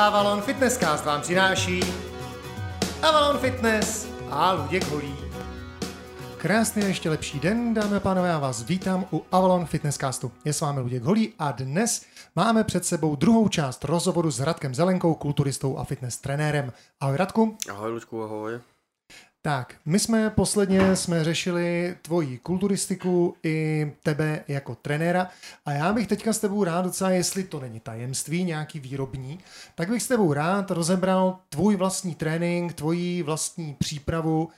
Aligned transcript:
Avalon 0.00 0.42
Fitnesscast 0.42 1.04
vám 1.04 1.20
přináší 1.20 1.80
Avalon 3.02 3.38
Fitness 3.38 4.08
a 4.30 4.52
Luděk 4.52 4.84
Holý. 4.84 5.16
Krásný 6.36 6.82
a 6.82 6.86
ještě 6.86 7.10
lepší 7.10 7.40
den, 7.40 7.74
dámy 7.74 7.96
a 7.96 8.00
pánové, 8.00 8.28
já 8.28 8.38
vás 8.38 8.62
vítám 8.62 9.06
u 9.12 9.22
Avalon 9.32 9.66
Fitnesscastu. 9.66 10.32
Je 10.44 10.52
s 10.52 10.60
vámi 10.60 10.80
Luděk 10.80 11.02
Holý 11.02 11.32
a 11.38 11.52
dnes 11.52 12.06
máme 12.36 12.64
před 12.64 12.84
sebou 12.84 13.16
druhou 13.16 13.48
část 13.48 13.84
rozhovoru 13.84 14.30
s 14.30 14.40
Radkem 14.40 14.74
Zelenkou, 14.74 15.14
kulturistou 15.14 15.78
a 15.78 15.84
fitness 15.84 16.16
trenérem. 16.16 16.72
Ahoj 17.00 17.16
Radku. 17.16 17.56
Ahoj 17.70 17.90
Luďku, 17.90 18.22
ahoj. 18.22 18.60
Tak, 19.42 19.76
my 19.84 19.98
jsme 19.98 20.30
posledně 20.30 20.96
jsme 20.96 21.24
řešili 21.24 21.96
tvoji 22.02 22.38
kulturistiku 22.38 23.36
i 23.42 23.92
tebe 24.02 24.44
jako 24.48 24.74
trenéra 24.74 25.28
a 25.64 25.72
já 25.72 25.92
bych 25.92 26.06
teďka 26.06 26.32
s 26.32 26.38
tebou 26.38 26.64
rád 26.64 26.82
docela, 26.82 27.10
jestli 27.10 27.44
to 27.44 27.60
není 27.60 27.80
tajemství, 27.80 28.44
nějaký 28.44 28.80
výrobní, 28.80 29.38
tak 29.74 29.88
bych 29.88 30.02
s 30.02 30.08
tebou 30.08 30.32
rád 30.32 30.70
rozebral 30.70 31.38
tvůj 31.48 31.76
vlastní 31.76 32.14
trénink, 32.14 32.72
tvoji 32.72 33.22
vlastní 33.22 33.74
přípravu 33.74 34.48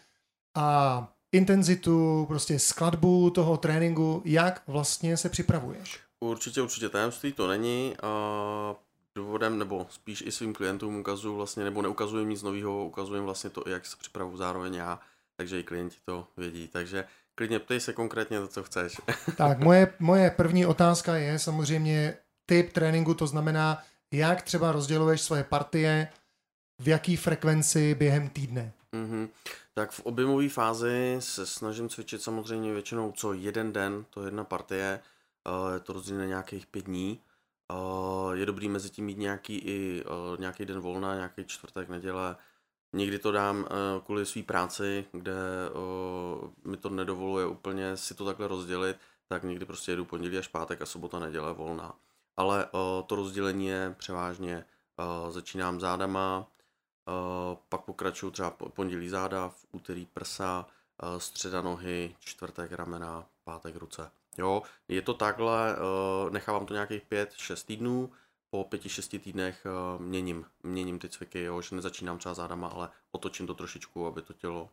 a 0.55 1.09
intenzitu, 1.33 2.25
prostě 2.29 2.59
skladbu 2.59 3.31
toho 3.31 3.57
tréninku, 3.57 4.23
jak 4.25 4.63
vlastně 4.67 5.17
se 5.17 5.29
připravuješ. 5.29 6.01
Určitě, 6.21 6.63
určitě 6.63 6.89
tajemství 6.89 7.33
to 7.33 7.49
není. 7.49 7.95
A 8.03 8.75
důvodem, 9.15 9.59
nebo 9.59 9.87
spíš 9.91 10.23
i 10.27 10.33
svým 10.33 10.55
klientům 10.55 10.97
ukazuju 10.97 11.37
vlastně, 11.37 11.65
nebo 11.65 11.83
neukazuju 11.83 12.27
nic 12.27 12.43
nového, 12.43 12.85
ukazuju 12.85 13.25
vlastně 13.25 13.51
to, 13.51 13.65
jak 13.67 13.87
se 13.87 13.97
připravu 13.97 14.37
zároveň 14.37 14.75
já, 14.75 15.01
takže 15.37 15.61
i 15.61 15.63
klienti 15.63 15.97
to 16.05 16.29
vědí. 16.37 16.69
Takže 16.69 17.05
klidně 17.35 17.59
ptej 17.59 17.81
se 17.81 17.93
konkrétně 17.93 18.41
to, 18.41 18.49
co 18.49 18.63
chceš. 18.63 19.01
Tak, 19.37 19.59
moje, 19.59 19.95
moje 19.99 20.31
první 20.31 20.67
otázka 20.67 21.17
je 21.17 21.39
samozřejmě 21.39 22.17
typ 22.47 22.73
tréninku, 22.73 23.15
to 23.15 23.27
znamená, 23.27 23.83
jak 24.13 24.43
třeba 24.43 24.73
rozděluješ 24.73 25.21
svoje 25.21 25.45
partie, 25.45 26.09
v 26.79 26.89
jaký 26.89 27.17
frekvenci 27.17 27.95
během 27.95 28.29
týdne. 28.29 28.73
Mm-hmm. 28.93 29.29
Tak 29.75 29.91
v 29.91 30.01
objemové 30.01 30.49
fázi 30.49 31.17
se 31.19 31.47
snažím 31.47 31.89
cvičit 31.89 32.23
samozřejmě 32.23 32.73
většinou 32.73 33.13
co 33.13 33.33
jeden 33.33 33.73
den, 33.73 34.05
to 34.11 34.21
je 34.21 34.27
jedna 34.27 34.45
partie, 34.45 35.01
je 35.75 35.81
to 35.81 35.93
rozdělené 35.93 36.27
nějakých 36.27 36.67
pět 36.67 36.85
dní. 36.85 37.21
Je 38.33 38.47
dobrý 38.47 38.69
mezi 38.69 38.91
tím 38.91 39.05
mít 39.05 39.19
nějaký 39.19 39.59
i 39.59 40.05
nějaký 40.39 40.65
den 40.65 40.81
volna, 40.81 41.15
nějaký 41.15 41.45
čtvrtek, 41.45 41.89
neděle. 41.89 42.37
Někdy 42.93 43.19
to 43.19 43.33
dám 43.33 43.67
kvůli 44.05 44.27
své 44.27 44.43
práci, 44.43 45.05
kde 45.13 45.33
mi 46.65 46.77
to 46.77 46.91
nedovoluje 46.91 47.47
úplně 47.47 47.97
si 47.97 48.15
to 48.15 48.25
takhle 48.25 48.49
rozdělit, 48.49 48.97
tak 49.29 49.43
někdy 49.43 49.67
prostě 49.67 49.93
jedu 49.93 50.05
pondělí 50.05 50.39
až 50.39 50.49
pátek 50.49 50.83
a 50.83 50.87
sobota, 50.87 51.19
neděle 51.19 51.53
volná. 51.53 51.95
Ale 52.37 52.69
to 53.07 53.17
rozdělení 53.17 53.67
je 53.67 53.95
převážně 53.99 54.65
začínám 55.31 55.81
zádama, 55.81 56.47
pak 57.69 57.81
pokračuju 57.81 58.33
třeba 58.33 58.51
pondělí 58.51 59.09
záda, 59.09 59.49
v 59.49 59.67
úterý 59.73 60.07
prsa, 60.07 60.67
středa 61.19 61.63
nohy, 61.63 62.17
čtvrtek 62.21 62.73
ramena, 62.73 63.27
pátek 63.45 63.77
ruce. 63.77 64.11
Jo, 64.39 64.63
je 64.89 65.03
to 65.03 65.15
takhle, 65.15 65.77
nechávám 66.31 66.67
to 66.67 66.75
nějakých 66.75 67.03
5-6 67.11 67.67
týdnů, 67.67 68.11
po 68.51 68.65
5-6 68.65 69.21
týdnech 69.21 69.67
měním, 69.99 70.45
měním 70.63 70.99
ty 70.99 71.09
cviky, 71.09 71.43
jo, 71.43 71.63
že 71.63 71.77
nezačínám 71.77 72.19
třeba 72.19 72.35
zádama, 72.35 72.69
ale 72.69 72.89
otočím 73.13 73.47
to 73.47 73.55
trošičku, 73.55 74.07
aby 74.07 74.23
to 74.23 74.33
tělo 74.33 74.69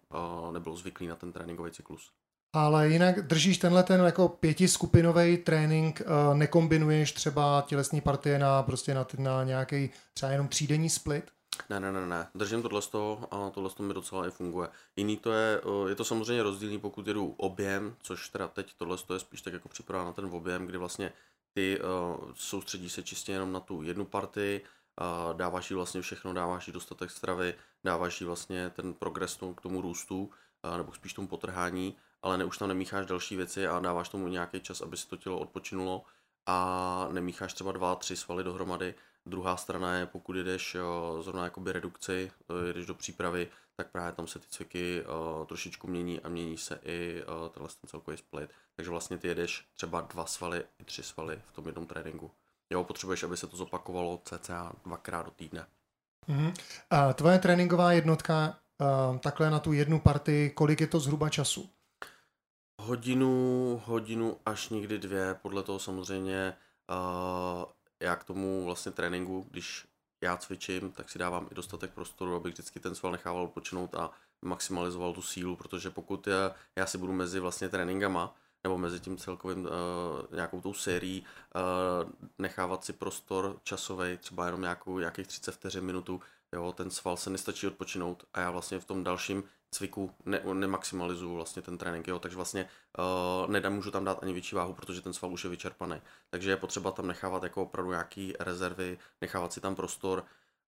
nebylo 0.52 0.76
zvyklý 0.76 1.08
na 1.08 1.16
ten 1.16 1.32
tréninkový 1.32 1.72
cyklus. 1.72 2.12
Ale 2.54 2.90
jinak 2.90 3.28
držíš 3.28 3.58
tenhle 3.58 3.84
ten 3.84 4.02
jako 4.02 4.30
pětiskupinový 4.30 5.38
trénink, 5.38 6.02
nekombinuješ 6.34 7.12
třeba 7.12 7.64
tělesní 7.68 8.02
partie 8.02 8.40
na 8.40 8.64
prostě 8.64 8.94
na, 8.94 9.08
na 9.18 9.44
nějaký 9.44 9.90
třeba 10.14 10.32
jenom 10.32 10.48
třídenní 10.48 10.90
split? 10.90 11.32
Ne, 11.70 11.80
ne, 11.80 11.92
ne, 11.92 12.06
ne. 12.06 12.28
Držím 12.36 12.62
tohle 12.62 12.82
z 12.82 12.88
toho 12.88 13.34
a 13.34 13.50
tohle 13.50 13.70
mi 13.80 13.94
docela 13.94 14.28
i 14.28 14.32
funguje. 14.32 14.70
Jiný 14.96 15.18
to 15.18 15.32
je, 15.32 15.62
je 15.88 15.96
to 15.96 16.04
samozřejmě 16.04 16.44
rozdílný, 16.44 16.80
pokud 16.80 17.08
jedu 17.08 17.34
objem, 17.38 17.96
což 18.02 18.30
teda 18.30 18.48
teď 18.48 18.74
tohle 18.78 18.98
je 19.14 19.20
spíš 19.20 19.42
tak 19.42 19.54
jako 19.54 19.70
připravá 19.70 20.04
na 20.04 20.14
ten 20.14 20.26
objem, 20.26 20.66
kdy 20.66 20.78
vlastně 20.78 21.14
ty 21.54 21.80
uh, 21.80 22.32
soustředí 22.36 22.90
se 22.90 23.04
čistě 23.04 23.32
jenom 23.32 23.52
na 23.52 23.60
tu 23.60 23.82
jednu 23.82 24.06
partii, 24.06 24.62
uh, 24.62 25.38
dáváš 25.38 25.72
jí 25.72 25.76
vlastně 25.76 26.02
všechno, 26.02 26.34
dáváš 26.34 26.68
jí 26.68 26.74
dostatek 26.74 27.12
stravy, 27.12 27.54
dáváš 27.84 28.22
jí 28.22 28.28
vlastně 28.28 28.70
ten 28.70 28.94
progres 28.94 29.40
k 29.56 29.62
tomu 29.62 29.82
růstu, 29.82 30.32
uh, 30.66 30.78
nebo 30.78 30.94
spíš 30.94 31.14
tomu 31.14 31.28
potrhání, 31.28 31.96
ale 32.22 32.38
ne, 32.38 32.46
už 32.46 32.58
tam 32.58 32.68
nemícháš 32.68 33.06
další 33.06 33.36
věci 33.36 33.68
a 33.68 33.80
dáváš 33.80 34.10
tomu 34.10 34.28
nějaký 34.28 34.62
čas, 34.62 34.82
aby 34.82 34.98
si 34.98 35.08
to 35.08 35.18
tělo 35.18 35.40
odpočinulo 35.40 36.04
a 36.46 37.08
nemícháš 37.12 37.54
třeba 37.54 37.72
dva, 37.72 37.96
tři 37.96 38.16
svaly 38.16 38.44
dohromady, 38.44 38.96
Druhá 39.30 39.58
strana 39.58 39.96
je, 39.96 40.06
pokud 40.06 40.36
jdeš 40.36 40.78
zrovna 41.22 41.44
jakoby 41.44 41.72
redukci, 41.72 42.32
e, 42.70 42.74
jdeš 42.74 42.86
do 42.86 42.94
přípravy, 42.94 43.48
tak 43.80 43.92
právě 43.92 44.12
tam 44.12 44.28
se 44.28 44.40
ty 44.40 44.46
cviky 44.50 45.04
uh, 45.04 45.46
trošičku 45.46 45.88
mění 45.88 46.20
a 46.20 46.30
mění 46.30 46.58
se 46.58 46.80
i 46.84 47.24
uh, 47.24 47.50
tenhle 47.50 47.70
ten 47.70 47.90
celkový 47.90 48.18
split. 48.18 48.50
Takže 48.76 48.92
vlastně 48.92 49.18
ty 49.18 49.28
jedeš 49.28 49.68
třeba 49.74 50.02
dva 50.02 50.26
svaly 50.26 50.64
i 50.80 50.84
tři 50.84 51.04
svaly 51.04 51.42
v 51.46 51.52
tom 51.52 51.66
jednom 51.66 51.86
tréninku. 51.86 52.32
Jo, 52.70 52.84
potřebuješ, 52.84 53.24
aby 53.24 53.38
se 53.38 53.48
to 53.48 53.58
zopakovalo 53.58 54.22
cca 54.26 54.72
dvakrát 54.86 55.26
do 55.26 55.32
týdne. 55.32 55.66
Mm-hmm. 56.30 56.54
A 56.90 57.14
tvoje 57.14 57.40
tréninková 57.40 57.92
jednotka 57.92 58.58
takhle 59.20 59.50
na 59.50 59.60
tu 59.60 59.74
jednu 59.74 60.00
partii, 60.00 60.50
kolik 60.50 60.82
je 60.82 60.88
to 60.88 61.00
zhruba 61.00 61.30
času? 61.30 61.70
Hodinu, 62.82 63.82
hodinu 63.86 64.38
až 64.46 64.70
někdy 64.70 64.98
dvě, 64.98 65.36
podle 65.42 65.64
toho 65.64 65.80
samozřejmě 65.80 66.54
uh, 66.90 67.66
já 68.00 68.16
k 68.16 68.24
tomu 68.24 68.66
vlastně 68.66 68.92
tréninku, 68.92 69.48
když 69.52 69.88
já 70.22 70.38
cvičím, 70.38 70.92
tak 70.92 71.10
si 71.10 71.20
dávám 71.20 71.48
i 71.52 71.56
dostatek 71.56 71.92
prostoru, 71.92 72.36
abych 72.36 72.54
vždycky 72.54 72.80
ten 72.80 72.96
sval 72.96 73.12
nechával 73.12 73.48
počinout 73.48 73.96
a 73.96 74.12
maximalizoval 74.42 75.14
tu 75.14 75.22
sílu, 75.22 75.56
protože 75.56 75.90
pokud 75.90 76.28
já, 76.28 76.56
já 76.76 76.86
si 76.86 76.98
budu 76.98 77.14
mezi 77.14 77.40
vlastně 77.40 77.70
tréninkama, 77.70 78.36
nebo 78.64 78.78
mezi 78.78 79.00
tím 79.00 79.18
celkovým 79.18 79.66
uh, 79.66 79.72
nějakou 80.36 80.62
tou 80.62 80.74
sérií 80.74 81.26
uh, 81.56 82.12
nechávat 82.38 82.86
si 82.86 82.94
prostor 82.94 83.60
časový, 83.64 84.18
třeba 84.18 84.46
jenom 84.46 84.62
nějakou, 84.62 85.00
nějakých 85.00 85.28
30 85.28 85.52
vteřin, 85.52 85.84
minutu, 85.84 86.22
jo, 86.54 86.72
ten 86.72 86.92
sval 86.92 87.18
se 87.18 87.30
nestačí 87.30 87.68
odpočinout 87.68 88.26
a 88.34 88.40
já 88.40 88.52
vlastně 88.52 88.80
v 88.80 88.86
tom 88.86 89.04
dalším 89.04 89.44
cviku 89.72 90.12
ne, 90.26 90.42
nemaximalizuju 90.54 91.36
vlastně 91.36 91.62
ten 91.62 91.78
trénink, 91.78 92.08
jo, 92.08 92.20
takže 92.20 92.36
vlastně 92.36 92.70
uh, 93.44 93.52
nedám, 93.52 93.74
můžu 93.74 93.92
tam 93.92 94.06
dát 94.06 94.24
ani 94.24 94.34
větší 94.34 94.56
váhu, 94.56 94.74
protože 94.74 95.02
ten 95.02 95.14
sval 95.14 95.34
už 95.34 95.44
je 95.44 95.50
vyčerpaný. 95.50 96.02
Takže 96.30 96.50
je 96.50 96.58
potřeba 96.58 96.92
tam 96.92 97.08
nechávat 97.08 97.44
jako 97.44 97.64
opravdu 97.64 97.92
nějaký 97.92 98.34
rezervy, 98.40 98.98
nechávat 99.22 99.54
si 99.54 99.62
tam 99.62 99.76
prostor. 99.76 100.24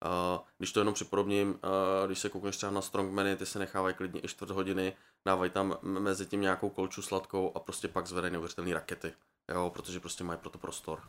Uh, 0.05 0.45
když 0.57 0.71
to 0.71 0.79
jenom 0.79 0.93
připodobním, 0.93 1.49
uh, 1.49 1.57
když 2.05 2.19
se 2.19 2.29
koukneš 2.29 2.57
třeba 2.57 2.71
na 2.71 2.81
strongmany, 2.81 3.35
ty 3.35 3.45
se 3.45 3.59
nechávají 3.59 3.95
klidně 3.95 4.21
i 4.23 4.27
čtvrt 4.27 4.51
hodiny, 4.51 4.93
dávají 5.25 5.51
tam 5.51 5.77
mezi 5.81 6.25
tím 6.25 6.41
nějakou 6.41 6.69
kolču 6.69 7.01
sladkou 7.01 7.51
a 7.55 7.59
prostě 7.59 7.87
pak 7.87 8.07
zvedají 8.07 8.31
neuvěřitelné 8.31 8.73
rakety, 8.73 9.13
jo, 9.53 9.71
protože 9.73 9.99
prostě 9.99 10.23
mají 10.23 10.39
pro 10.39 10.49
to 10.49 10.57
prostor. 10.57 11.01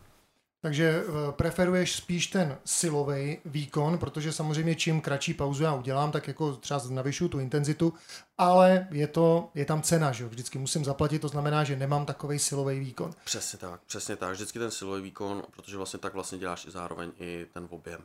Takže 0.62 1.04
eh, 1.06 1.32
preferuješ 1.32 1.96
spíš 1.96 2.26
ten 2.26 2.58
silový 2.64 3.38
výkon, 3.44 3.98
protože 3.98 4.32
samozřejmě 4.32 4.74
čím 4.74 5.00
kratší 5.00 5.34
pauzu 5.34 5.62
já 5.62 5.74
udělám, 5.74 6.12
tak 6.12 6.28
jako 6.28 6.56
třeba 6.56 6.80
navyšu 6.90 7.28
tu 7.28 7.40
intenzitu, 7.40 7.94
ale 8.38 8.88
je 8.90 9.06
to, 9.06 9.50
je 9.54 9.64
tam 9.64 9.82
cena, 9.82 10.12
že 10.12 10.22
jo, 10.22 10.28
vždycky 10.28 10.58
musím 10.58 10.84
zaplatit, 10.84 11.18
to 11.18 11.28
znamená, 11.28 11.64
že 11.64 11.76
nemám 11.76 12.06
takový 12.06 12.38
silový 12.38 12.80
výkon. 12.80 13.14
Přesně 13.24 13.58
tak, 13.58 13.80
přesně 13.86 14.16
tak, 14.16 14.32
vždycky 14.32 14.58
ten 14.58 14.70
silový 14.70 15.02
výkon, 15.02 15.42
protože 15.50 15.76
vlastně 15.76 15.98
tak 15.98 16.14
vlastně 16.14 16.38
děláš 16.38 16.66
i 16.66 16.70
zároveň 16.70 17.12
i 17.18 17.46
ten 17.52 17.66
objem. 17.70 18.00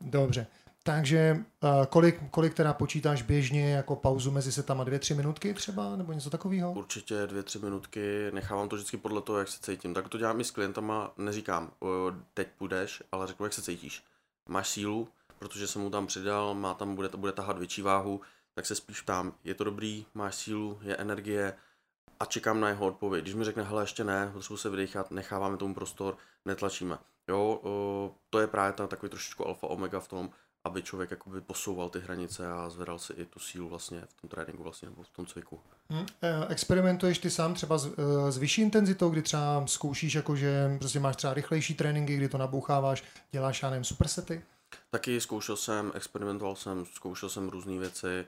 Dobře. 0.00 0.46
Takže 0.86 1.44
uh, 1.62 1.86
kolik, 1.86 2.30
kolik 2.30 2.54
teda 2.54 2.72
počítáš 2.72 3.22
běžně 3.22 3.72
jako 3.72 3.96
pauzu 3.96 4.30
mezi 4.30 4.52
setama? 4.52 4.84
Dvě, 4.84 4.98
tři 4.98 5.14
minutky 5.14 5.54
třeba, 5.54 5.96
nebo 5.96 6.12
něco 6.12 6.30
takového? 6.30 6.72
Určitě 6.72 7.26
dvě, 7.26 7.42
tři 7.42 7.58
minutky, 7.58 8.30
nechávám 8.32 8.68
to 8.68 8.76
vždycky 8.76 8.96
podle 8.96 9.22
toho, 9.22 9.38
jak 9.38 9.48
se 9.48 9.60
cítím. 9.60 9.94
Tak 9.94 10.08
to 10.08 10.18
dělám 10.18 10.40
i 10.40 10.44
s 10.44 10.50
klientama, 10.50 11.12
neříkám, 11.16 11.70
teď 12.34 12.48
půjdeš, 12.58 13.02
ale 13.12 13.26
řeknu, 13.26 13.46
jak 13.46 13.52
se 13.52 13.62
cítíš. 13.62 14.04
Máš 14.48 14.68
sílu, 14.68 15.08
protože 15.38 15.66
jsem 15.66 15.82
mu 15.82 15.90
tam 15.90 16.06
přidal, 16.06 16.54
má 16.54 16.74
tam, 16.74 16.94
bude, 16.94 17.08
bude 17.16 17.32
tahat 17.32 17.58
větší 17.58 17.82
váhu, 17.82 18.20
tak 18.54 18.66
se 18.66 18.74
spíš 18.74 19.00
ptám, 19.00 19.32
je 19.44 19.54
to 19.54 19.64
dobrý, 19.64 20.06
máš 20.14 20.34
sílu, 20.34 20.78
je 20.82 20.96
energie 20.96 21.54
a 22.20 22.24
čekám 22.24 22.60
na 22.60 22.68
jeho 22.68 22.86
odpověď. 22.86 23.24
Když 23.24 23.34
mi 23.34 23.44
řekne, 23.44 23.62
hele, 23.62 23.82
ještě 23.82 24.04
ne, 24.04 24.30
potřebuji 24.32 24.56
se 24.56 24.70
vydechat, 24.70 25.10
necháváme 25.10 25.56
tomu 25.56 25.74
prostor, 25.74 26.16
netlačíme. 26.44 26.98
Jo, 27.28 27.60
to 28.30 28.38
je 28.38 28.46
právě 28.46 28.72
ta, 28.72 28.86
takový 28.86 29.10
trošičku 29.10 29.46
alfa 29.46 29.66
omega 29.66 30.00
v 30.00 30.08
tom, 30.08 30.30
aby 30.66 30.82
člověk 30.82 31.10
jakoby 31.10 31.40
posouval 31.40 31.88
ty 31.88 32.00
hranice 32.00 32.52
a 32.52 32.70
zvedal 32.70 32.98
si 32.98 33.12
i 33.12 33.24
tu 33.24 33.40
sílu 33.40 33.68
vlastně 33.68 34.02
v 34.08 34.20
tom 34.20 34.30
tréninku 34.30 34.62
vlastně 34.62 34.88
nebo 34.88 35.02
v 35.02 35.08
tom 35.08 35.26
cviku. 35.26 35.60
Hmm. 35.90 36.06
Experimentuješ 36.48 37.18
ty 37.18 37.30
sám 37.30 37.54
třeba 37.54 37.78
s, 37.78 37.86
eh, 37.86 38.32
s 38.32 38.38
vyšší 38.38 38.62
intenzitou, 38.62 39.10
kdy 39.10 39.22
třeba 39.22 39.66
zkoušíš, 39.66 40.14
jako 40.14 40.36
že 40.36 40.76
prostě 40.78 41.00
máš 41.00 41.16
třeba 41.16 41.34
rychlejší 41.34 41.74
tréninky, 41.74 42.16
kdy 42.16 42.28
to 42.28 42.38
naboucháváš, 42.38 43.04
děláš, 43.32 43.62
já 43.62 43.70
nevím, 43.70 43.84
supersety? 43.84 44.42
Taky 44.90 45.20
zkoušel 45.20 45.56
jsem, 45.56 45.92
experimentoval 45.94 46.56
jsem, 46.56 46.86
zkoušel 46.86 47.28
jsem 47.28 47.48
různé 47.48 47.78
věci, 47.78 48.26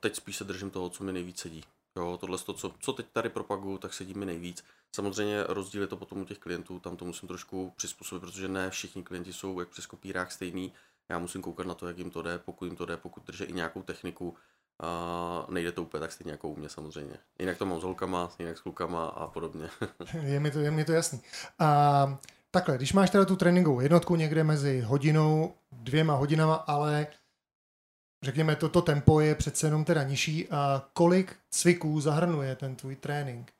teď 0.00 0.16
spíš 0.16 0.36
se 0.36 0.44
držím 0.44 0.70
toho, 0.70 0.90
co 0.90 1.04
mi 1.04 1.12
nejvíc 1.12 1.38
sedí. 1.38 1.64
Jo, 1.96 2.18
tohle, 2.20 2.38
to, 2.38 2.52
co, 2.52 2.74
co 2.80 2.92
teď 2.92 3.06
tady 3.12 3.28
propaguju, 3.28 3.78
tak 3.78 3.94
sedí 3.94 4.14
mi 4.14 4.26
nejvíc. 4.26 4.64
Samozřejmě 4.92 5.44
rozdíl 5.48 5.82
je 5.82 5.86
to 5.86 5.96
potom 5.96 6.20
u 6.20 6.24
těch 6.24 6.38
klientů, 6.38 6.80
tam 6.80 6.96
to 6.96 7.04
musím 7.04 7.28
trošku 7.28 7.72
přizpůsobit, 7.76 8.20
protože 8.20 8.48
ne 8.48 8.70
všichni 8.70 9.02
klienti 9.02 9.32
jsou 9.32 9.60
jak 9.60 9.68
přes 9.68 9.86
kopírák 9.86 10.32
stejný. 10.32 10.72
Já 11.10 11.18
musím 11.18 11.42
koukat 11.42 11.66
na 11.66 11.74
to, 11.74 11.88
jak 11.88 11.98
jim 11.98 12.10
to 12.10 12.22
jde, 12.22 12.38
pokud 12.38 12.64
jim 12.64 12.76
to 12.76 12.86
jde, 12.86 12.96
pokud 12.96 13.26
drží 13.26 13.44
i 13.44 13.52
nějakou 13.52 13.82
techniku, 13.82 14.36
a 14.80 15.46
nejde 15.48 15.72
to 15.72 15.82
úplně 15.82 16.00
tak 16.00 16.12
stejně 16.12 16.32
jako 16.32 16.48
u 16.48 16.56
mě 16.56 16.68
samozřejmě. 16.68 17.18
Jinak 17.38 17.58
to 17.58 17.66
mám 17.66 17.80
s 17.80 17.82
holkama, 17.82 18.30
jinak 18.38 18.58
s 18.58 18.60
klukama 18.60 19.06
a 19.06 19.26
podobně. 19.26 19.68
je, 20.22 20.40
mi 20.40 20.50
to, 20.50 20.58
je 20.58 20.70
mi 20.70 20.84
to 20.84 20.92
jasný. 20.92 21.20
A 21.58 22.18
takhle, 22.50 22.76
když 22.76 22.92
máš 22.92 23.10
teda 23.10 23.24
tu 23.24 23.36
tréninkovou 23.36 23.80
jednotku 23.80 24.16
někde 24.16 24.44
mezi 24.44 24.80
hodinou, 24.80 25.54
dvěma 25.72 26.14
hodinama, 26.14 26.54
ale 26.54 27.06
řekněme, 28.22 28.56
toto 28.56 28.82
tempo 28.82 29.20
je 29.20 29.34
přece 29.34 29.66
jenom 29.66 29.84
teda 29.84 30.02
nižší 30.02 30.48
a 30.48 30.88
kolik 30.92 31.36
cviků 31.50 32.00
zahrnuje 32.00 32.56
ten 32.56 32.76
tvůj 32.76 32.96
trénink? 32.96 33.52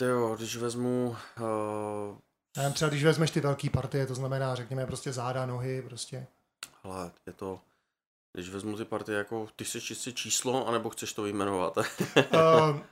Jo, 0.00 0.36
když 0.36 0.56
vezmu... 0.56 1.16
Uh... 1.40 2.18
Já 2.62 2.70
třeba 2.70 2.88
když 2.88 3.04
vezmeš 3.04 3.30
ty 3.30 3.40
velké 3.40 3.70
partie, 3.70 4.06
to 4.06 4.14
znamená, 4.14 4.54
řekněme, 4.54 4.86
prostě 4.86 5.12
záda, 5.12 5.46
nohy, 5.46 5.82
prostě. 5.82 6.26
Ale 6.82 7.10
je 7.26 7.32
to 7.32 7.60
když 8.32 8.50
vezmu 8.50 8.76
ty 8.76 8.84
partie, 8.84 9.18
jako 9.18 9.48
ty 9.56 9.64
chceš 9.64 9.84
čistě 9.84 10.12
číslo, 10.12 10.68
anebo 10.68 10.90
chceš 10.90 11.12
to 11.12 11.22
vyjmenovat? 11.22 11.76
uh, 11.76 11.84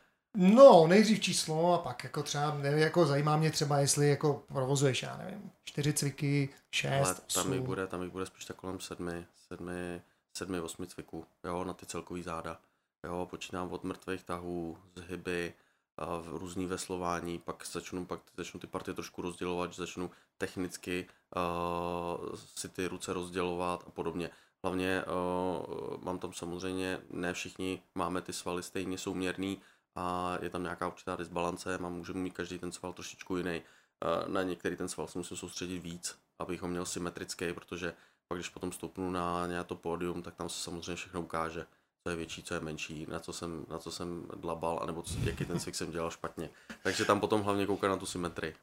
no, 0.35 0.87
nejdřív 0.87 1.21
číslo 1.21 1.75
a 1.75 1.79
pak 1.79 2.05
jako 2.05 2.23
třeba, 2.23 2.55
nevím, 2.55 2.79
jako 2.79 3.07
zajímá 3.07 3.37
mě 3.37 3.51
třeba, 3.51 3.79
jestli 3.79 4.09
jako 4.09 4.45
provozuješ, 4.49 5.03
já 5.03 5.17
nevím, 5.17 5.51
čtyři 5.65 5.93
cviky, 5.93 6.49
šest, 6.71 7.07
Ale 7.07 7.15
tam 7.35 7.53
jich 7.53 7.63
bude, 7.63 7.87
tam 7.87 8.03
jich 8.03 8.13
bude 8.13 8.27
spíš 8.27 8.45
tak 8.45 8.57
kolem 8.57 8.81
sedmi, 8.81 9.27
sedmi, 9.49 10.03
sedmi, 10.37 10.61
osmi 10.61 10.87
cviků, 10.87 11.27
jo, 11.45 11.65
na 11.65 11.73
ty 11.73 11.87
celkový 11.87 12.23
záda. 12.23 12.59
Jo, 13.05 13.27
počínám 13.31 13.73
od 13.73 13.85
mrtvých 13.85 14.25
tahů, 14.25 14.79
zhyby, 14.95 15.55
v 15.99 16.37
různý 16.37 16.67
veslování, 16.67 17.39
pak 17.39 17.67
začnu, 17.67 18.07
pak 18.07 18.21
začnu 18.37 18.61
ty 18.61 18.67
partie 18.67 18.95
trošku 18.95 19.23
rozdělovat, 19.23 19.73
že 19.73 19.83
začnu 19.83 20.11
technicky 20.39 21.09
uh, 21.37 22.35
si 22.35 22.69
ty 22.69 22.87
ruce 22.87 23.13
rozdělovat 23.13 23.85
a 23.87 23.91
podobně. 23.91 24.31
Hlavně 24.63 25.05
uh, 25.05 26.05
mám 26.05 26.19
tam 26.19 26.33
samozřejmě, 26.33 27.01
ne 27.11 27.33
všichni 27.33 27.83
máme 27.95 28.21
ty 28.21 28.33
svaly 28.33 28.63
stejně 28.63 28.99
souměrný 28.99 29.61
a 29.95 30.39
je 30.43 30.51
tam 30.51 30.63
nějaká 30.63 30.87
určitá 30.89 31.17
disbalance, 31.17 31.79
mám, 31.79 31.93
můžeme 31.93 32.21
mít 32.21 32.35
každý 32.35 32.59
ten 32.59 32.73
sval 32.73 32.93
trošičku 32.93 33.37
jiný. 33.37 33.63
Uh, 33.63 34.29
na 34.29 34.43
některý 34.43 34.77
ten 34.77 34.89
sval 34.89 35.07
se 35.07 35.19
musím 35.19 35.37
soustředit 35.37 35.79
víc, 35.79 36.19
abych 36.39 36.63
ho 36.63 36.69
měl 36.69 36.87
symetrický, 36.87 37.53
protože 37.53 37.95
pak 38.29 38.39
když 38.39 38.49
potom 38.49 38.73
stoupnu 38.73 39.11
na 39.11 39.47
nějaké 39.47 39.69
to 39.69 39.77
pódium, 39.77 40.23
tak 40.23 40.35
tam 40.35 40.49
se 40.49 40.61
samozřejmě 40.61 40.97
všechno 40.97 41.23
ukáže 41.23 41.67
co 42.07 42.11
je 42.11 42.17
větší, 42.17 42.43
co 42.43 42.55
je 42.55 42.61
menší, 42.61 43.07
na 43.09 43.19
co 43.19 43.33
jsem, 43.33 43.67
na 43.71 43.79
co 43.79 43.91
jsem 43.91 44.27
dlabal, 44.37 44.79
anebo 44.83 45.03
co, 45.03 45.15
jaký 45.23 45.45
ten 45.45 45.61
cvik 45.61 45.75
jsem 45.75 45.91
dělal 45.91 46.11
špatně. 46.11 46.51
Takže 46.83 47.05
tam 47.05 47.21
potom 47.21 47.43
hlavně 47.43 47.67
koukat 47.67 47.91
na 47.91 47.97
tu 47.97 48.07
symetrii. 48.07 48.55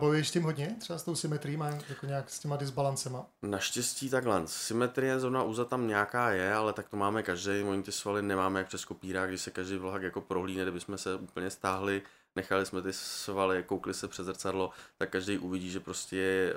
Bojuješ 0.00 0.28
s 0.28 0.32
tím 0.32 0.42
hodně? 0.42 0.76
Třeba 0.80 0.98
s 0.98 1.02
tou 1.02 1.14
symetrií, 1.14 1.56
má 1.56 1.70
jako 1.88 2.06
nějak 2.06 2.30
s 2.30 2.38
těma 2.38 2.56
disbalancema? 2.56 3.26
Naštěstí 3.42 4.10
takhle. 4.10 4.42
Symetrie 4.46 5.20
zrovna 5.20 5.42
úza 5.42 5.64
tam 5.64 5.88
nějaká 5.88 6.30
je, 6.30 6.54
ale 6.54 6.72
tak 6.72 6.88
to 6.88 6.96
máme 6.96 7.22
každý. 7.22 7.62
Oni 7.62 7.82
ty 7.82 7.92
svaly 7.92 8.22
nemáme 8.22 8.60
jak 8.60 8.68
přes 8.68 8.84
kopírák, 8.84 9.28
když 9.28 9.40
se 9.40 9.50
každý 9.50 9.76
vlhak 9.76 10.02
jako 10.02 10.20
prohlídne, 10.20 10.62
kdyby 10.62 10.80
jsme 10.80 10.98
se 10.98 11.14
úplně 11.14 11.50
stáhli, 11.50 12.02
nechali 12.36 12.66
jsme 12.66 12.82
ty 12.82 12.92
svaly, 12.92 13.62
koukli 13.62 13.94
se 13.94 14.08
přes 14.08 14.26
zrcadlo, 14.26 14.70
tak 14.98 15.10
každý 15.10 15.38
uvidí, 15.38 15.70
že 15.70 15.80
prostě 15.80 16.54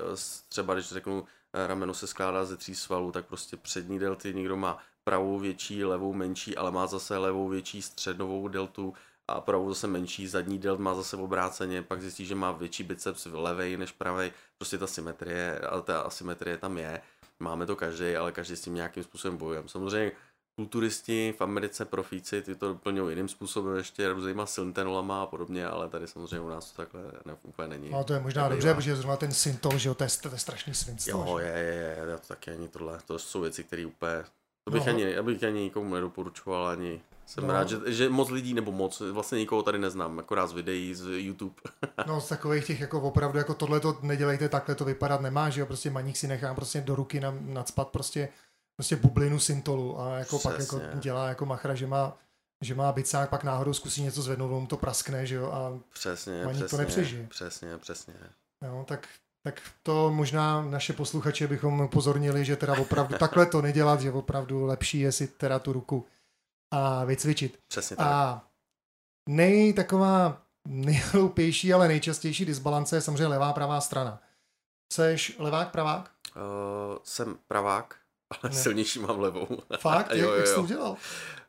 třeba 0.49 0.73
když 0.73 0.89
řeknu, 0.89 1.25
eh, 1.53 1.67
rameno 1.67 1.93
se 1.93 2.07
skládá 2.07 2.45
ze 2.45 2.57
tří 2.57 2.75
svalů, 2.75 3.11
tak 3.11 3.25
prostě 3.25 3.57
přední 3.57 3.99
delty 3.99 4.33
někdo 4.33 4.57
má 4.57 4.77
pravou 5.07 5.39
větší, 5.39 5.85
levou 5.85 6.13
menší, 6.13 6.57
ale 6.57 6.71
má 6.71 6.87
zase 6.87 7.17
levou 7.17 7.47
větší 7.49 7.81
střednovou 7.81 8.47
deltu 8.47 8.93
a 9.27 9.41
pravou 9.41 9.69
zase 9.69 9.87
menší, 9.87 10.27
zadní 10.27 10.59
delt 10.59 10.79
má 10.79 10.95
zase 10.95 11.17
obráceně, 11.17 11.81
pak 11.81 12.01
zjistí, 12.01 12.25
že 12.25 12.35
má 12.35 12.51
větší 12.51 12.83
biceps 12.83 13.27
levej 13.31 13.77
než 13.77 13.91
pravej, 13.91 14.31
prostě 14.57 14.77
ta 14.77 14.87
symetrie, 14.87 15.59
ale 15.59 15.81
ta 15.81 16.01
asymetrie 16.01 16.57
tam 16.57 16.77
je, 16.77 17.01
máme 17.39 17.65
to 17.65 17.75
každý, 17.75 18.15
ale 18.15 18.31
každý 18.31 18.55
s 18.55 18.61
tím 18.61 18.73
nějakým 18.73 19.03
způsobem 19.03 19.37
bojujeme. 19.37 19.69
Samozřejmě 19.69 20.11
kulturisti 20.55 21.33
v 21.37 21.41
Americe, 21.41 21.85
profíci, 21.85 22.41
ty 22.41 22.55
to 22.55 22.67
doplňují 22.67 23.11
jiným 23.11 23.27
způsobem, 23.27 23.77
ještě 23.77 24.09
různýma 24.09 24.45
syntenolama 24.45 25.23
a 25.23 25.25
podobně, 25.25 25.67
ale 25.67 25.89
tady 25.89 26.07
samozřejmě 26.07 26.39
u 26.39 26.49
nás 26.49 26.71
to 26.71 26.81
takhle 26.83 27.01
ne, 27.25 27.35
úplně 27.43 27.67
není. 27.67 27.89
No 27.89 28.03
to 28.03 28.13
je 28.13 28.19
možná 28.19 28.49
dobře, 28.49 28.73
protože 28.73 28.95
zrovna 28.95 29.17
ten 29.17 29.31
syntol, 29.31 29.77
že 29.77 29.89
jo, 29.89 29.95
to 29.95 30.03
je, 30.03 30.09
to 30.21 30.29
je 30.29 30.39
strašný 30.39 30.73
svinstvo. 30.73 31.25
Jo, 31.27 31.37
je, 31.37 31.47
je, 31.47 31.97
je, 31.97 32.11
je, 32.11 32.17
to 32.17 32.27
taky 32.27 32.51
ani 32.51 32.67
tohle, 32.67 32.99
to 33.05 33.19
jsou 33.19 33.41
věci, 33.41 33.63
které 33.63 33.85
úplně, 33.85 34.23
to 34.67 34.71
bych, 34.71 34.85
no. 34.85 34.93
ani, 34.93 35.17
abych 35.17 35.43
ani 35.43 35.59
nikomu 35.59 35.95
nedoporučoval, 35.95 36.67
ani 36.67 37.01
jsem 37.25 37.47
no. 37.47 37.53
rád, 37.53 37.69
že, 37.69 37.77
že 37.85 38.09
moc 38.09 38.29
lidí, 38.29 38.53
nebo 38.53 38.71
moc, 38.71 38.99
vlastně 39.11 39.39
nikoho 39.39 39.63
tady 39.63 39.79
neznám, 39.79 40.19
akorát 40.19 40.47
z 40.47 40.53
videí 40.53 40.95
z 40.95 41.05
YouTube. 41.05 41.55
no 42.07 42.21
z 42.21 42.29
takových 42.29 42.67
těch 42.67 42.79
jako 42.79 43.01
opravdu, 43.01 43.37
jako 43.37 43.53
tohle 43.53 43.79
to 43.79 43.97
nedělejte, 44.01 44.49
takhle 44.49 44.75
to 44.75 44.85
vypadat 44.85 45.21
nemá, 45.21 45.49
že 45.49 45.61
jo, 45.61 45.65
prostě 45.65 45.89
maník 45.89 46.17
si 46.17 46.27
nechám 46.27 46.55
prostě 46.55 46.81
do 46.81 46.95
ruky 46.95 47.19
na, 47.19 47.33
nadspat 47.41 47.87
prostě, 47.87 48.29
prostě 48.75 48.95
bublinu 48.95 49.39
syntolu 49.39 49.99
a 50.01 50.17
jako 50.17 50.39
Přesně. 50.39 50.51
pak 50.51 50.59
jako 50.59 50.99
dělá 50.99 51.27
jako 51.27 51.45
machra, 51.45 51.75
že 51.75 51.87
má 51.87 52.17
že 52.61 52.75
má 52.75 52.91
bicák, 52.91 53.29
pak 53.29 53.43
náhodou 53.43 53.73
zkusí 53.73 54.03
něco 54.03 54.21
zvednout, 54.21 54.57
on 54.57 54.67
to 54.67 54.77
praskne, 54.77 55.25
že 55.25 55.35
jo, 55.35 55.51
a 55.51 55.79
přesně, 55.93 56.43
přesně, 56.47 56.67
to 56.67 56.77
nepřežije. 56.77 57.27
Přesně, 57.27 57.77
přesně. 57.77 58.13
No, 58.61 58.85
tak, 58.87 59.07
tak 59.47 59.61
to 59.83 60.11
možná 60.11 60.61
naše 60.61 60.93
posluchače 60.93 61.47
bychom 61.47 61.79
upozornili, 61.79 62.45
že 62.45 62.55
teda 62.55 62.73
opravdu 62.73 63.17
takhle 63.19 63.45
to 63.45 63.61
nedělat, 63.61 64.01
že 64.01 64.11
opravdu 64.11 64.65
lepší 64.65 64.99
je 64.99 65.11
si 65.11 65.27
teda 65.27 65.59
tu 65.59 65.73
ruku 65.73 66.05
a 66.71 67.05
vycvičit. 67.05 67.59
Přesně 67.67 67.95
tak. 67.95 68.07
A 68.07 68.41
nej 69.29 69.73
taková 69.73 70.41
nejhloupější, 70.67 71.73
ale 71.73 71.87
nejčastější 71.87 72.45
disbalance 72.45 72.95
je 72.95 73.01
samozřejmě 73.01 73.27
levá 73.27 73.53
pravá 73.53 73.81
strana. 73.81 74.21
Jseš 74.93 75.35
levák, 75.39 75.71
pravák? 75.71 76.11
Uh, 76.35 76.97
jsem 77.03 77.37
pravák, 77.47 77.95
ale 78.31 78.51
ne. 78.53 78.59
silnější 78.59 78.99
mám 78.99 79.19
levou. 79.19 79.47
Fakt? 79.79 80.11
jo, 80.11 80.17
jo, 80.17 80.29
jo. 80.29 80.35
Jak 80.35 80.47
jsi 80.47 80.55
to 80.55 80.63
udělal? 80.63 80.97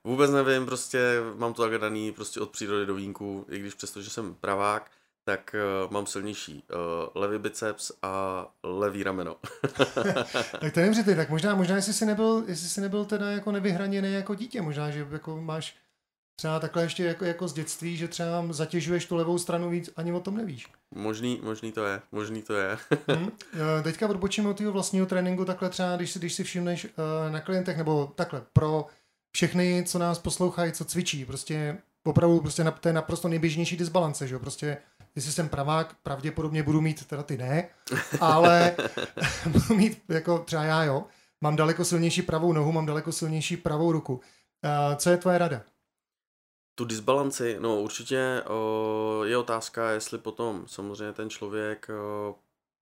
Vůbec 0.04 0.30
nevím, 0.30 0.66
prostě 0.66 1.20
mám 1.36 1.54
to 1.54 1.62
tak 1.62 1.80
daný 1.80 2.12
prostě 2.12 2.40
od 2.40 2.50
přírody 2.50 2.86
do 2.86 2.94
vínku, 2.94 3.46
i 3.48 3.58
když 3.58 3.74
přesto, 3.74 4.02
že 4.02 4.10
jsem 4.10 4.34
pravák, 4.34 4.90
tak 5.28 5.54
uh, 5.84 5.92
mám 5.92 6.06
silnější 6.06 6.64
uh, 6.70 6.78
levý 7.14 7.38
biceps 7.38 7.92
a 8.02 8.46
levý 8.62 9.02
rameno. 9.02 9.36
tak 10.60 10.72
to 10.74 10.80
nevím, 10.80 11.04
tak 11.04 11.30
možná, 11.30 11.54
možná 11.54 11.76
jestli 11.76 11.92
jsi 11.92 12.06
nebyl, 12.06 12.44
jestli 12.46 12.68
jsi 12.68 12.80
nebyl 12.80 13.04
teda 13.04 13.30
jako 13.30 13.52
nevyhraněný 13.52 14.12
jako 14.12 14.34
dítě, 14.34 14.62
možná, 14.62 14.90
že 14.90 15.06
jako 15.10 15.40
máš 15.40 15.76
třeba 16.36 16.60
takhle 16.60 16.82
ještě 16.82 17.04
jako, 17.04 17.24
jako 17.24 17.48
z 17.48 17.52
dětství, 17.52 17.96
že 17.96 18.08
třeba 18.08 18.44
zatěžuješ 18.50 19.06
tu 19.06 19.16
levou 19.16 19.38
stranu 19.38 19.70
víc, 19.70 19.90
ani 19.96 20.12
o 20.12 20.20
tom 20.20 20.36
nevíš. 20.36 20.66
Možný, 20.94 21.40
možný 21.42 21.72
to 21.72 21.84
je, 21.86 22.00
možný 22.12 22.42
to 22.42 22.54
je. 22.54 22.78
hmm. 23.08 23.30
Teďka 23.82 24.08
odbočíme 24.08 24.48
od 24.48 24.56
tvého 24.56 24.72
vlastního 24.72 25.06
tréninku, 25.06 25.44
takhle 25.44 25.68
třeba, 25.68 25.96
když 25.96 26.10
si, 26.10 26.18
když 26.18 26.34
si 26.34 26.44
všimneš 26.44 26.84
uh, 26.84 27.32
na 27.32 27.40
klientech, 27.40 27.76
nebo 27.76 28.12
takhle, 28.14 28.42
pro 28.52 28.86
všechny, 29.36 29.84
co 29.86 29.98
nás 29.98 30.18
poslouchají, 30.18 30.72
co 30.72 30.84
cvičí, 30.84 31.24
prostě 31.24 31.78
opravdu 32.04 32.40
prostě 32.40 32.64
na, 32.64 32.70
to 32.70 32.88
je 32.88 32.92
naprosto 32.92 33.28
nejběžnější 33.28 33.76
disbalance, 33.76 34.26
že 34.26 34.34
jo, 34.34 34.40
prostě 34.40 34.78
jestli 35.16 35.32
jsem 35.32 35.48
pravák, 35.48 35.96
pravděpodobně 36.02 36.62
budu 36.62 36.80
mít, 36.80 37.06
teda 37.06 37.22
ty 37.22 37.36
ne, 37.36 37.68
ale 38.20 38.76
budu 39.46 39.74
mít 39.74 40.02
jako 40.08 40.38
třeba 40.38 40.62
já, 40.62 40.84
jo. 40.84 41.04
Mám 41.40 41.56
daleko 41.56 41.84
silnější 41.84 42.22
pravou 42.22 42.52
nohu, 42.52 42.72
mám 42.72 42.86
daleko 42.86 43.12
silnější 43.12 43.56
pravou 43.56 43.92
ruku. 43.92 44.12
Uh, 44.14 44.96
co 44.96 45.10
je 45.10 45.16
tvoje 45.16 45.38
rada? 45.38 45.62
Tu 46.74 46.84
disbalanci, 46.84 47.56
no 47.60 47.80
určitě 47.80 48.42
o, 48.46 49.20
je 49.24 49.36
otázka, 49.38 49.90
jestli 49.90 50.18
potom 50.18 50.64
samozřejmě 50.66 51.12
ten 51.12 51.30
člověk 51.30 51.88
o, 51.88 52.34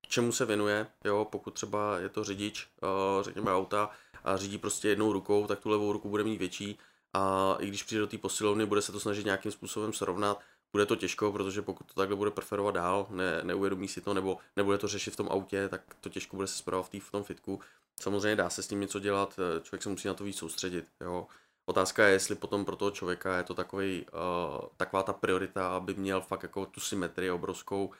čemu 0.08 0.32
se 0.32 0.44
věnuje, 0.44 0.86
jo, 1.04 1.26
pokud 1.30 1.54
třeba 1.54 1.98
je 1.98 2.08
to 2.08 2.24
řidič, 2.24 2.68
o, 2.82 3.22
řekněme 3.22 3.54
auta 3.54 3.90
a 4.24 4.36
řídí 4.36 4.58
prostě 4.58 4.88
jednou 4.88 5.12
rukou, 5.12 5.46
tak 5.46 5.60
tu 5.60 5.68
levou 5.68 5.92
ruku 5.92 6.08
bude 6.08 6.24
mít 6.24 6.38
větší 6.38 6.78
a 7.12 7.56
i 7.58 7.66
když 7.68 7.82
přijde 7.82 8.00
do 8.00 8.06
té 8.06 8.18
posilovny, 8.18 8.66
bude 8.66 8.82
se 8.82 8.92
to 8.92 9.00
snažit 9.00 9.24
nějakým 9.24 9.52
způsobem 9.52 9.92
srovnat, 9.92 10.40
bude 10.76 10.86
to 10.86 10.96
těžko, 10.96 11.32
protože 11.32 11.62
pokud 11.62 11.86
to 11.86 11.94
takhle 11.94 12.16
bude 12.16 12.30
preferovat 12.30 12.74
dál, 12.74 13.06
ne, 13.10 13.40
neuvědomí 13.42 13.88
si 13.88 14.00
to, 14.00 14.14
nebo 14.14 14.38
nebude 14.56 14.78
to 14.78 14.88
řešit 14.88 15.10
v 15.10 15.16
tom 15.16 15.28
autě, 15.30 15.68
tak 15.68 15.80
to 16.00 16.08
těžko 16.08 16.36
bude 16.36 16.48
se 16.48 16.58
zpravovat 16.58 16.92
v, 16.92 17.00
v 17.00 17.10
tom 17.10 17.24
fitku. 17.24 17.60
Samozřejmě 18.00 18.36
dá 18.36 18.50
se 18.50 18.62
s 18.62 18.68
tím 18.68 18.80
něco 18.80 18.98
dělat, 18.98 19.38
eh, 19.38 19.60
člověk 19.60 19.82
se 19.82 19.88
musí 19.88 20.08
na 20.08 20.14
to 20.14 20.24
víc 20.24 20.36
soustředit. 20.36 20.84
Jo. 21.00 21.26
Otázka 21.68 22.06
je, 22.06 22.12
jestli 22.12 22.34
potom 22.34 22.64
pro 22.64 22.76
toho 22.76 22.90
člověka 22.90 23.36
je 23.36 23.42
to 23.42 23.54
takový, 23.54 24.06
uh, 24.12 24.68
taková 24.76 25.02
ta 25.02 25.12
priorita, 25.12 25.76
aby 25.76 25.94
měl 25.94 26.20
fakt 26.20 26.42
jako 26.42 26.66
tu 26.66 26.80
symetrii 26.80 27.30
obrovskou, 27.30 27.90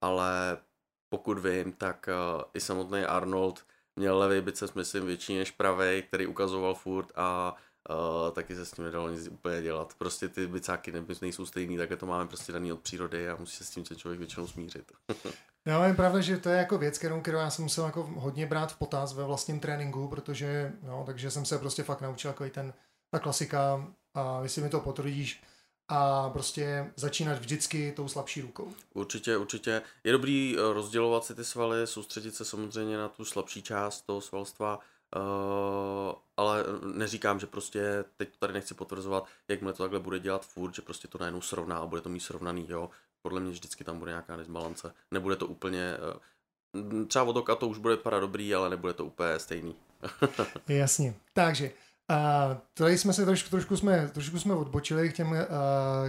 ale 0.00 0.58
pokud 1.08 1.38
vím, 1.38 1.72
tak 1.72 2.08
uh, 2.08 2.42
i 2.54 2.60
samotný 2.60 3.04
Arnold 3.04 3.64
měl 3.96 4.18
levý 4.18 4.40
biceps, 4.40 4.74
myslím, 4.74 5.06
větší 5.06 5.38
než 5.38 5.50
pravý, 5.50 6.02
který 6.02 6.26
ukazoval 6.26 6.74
furt 6.74 7.12
a 7.16 7.54
Uh, 7.54 7.67
taky 8.32 8.54
se 8.54 8.66
s 8.66 8.72
tím 8.72 8.84
nedalo 8.84 9.08
nic 9.08 9.28
úplně 9.28 9.62
dělat. 9.62 9.94
Prostě 9.98 10.28
ty 10.28 10.46
bicáky 10.46 10.92
nejsou 11.20 11.46
stejný, 11.46 11.76
také 11.76 11.96
to 11.96 12.06
máme 12.06 12.26
prostě 12.26 12.52
daný 12.52 12.72
od 12.72 12.80
přírody 12.80 13.28
a 13.30 13.36
musí 13.36 13.56
se 13.56 13.64
s 13.64 13.70
tím 13.70 13.84
se 13.84 13.96
člověk 13.96 14.18
většinou 14.18 14.46
smířit. 14.46 14.92
no, 15.66 15.84
je 15.84 15.94
pravda, 15.94 16.20
že 16.20 16.36
to 16.36 16.48
je 16.48 16.58
jako 16.58 16.78
věc, 16.78 16.98
kterou, 16.98 17.20
kterou 17.20 17.38
já 17.38 17.50
jsem 17.50 17.62
musel 17.62 17.84
jako 17.84 18.02
hodně 18.02 18.46
brát 18.46 18.72
v 18.72 18.76
potaz 18.76 19.14
ve 19.14 19.24
vlastním 19.24 19.60
tréninku, 19.60 20.08
protože, 20.08 20.72
no, 20.82 21.02
takže 21.06 21.30
jsem 21.30 21.44
se 21.44 21.58
prostě 21.58 21.82
fakt 21.82 22.00
naučil 22.00 22.28
jako 22.28 22.44
i 22.44 22.50
ten, 22.50 22.74
ta 23.10 23.18
klasika 23.18 23.86
a 24.14 24.40
jestli 24.42 24.62
mi 24.62 24.68
to 24.68 24.80
potvrdíš, 24.80 25.42
a 25.88 26.30
prostě 26.30 26.92
začínat 26.96 27.38
vždycky 27.38 27.92
tou 27.96 28.08
slabší 28.08 28.40
rukou. 28.40 28.72
Určitě, 28.94 29.36
určitě. 29.36 29.82
Je 30.04 30.12
dobrý 30.12 30.56
eh, 30.58 30.72
rozdělovat 30.72 31.24
si 31.24 31.34
ty 31.34 31.44
svaly, 31.44 31.86
soustředit 31.86 32.34
se 32.34 32.44
samozřejmě 32.44 32.96
na 32.96 33.08
tu 33.08 33.24
slabší 33.24 33.62
část 33.62 34.00
toho 34.00 34.20
svalstva, 34.20 34.78
Uh, 35.16 36.12
ale 36.36 36.64
neříkám, 36.94 37.40
že 37.40 37.46
prostě 37.46 38.04
teď 38.16 38.28
tady 38.38 38.52
nechci 38.52 38.74
potvrzovat, 38.74 39.26
jakmile 39.48 39.72
to 39.72 39.82
takhle 39.82 40.00
bude 40.00 40.18
dělat 40.18 40.46
furt, 40.46 40.74
že 40.74 40.82
prostě 40.82 41.08
to 41.08 41.18
najednou 41.18 41.40
srovná 41.40 41.78
a 41.78 41.86
bude 41.86 42.00
to 42.00 42.08
mít 42.08 42.20
srovnaný, 42.20 42.66
jo. 42.68 42.90
Podle 43.22 43.40
mě 43.40 43.50
vždycky 43.50 43.84
tam 43.84 43.98
bude 43.98 44.10
nějaká 44.10 44.36
nesbalance. 44.36 44.94
Nebude 45.10 45.36
to 45.36 45.46
úplně, 45.46 45.96
uh, 46.82 47.06
třeba 47.06 47.24
od 47.24 47.36
oka 47.36 47.54
to 47.54 47.68
už 47.68 47.78
bude 47.78 47.96
vypadat 47.96 48.20
dobrý, 48.20 48.54
ale 48.54 48.70
nebude 48.70 48.92
to 48.92 49.04
úplně 49.04 49.38
stejný. 49.38 49.74
Jasně. 50.68 51.14
Takže 51.32 51.70
a 52.08 52.56
tady 52.74 52.98
jsme 52.98 53.12
se 53.12 53.24
trošku, 53.24 53.50
trošku, 53.50 53.76
jsme, 53.76 54.08
trošku 54.08 54.38
jsme 54.38 54.54
odbočili 54.54 55.10
k, 55.10 55.16
těm, 55.16 55.30
uh, 55.30 55.36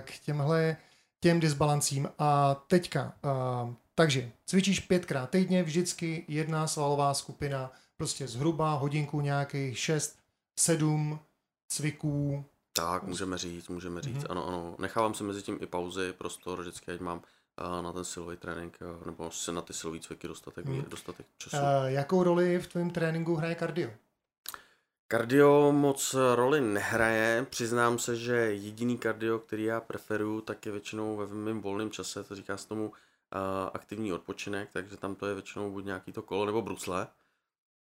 k 0.01 0.19
těmhle 0.19 0.77
těm 1.19 1.39
disbalancím 1.39 2.09
a 2.19 2.55
teďka, 2.55 3.13
uh, 3.23 3.73
takže 3.95 4.31
cvičíš 4.45 4.79
pětkrát 4.79 5.29
týdně, 5.29 5.63
vždycky 5.63 6.25
jedna 6.27 6.67
svalová 6.67 7.13
skupina, 7.13 7.71
prostě 7.99 8.27
zhruba 8.27 8.73
hodinku 8.73 9.21
nějakých 9.21 9.79
6, 9.79 10.19
7 10.59 11.19
cviků. 11.67 12.45
Tak, 12.73 13.03
můžeme 13.03 13.37
říct, 13.37 13.67
můžeme 13.67 14.01
říct, 14.01 14.23
mm-hmm. 14.23 14.31
ano, 14.31 14.47
ano. 14.47 14.75
Nechávám 14.79 15.13
se 15.13 15.23
mezi 15.23 15.41
tím 15.41 15.57
i 15.61 15.67
pauzy, 15.67 16.13
prostor, 16.13 16.61
vždycky, 16.61 16.91
ať 16.91 16.99
mám 16.99 17.17
uh, 17.17 17.81
na 17.81 17.93
ten 17.93 18.05
silový 18.05 18.37
trénink, 18.37 18.77
uh, 18.81 19.05
nebo 19.05 19.31
se 19.31 19.51
na 19.51 19.61
ty 19.61 19.73
silový 19.73 19.99
cviky 19.99 20.27
dostatek, 20.27 20.65
mm. 20.65 20.85
dostatek 20.89 21.25
času. 21.37 21.57
Uh, 21.57 21.85
jakou 21.85 22.23
roli 22.23 22.59
v 22.59 22.67
tvém 22.67 22.89
tréninku 22.89 23.35
hraje 23.35 23.55
kardio? 23.55 23.89
Kardio 25.07 25.71
moc 25.71 26.15
roli 26.35 26.61
nehraje, 26.61 27.45
přiznám 27.49 27.99
se, 27.99 28.15
že 28.15 28.35
jediný 28.35 28.97
kardio, 28.97 29.39
který 29.39 29.63
já 29.63 29.81
preferuju, 29.81 30.41
tak 30.41 30.65
je 30.65 30.71
většinou 30.71 31.17
ve 31.17 31.27
mém 31.27 31.61
volném 31.61 31.91
čase, 31.91 32.23
to 32.23 32.35
říká 32.35 32.57
se 32.57 32.67
tomu 32.67 32.87
uh, 32.87 32.93
aktivní 33.73 34.13
odpočinek, 34.13 34.69
takže 34.73 34.97
tam 34.97 35.15
to 35.15 35.27
je 35.27 35.33
většinou 35.33 35.71
buď 35.71 35.85
nějaký 35.85 36.11
to 36.11 36.21
kolo 36.21 36.45
nebo 36.45 36.61
brusle, 36.61 37.07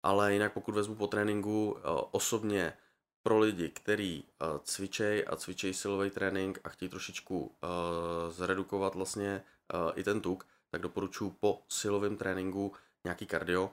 ale 0.04 0.34
jinak 0.34 0.54
pokud 0.54 0.76
vezmu 0.76 0.96
po 0.96 1.08
tréninku 1.08 1.72
uh, 1.72 2.02
osobně 2.12 2.74
pro 3.24 3.40
lidi, 3.40 3.70
kteří 3.70 4.24
uh, 4.24 4.60
cvičej 4.64 5.26
a 5.28 5.36
cvičej 5.36 5.74
silový 5.74 6.10
trénink 6.10 6.60
a 6.64 6.70
chtějí 6.70 6.90
trošičku 6.90 7.40
uh, 7.40 7.50
zredukovat 8.30 8.96
vlastně 8.96 9.44
i 9.96 10.04
ten 10.04 10.22
tuk, 10.22 10.48
tak 10.72 10.82
doporučuji 10.82 11.30
po 11.40 11.62
silovém 11.70 12.18
tréninku 12.18 12.74
nějaký 13.04 13.26
kardio. 13.26 13.72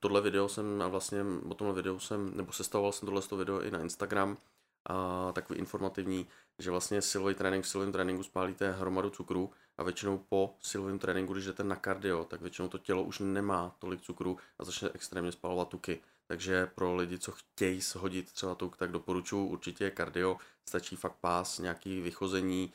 Tohle 0.00 0.20
video 0.20 0.48
jsem 0.48 0.82
vlastně 0.88 1.20
o 1.48 1.54
tomhle 1.54 1.76
videu 1.76 1.98
jsem, 1.98 2.36
nebo 2.36 2.52
sestavoval 2.52 2.92
jsem 2.92 3.06
tohle 3.06 3.22
video 3.38 3.60
i 3.60 3.70
na 3.70 3.80
Instagram, 3.80 4.36
a 4.86 5.32
takový 5.32 5.58
informativní, 5.58 6.26
že 6.58 6.70
vlastně 6.70 7.02
silový 7.02 7.34
trénink, 7.34 7.64
v 7.64 7.68
silovém 7.68 7.92
tréninku 7.92 8.22
spálíte 8.22 8.72
hromadu 8.72 9.10
cukru 9.10 9.50
a 9.78 9.82
většinou 9.82 10.18
po 10.28 10.54
silovém 10.60 10.98
tréninku, 10.98 11.32
když 11.32 11.44
jdete 11.44 11.64
na 11.64 11.76
kardio, 11.76 12.24
tak 12.24 12.40
většinou 12.40 12.68
to 12.68 12.78
tělo 12.78 13.02
už 13.02 13.18
nemá 13.18 13.76
tolik 13.78 14.00
cukru 14.00 14.38
a 14.58 14.64
začne 14.64 14.90
extrémně 14.94 15.32
spalovat 15.32 15.68
tuky. 15.68 16.00
Takže 16.26 16.66
pro 16.66 16.94
lidi, 16.94 17.18
co 17.18 17.32
chtějí 17.32 17.80
shodit 17.80 18.32
třeba 18.32 18.54
tuk, 18.54 18.76
tak 18.76 18.92
doporučuji 18.92 19.46
určitě 19.46 19.90
kardio, 19.90 20.36
stačí 20.68 20.96
fakt 20.96 21.16
pás, 21.20 21.58
nějaký 21.58 22.00
vychození 22.00 22.72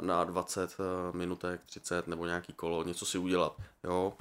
na 0.00 0.24
20 0.24 0.76
e, 0.80 1.16
minutek, 1.16 1.60
30 1.64 2.06
nebo 2.06 2.26
nějaký 2.26 2.52
kolo, 2.52 2.84
něco 2.84 3.06
si 3.06 3.18
udělat, 3.18 3.56
jo 3.84 4.16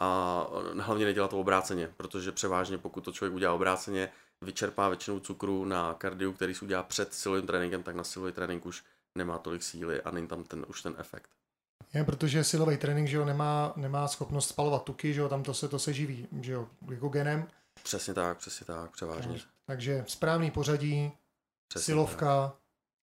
a 0.00 0.46
hlavně 0.80 1.04
nedělat 1.04 1.30
to 1.30 1.40
obráceně, 1.40 1.92
protože 1.96 2.32
převážně 2.32 2.78
pokud 2.78 3.04
to 3.04 3.12
člověk 3.12 3.34
udělá 3.34 3.54
obráceně, 3.54 4.12
vyčerpá 4.44 4.88
většinu 4.88 5.20
cukru 5.20 5.64
na 5.64 5.94
kardiu, 5.94 6.32
který 6.32 6.54
si 6.54 6.64
udělá 6.64 6.82
před 6.82 7.14
silovým 7.14 7.46
tréninkem, 7.46 7.82
tak 7.82 7.94
na 7.94 8.04
silový 8.04 8.32
trénink 8.32 8.66
už 8.66 8.84
nemá 9.18 9.38
tolik 9.38 9.62
síly 9.62 10.02
a 10.02 10.10
není 10.10 10.26
tam 10.26 10.44
ten, 10.44 10.66
už 10.68 10.82
ten 10.82 10.94
efekt. 10.98 11.30
Je, 11.94 12.04
protože 12.04 12.44
silový 12.44 12.76
trénink, 12.76 13.08
že 13.08 13.16
jo, 13.16 13.24
nemá, 13.24 13.72
nemá 13.76 14.08
schopnost 14.08 14.48
spalovat 14.48 14.84
tuky, 14.84 15.14
že 15.14 15.20
jo, 15.20 15.28
tam 15.28 15.42
to 15.42 15.54
se, 15.54 15.68
to 15.68 15.78
se 15.78 15.92
živí, 15.92 16.28
že 16.40 16.52
jo, 16.52 16.68
glykogenem. 16.80 17.46
Přesně 17.82 18.14
tak, 18.14 18.38
přesně 18.38 18.66
tak, 18.66 18.90
převážně. 18.90 19.32
Takže, 19.32 19.46
takže 19.66 20.04
správný 20.08 20.50
pořadí, 20.50 21.12
přesně 21.68 21.84
silovka 21.84 22.48
tak. 22.48 22.56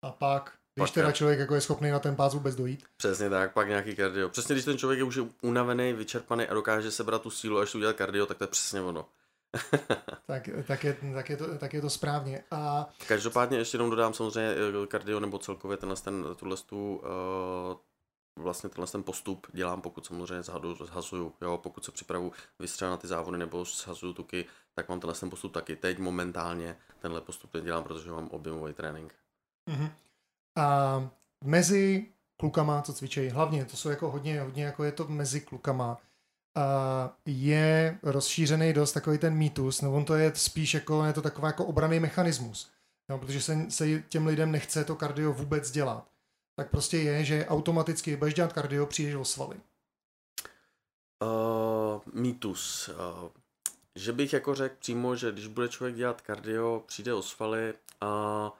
a 0.02 0.10
pak 0.10 0.52
když 0.74 0.90
pak 0.90 0.94
teda 0.94 1.12
člověk 1.12 1.38
jako 1.38 1.54
je 1.54 1.60
schopný 1.60 1.90
na 1.90 1.98
ten 1.98 2.16
pás 2.16 2.34
vůbec 2.34 2.54
dojít. 2.54 2.84
Přesně 2.96 3.30
tak, 3.30 3.52
pak 3.52 3.68
nějaký 3.68 3.96
kardio. 3.96 4.28
Přesně 4.28 4.54
když 4.54 4.64
ten 4.64 4.78
člověk 4.78 4.98
je 4.98 5.04
už 5.04 5.18
unavený, 5.42 5.92
vyčerpaný 5.92 6.46
a 6.46 6.54
dokáže 6.54 6.90
sebrat 6.90 7.22
tu 7.22 7.30
sílu, 7.30 7.58
až 7.58 7.74
udělat 7.74 7.96
kardio, 7.96 8.26
tak 8.26 8.38
to 8.38 8.44
je 8.44 8.48
přesně 8.48 8.80
ono. 8.80 9.08
tak, 10.26 10.48
tak, 10.66 10.84
je, 10.84 10.96
tak, 11.14 11.30
je 11.30 11.36
to, 11.36 11.58
tak 11.58 11.74
je 11.74 11.80
to 11.80 11.90
správně. 11.90 12.44
A... 12.50 12.88
Každopádně 13.08 13.58
ještě 13.58 13.74
jenom 13.74 13.90
dodám 13.90 14.14
samozřejmě 14.14 14.54
eh, 14.82 14.86
kardio 14.86 15.20
nebo 15.20 15.38
celkově 15.38 15.76
tenhle 15.76 15.96
ten, 15.96 16.24
tuhle 16.36 16.56
tu, 16.56 16.96
uh, 16.96 18.42
vlastně 18.44 18.70
tenhle 18.70 18.86
ten 18.86 19.02
postup 19.02 19.46
dělám, 19.52 19.82
pokud 19.82 20.06
samozřejmě 20.06 20.42
zhadu, 20.42 20.74
zhazuju, 20.74 21.32
jo, 21.40 21.58
pokud 21.62 21.84
se 21.84 21.92
připravu 21.92 22.32
vystřelit 22.58 22.90
na 22.90 22.96
ty 22.96 23.06
závody 23.06 23.38
nebo 23.38 23.64
zhazuju 23.64 24.12
tuky, 24.12 24.44
tak 24.74 24.88
mám 24.88 25.00
tenhle 25.00 25.14
ten 25.14 25.30
postup 25.30 25.52
taky. 25.52 25.76
Teď 25.76 25.98
momentálně 25.98 26.76
tenhle 26.98 27.20
postup 27.20 27.54
nedělám, 27.54 27.84
protože 27.84 28.10
mám 28.10 28.28
objemový 28.28 28.72
trénink. 28.72 29.14
Mm-hmm. 29.70 29.90
A 30.56 31.10
mezi 31.44 32.06
klukama, 32.36 32.82
co 32.82 32.92
cvičejí, 32.92 33.30
hlavně 33.30 33.64
to 33.64 33.76
jsou 33.76 33.88
jako 33.88 34.10
hodně, 34.10 34.40
hodně 34.40 34.64
jako 34.64 34.84
je 34.84 34.92
to 34.92 35.08
mezi 35.08 35.40
klukama, 35.40 35.98
a 36.54 37.16
je 37.26 37.98
rozšířený 38.02 38.72
dost 38.72 38.92
takový 38.92 39.18
ten 39.18 39.34
mýtus, 39.34 39.80
no 39.80 39.94
on 39.94 40.04
to 40.04 40.14
je 40.14 40.32
spíš 40.34 40.74
jako, 40.74 41.04
je 41.04 41.12
to 41.12 41.22
takový 41.22 41.46
jako 41.46 41.64
obraný 41.64 42.00
mechanismus, 42.00 42.70
no, 43.08 43.18
protože 43.18 43.42
se, 43.42 43.66
se 43.68 44.02
těm 44.08 44.26
lidem 44.26 44.52
nechce 44.52 44.84
to 44.84 44.96
kardio 44.96 45.32
vůbec 45.32 45.70
dělat. 45.70 46.08
Tak 46.56 46.70
prostě 46.70 46.98
je, 46.98 47.24
že 47.24 47.46
automaticky 47.46 48.16
budeš 48.16 48.34
dělat 48.34 48.52
kardio, 48.52 48.86
přijdeš 48.86 49.14
o 49.14 49.24
svaly. 49.24 49.56
Uh, 51.22 52.00
mýtus. 52.12 52.88
Uh, 52.88 53.28
že 53.94 54.12
bych 54.12 54.32
jako 54.32 54.54
řekl 54.54 54.74
přímo, 54.78 55.16
že 55.16 55.32
když 55.32 55.46
bude 55.46 55.68
člověk 55.68 55.96
dělat 55.96 56.20
kardio, 56.20 56.84
přijde 56.86 57.14
o 57.14 57.22
svaly, 57.22 57.74
uh, 58.02 58.50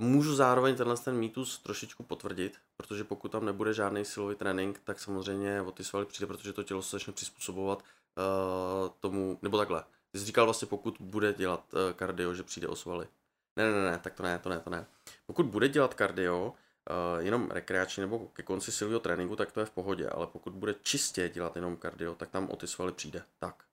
Můžu 0.00 0.34
zároveň 0.34 0.76
tenhle 0.76 0.96
ten 0.96 1.16
mýtus 1.16 1.58
trošičku 1.58 2.02
potvrdit, 2.02 2.58
protože 2.76 3.04
pokud 3.04 3.32
tam 3.32 3.44
nebude 3.44 3.74
žádný 3.74 4.04
silový 4.04 4.34
trénink, 4.34 4.80
tak 4.84 5.00
samozřejmě 5.00 5.62
o 5.62 5.70
ty 5.72 5.84
svaly 5.84 6.06
přijde, 6.06 6.26
protože 6.26 6.52
to 6.52 6.62
tělo 6.62 6.82
se 6.82 6.96
začne 6.96 7.12
přizpůsobovat 7.12 7.78
uh, 7.82 8.88
tomu, 9.00 9.38
nebo 9.42 9.58
takhle. 9.58 9.84
Ty 10.12 10.18
jsi 10.18 10.24
říkal 10.24 10.44
vlastně, 10.44 10.68
pokud 10.68 10.96
bude 11.00 11.32
dělat 11.32 11.74
uh, 11.74 11.92
kardio, 11.92 12.34
že 12.34 12.42
přijde 12.42 12.68
o 12.68 12.76
svaly. 12.76 13.06
Ne, 13.56 13.72
ne, 13.72 13.90
ne, 13.90 13.98
tak 13.98 14.14
to 14.14 14.22
ne, 14.22 14.38
to 14.38 14.48
ne, 14.48 14.60
to 14.60 14.70
ne. 14.70 14.86
Pokud 15.26 15.46
bude 15.46 15.68
dělat 15.68 15.94
kardio, 15.94 16.46
uh, 16.46 17.24
jenom 17.24 17.50
rekreační 17.50 18.00
nebo 18.00 18.18
ke 18.18 18.42
konci 18.42 18.72
silového 18.72 19.00
tréninku, 19.00 19.36
tak 19.36 19.52
to 19.52 19.60
je 19.60 19.66
v 19.66 19.70
pohodě, 19.70 20.08
ale 20.08 20.26
pokud 20.26 20.52
bude 20.52 20.74
čistě 20.82 21.28
dělat 21.28 21.56
jenom 21.56 21.76
kardio, 21.76 22.14
tak 22.14 22.30
tam 22.30 22.48
o 22.50 22.56
ty 22.56 22.66
svaly 22.66 22.92
přijde. 22.92 23.22
Tak. 23.38 23.64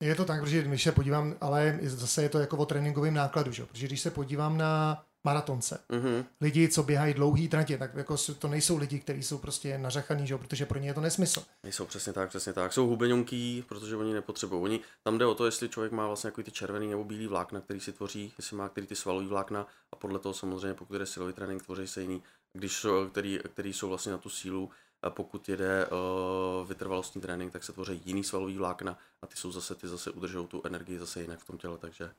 Je 0.00 0.14
to 0.14 0.24
tak, 0.24 0.40
protože 0.40 0.62
když 0.62 0.82
se 0.82 0.92
podívám, 0.92 1.36
ale 1.40 1.78
zase 1.82 2.22
je 2.22 2.28
to 2.28 2.38
jako 2.38 2.56
o 2.56 2.66
tréninkovém 2.66 3.14
nákladu, 3.14 3.52
že? 3.52 3.66
protože 3.66 3.86
když 3.86 4.00
se 4.00 4.10
podívám 4.10 4.58
na 4.58 5.04
maratonce. 5.24 5.80
Mm-hmm. 5.90 6.24
Lidi, 6.40 6.68
co 6.68 6.82
běhají 6.82 7.14
dlouhý 7.14 7.48
tratě, 7.48 7.78
tak 7.78 7.94
jako 7.94 8.16
to 8.38 8.48
nejsou 8.48 8.76
lidi, 8.76 8.98
kteří 8.98 9.22
jsou 9.22 9.38
prostě 9.38 9.78
nařachaný, 9.78 10.26
že? 10.26 10.36
protože 10.36 10.66
pro 10.66 10.78
ně 10.78 10.88
je 10.88 10.94
to 10.94 11.00
nesmysl. 11.00 11.42
Nejsou 11.62 11.86
přesně 11.86 12.12
tak, 12.12 12.28
přesně 12.28 12.52
tak. 12.52 12.72
Jsou 12.72 12.86
hubeňunký, 12.86 13.64
protože 13.68 13.96
oni 13.96 14.14
nepotřebují. 14.14 14.62
Oni, 14.62 14.80
tam 15.02 15.18
jde 15.18 15.26
o 15.26 15.34
to, 15.34 15.44
jestli 15.44 15.68
člověk 15.68 15.92
má 15.92 16.06
vlastně 16.06 16.28
jako 16.28 16.42
ty 16.42 16.50
červený 16.50 16.90
nebo 16.90 17.04
bílý 17.04 17.26
vlákna, 17.26 17.60
který 17.60 17.80
si 17.80 17.92
tvoří, 17.92 18.32
jestli 18.38 18.56
má 18.56 18.68
který 18.68 18.86
ty 18.86 18.96
svalový 18.96 19.26
vlákna 19.26 19.66
a 19.92 19.96
podle 19.96 20.18
toho 20.18 20.34
samozřejmě, 20.34 20.74
pokud 20.74 21.00
je 21.00 21.06
silový 21.06 21.32
trénink, 21.32 21.62
tvoří 21.62 21.86
se 21.86 22.02
jiný, 22.02 22.22
když 22.52 22.72
jsou, 22.72 23.08
který, 23.08 23.40
který 23.52 23.72
jsou 23.72 23.88
vlastně 23.88 24.12
na 24.12 24.18
tu 24.18 24.28
sílu, 24.28 24.70
a 25.02 25.10
pokud 25.10 25.48
jede 25.48 25.86
uh, 25.86 26.68
vytrvalostní 26.68 27.20
trénink, 27.20 27.52
tak 27.52 27.64
se 27.64 27.72
tvoří 27.72 28.02
jiný 28.04 28.24
svalový 28.24 28.56
vlákna 28.56 28.98
a 29.22 29.26
ty 29.26 29.36
jsou 29.36 29.52
zase, 29.52 29.74
ty 29.74 29.88
zase 29.88 30.10
udržují 30.10 30.46
tu 30.46 30.62
energii 30.64 30.98
zase 30.98 31.20
jinak 31.22 31.38
v 31.38 31.44
tom 31.44 31.58
těle, 31.58 31.78
takže 31.78 32.10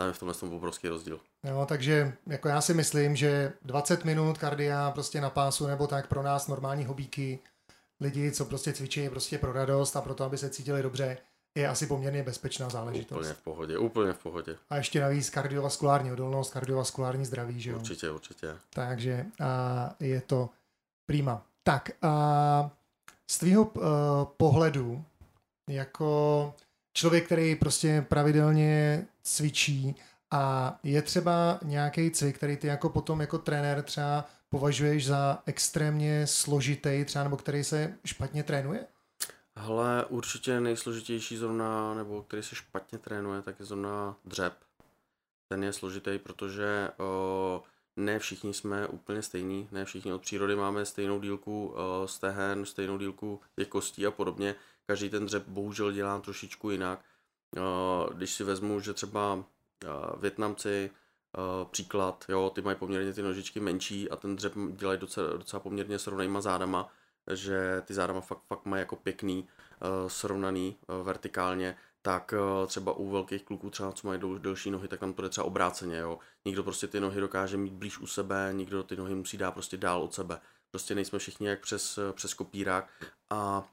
tam 0.00 0.08
je 0.08 0.12
v 0.12 0.18
tomhle 0.18 0.34
tom 0.34 0.52
obrovský 0.52 0.88
rozdíl. 0.88 1.20
Jo, 1.44 1.66
takže 1.68 2.12
jako 2.26 2.48
já 2.48 2.60
si 2.60 2.74
myslím, 2.74 3.16
že 3.16 3.52
20 3.62 4.04
minut 4.04 4.38
kardia 4.38 4.90
prostě 4.90 5.20
na 5.20 5.30
pásu 5.30 5.66
nebo 5.66 5.86
tak 5.86 6.06
pro 6.06 6.22
nás 6.22 6.48
normální 6.48 6.84
hobíky, 6.84 7.38
lidi, 8.00 8.32
co 8.32 8.44
prostě 8.44 8.72
cvičí 8.72 9.08
prostě 9.08 9.38
pro 9.38 9.52
radost 9.52 9.96
a 9.96 10.00
pro 10.00 10.14
to, 10.14 10.24
aby 10.24 10.38
se 10.38 10.50
cítili 10.50 10.82
dobře, 10.82 11.18
je 11.54 11.68
asi 11.68 11.86
poměrně 11.86 12.22
bezpečná 12.22 12.68
záležitost. 12.68 13.18
Úplně 13.18 13.34
v 13.34 13.42
pohodě, 13.42 13.78
úplně 13.78 14.12
v 14.12 14.18
pohodě. 14.18 14.56
A 14.70 14.76
ještě 14.76 15.00
navíc 15.00 15.30
kardiovaskulární 15.30 16.12
odolnost, 16.12 16.50
kardiovaskulární 16.50 17.24
zdraví, 17.24 17.60
že 17.60 17.70
jo? 17.70 17.76
Určitě, 17.76 18.10
určitě. 18.10 18.56
Takže 18.70 19.26
a 19.40 19.94
je 20.00 20.20
to 20.20 20.50
prima. 21.06 21.42
Tak 21.62 21.90
a 22.02 22.70
z 23.30 23.38
tvýho 23.38 23.64
uh, 23.64 23.82
pohledu, 24.36 25.04
jako 25.68 26.54
člověk, 26.92 27.26
který 27.26 27.56
prostě 27.56 28.06
pravidelně 28.08 29.06
cvičí 29.22 29.96
a 30.30 30.78
je 30.82 31.02
třeba 31.02 31.58
nějaký 31.62 32.10
cvik, 32.10 32.36
který 32.36 32.56
ty 32.56 32.66
jako 32.66 32.88
potom 32.88 33.20
jako 33.20 33.38
trenér 33.38 33.82
třeba 33.82 34.24
považuješ 34.48 35.06
za 35.06 35.42
extrémně 35.46 36.26
složitý 36.26 37.04
třeba, 37.04 37.24
nebo 37.24 37.36
který 37.36 37.64
se 37.64 37.94
špatně 38.04 38.42
trénuje? 38.42 38.86
Ale 39.56 40.04
určitě 40.04 40.60
nejsložitější 40.60 41.36
zrovna, 41.36 41.94
nebo 41.94 42.22
který 42.22 42.42
se 42.42 42.54
špatně 42.54 42.98
trénuje, 42.98 43.42
tak 43.42 43.60
je 43.60 43.66
zrovna 43.66 44.16
dřep. 44.24 44.54
ten 45.48 45.64
je 45.64 45.72
složitý, 45.72 46.18
protože 46.18 46.90
uh, 46.98 47.62
ne 47.96 48.18
všichni 48.18 48.54
jsme 48.54 48.86
úplně 48.86 49.22
stejní, 49.22 49.68
ne 49.72 49.84
všichni 49.84 50.12
od 50.12 50.22
přírody 50.22 50.56
máme 50.56 50.84
stejnou 50.84 51.20
dílku 51.20 51.66
uh, 51.66 52.06
stehen, 52.06 52.66
stejnou 52.66 52.98
dílku 52.98 53.40
těch 53.56 53.68
kostí 53.68 54.06
a 54.06 54.10
podobně. 54.10 54.54
Každý 54.86 55.10
ten 55.10 55.26
dřep 55.26 55.48
bohužel 55.48 55.92
dělá 55.92 56.20
trošičku 56.20 56.70
jinak. 56.70 57.04
Uh, 57.56 58.14
když 58.14 58.34
si 58.34 58.44
vezmu, 58.44 58.80
že 58.80 58.94
třeba 58.94 59.34
uh, 59.34 59.42
Větnamci, 60.20 60.90
uh, 61.38 61.70
příklad, 61.70 62.24
jo, 62.28 62.50
ty 62.54 62.62
mají 62.62 62.76
poměrně 62.76 63.12
ty 63.12 63.22
nožičky 63.22 63.60
menší 63.60 64.10
a 64.10 64.16
ten 64.16 64.36
dřep 64.36 64.52
dělají 64.72 64.98
docela, 65.00 65.36
docela 65.36 65.60
poměrně 65.60 65.98
srovnejma 65.98 66.40
zádama, 66.40 66.92
že 67.32 67.82
ty 67.84 67.94
zádama 67.94 68.20
fakt, 68.20 68.42
fakt 68.48 68.64
mají 68.64 68.80
jako 68.80 68.96
pěkný, 68.96 69.48
srovnaný 70.06 70.76
vertikálně, 71.02 71.76
tak 72.02 72.34
třeba 72.66 72.92
u 72.92 73.10
velkých 73.10 73.42
kluků 73.44 73.70
třeba, 73.70 73.92
co 73.92 74.08
mají 74.08 74.20
delší 74.38 74.70
nohy, 74.70 74.88
tak 74.88 75.00
tam 75.00 75.12
to 75.12 75.22
jde 75.22 75.28
třeba 75.28 75.44
obráceně, 75.44 75.98
jo. 75.98 76.18
Někdo 76.44 76.62
prostě 76.62 76.86
ty 76.86 77.00
nohy 77.00 77.20
dokáže 77.20 77.56
mít 77.56 77.72
blíž 77.72 77.98
u 77.98 78.06
sebe, 78.06 78.50
někdo 78.52 78.82
ty 78.82 78.96
nohy 78.96 79.14
musí 79.14 79.36
dát 79.36 79.52
prostě 79.52 79.76
dál 79.76 80.02
od 80.02 80.14
sebe. 80.14 80.40
Prostě 80.70 80.94
nejsme 80.94 81.18
všichni 81.18 81.48
jak 81.48 81.60
přes, 81.60 81.98
přes 82.12 82.34
kopírák 82.34 82.88
a 83.30 83.68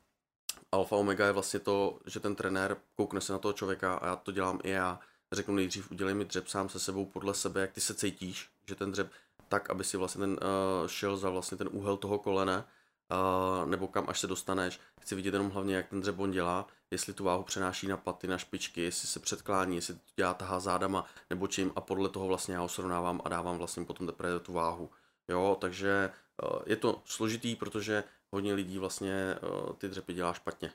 alfa 0.78 0.96
omega 0.96 1.26
je 1.26 1.32
vlastně 1.32 1.60
to, 1.60 2.00
že 2.06 2.20
ten 2.20 2.36
trenér 2.36 2.78
koukne 2.96 3.22
se 3.22 3.34
na 3.34 3.40
toho 3.40 3.54
člověka 3.54 3.96
a 3.96 4.06
já 4.08 4.16
to 4.16 4.32
dělám 4.32 4.60
i 4.64 4.70
já. 4.70 5.00
Řeknu 5.32 5.56
nejdřív, 5.56 5.92
udělej 5.92 6.14
mi 6.14 6.26
dřep 6.26 6.48
sám 6.48 6.70
se 6.70 6.80
sebou 6.80 7.06
podle 7.06 7.34
sebe, 7.34 7.62
jak 7.62 7.72
ty 7.72 7.82
se 7.82 7.94
cítíš, 7.94 8.50
že 8.68 8.76
ten 8.76 8.92
dřep 8.92 9.12
tak, 9.48 9.70
aby 9.70 9.84
si 9.84 9.98
vlastně 9.98 10.20
ten 10.20 10.32
uh, 10.32 10.88
šel 10.88 11.18
za 11.18 11.30
vlastně 11.30 11.58
ten 11.58 11.70
úhel 11.72 11.98
toho 11.98 12.20
kolene, 12.20 12.58
uh, 12.58 13.70
nebo 13.70 13.88
kam 13.88 14.10
až 14.10 14.20
se 14.20 14.28
dostaneš. 14.28 14.80
Chci 15.02 15.16
vidět 15.16 15.34
jenom 15.34 15.50
hlavně, 15.50 15.76
jak 15.76 15.88
ten 15.88 16.02
dřeb 16.02 16.20
on 16.20 16.32
dělá, 16.32 16.68
jestli 16.92 17.14
tu 17.14 17.24
váhu 17.24 17.44
přenáší 17.44 17.88
na 17.88 17.98
paty, 17.98 18.28
na 18.28 18.38
špičky, 18.38 18.82
jestli 18.82 19.08
se 19.08 19.20
předklání, 19.20 19.76
jestli 19.76 19.94
to 19.94 20.02
dělá 20.16 20.34
tahá 20.34 20.60
zádama 20.60 21.06
nebo 21.30 21.48
čím 21.48 21.72
a 21.76 21.82
podle 21.82 22.10
toho 22.10 22.28
vlastně 22.28 22.56
já 22.56 22.62
ho 22.62 22.68
srovnávám 22.68 23.22
a 23.26 23.30
dávám 23.30 23.58
vlastně 23.58 23.86
potom 23.86 24.08
teprve 24.08 24.40
tu 24.40 24.54
váhu. 24.54 24.90
Jo, 25.28 25.58
takže 25.62 26.12
uh, 26.44 26.60
je 26.66 26.76
to 26.76 27.02
složitý, 27.06 27.56
protože 27.56 28.04
hodně 28.32 28.54
lidí 28.54 28.78
vlastně 28.78 29.36
uh, 29.42 29.74
ty 29.74 29.88
dřepy 29.88 30.14
dělá 30.14 30.34
špatně. 30.34 30.72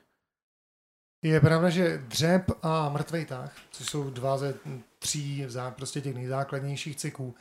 Je 1.21 1.39
pravda, 1.39 1.69
že 1.69 1.97
dřep 1.97 2.45
a 2.61 2.89
mrtvej 2.89 3.25
tah, 3.25 3.55
což 3.71 3.89
jsou 3.89 4.09
dva 4.09 4.37
ze 4.37 4.55
tří 4.99 5.47
prostě 5.69 6.01
těch 6.01 6.15
nejzákladnějších 6.15 6.95
cyků, 6.95 7.35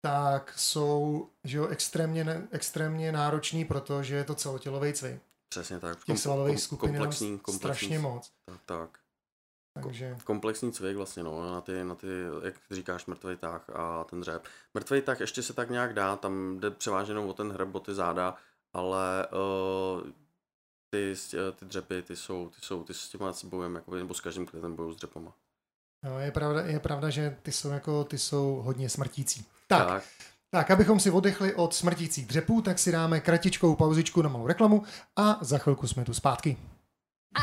tak 0.00 0.52
jsou 0.56 1.28
že 1.44 1.58
jo, 1.58 1.66
extrémně, 1.66 2.48
extrémně 2.50 3.12
náročný, 3.12 3.64
protože 3.64 4.14
je 4.14 4.24
to 4.24 4.34
celotělový 4.34 4.92
cvik. 4.92 5.22
Přesně 5.48 5.80
tak. 5.80 6.04
Těch 6.04 6.18
svalových 6.18 6.62
skupin 6.62 6.90
komplexní, 6.90 7.38
komplexní, 7.38 7.58
strašně 7.58 7.98
moc. 7.98 8.32
Tak, 8.44 8.60
tak. 8.66 8.98
Takže... 9.82 10.16
Komplexní 10.24 10.72
cvik 10.72 10.96
vlastně, 10.96 11.22
no, 11.22 11.52
na 11.52 11.60
ty, 11.60 11.84
na 11.84 11.94
ty, 11.94 12.06
jak 12.42 12.54
říkáš, 12.70 13.06
mrtvý 13.06 13.36
tah 13.36 13.70
a 13.70 14.04
ten 14.04 14.20
dřep. 14.20 14.44
Mrtvý 14.74 15.02
tah 15.02 15.20
ještě 15.20 15.42
se 15.42 15.52
tak 15.52 15.70
nějak 15.70 15.94
dá, 15.94 16.16
tam 16.16 16.60
jde 16.60 16.70
převážně 16.70 17.18
o 17.18 17.32
ten 17.32 17.52
hrb, 17.52 17.74
o 17.74 17.80
ty 17.80 17.94
záda, 17.94 18.36
ale 18.76 19.26
uh, 19.26 20.10
ty, 20.90 21.14
ty 21.58 21.64
dřepy, 21.64 22.02
ty 22.02 22.16
jsou, 22.16 22.48
ty 22.48 22.56
jsou, 22.60 22.84
ty 22.84 22.94
s 22.94 23.08
těma 23.08 23.32
bojem, 23.44 23.74
jako, 23.74 23.94
nebo 23.94 24.14
s 24.14 24.20
každým 24.20 24.46
klientem 24.46 24.76
bojují 24.76 24.94
s 24.94 24.96
dřepama. 24.96 25.32
No, 26.04 26.18
je 26.18 26.32
pravda, 26.32 26.60
je 26.60 26.80
pravda, 26.80 27.10
že 27.10 27.36
ty 27.42 27.52
jsou, 27.52 27.68
jako, 27.68 28.04
ty 28.04 28.18
jsou 28.18 28.62
hodně 28.64 28.88
smrtící. 28.88 29.46
Tak, 29.66 29.88
tak. 29.88 30.04
tak, 30.50 30.70
abychom 30.70 31.00
si 31.00 31.10
oddechli 31.10 31.54
od 31.54 31.74
smrtících 31.74 32.26
dřepů, 32.26 32.62
tak 32.62 32.78
si 32.78 32.92
dáme 32.92 33.20
kratičkou 33.20 33.76
pauzičku 33.76 34.22
na 34.22 34.28
malou 34.28 34.46
reklamu 34.46 34.82
a 35.16 35.38
za 35.40 35.58
chvilku 35.58 35.86
jsme 35.86 36.04
tu 36.04 36.14
zpátky. 36.14 36.56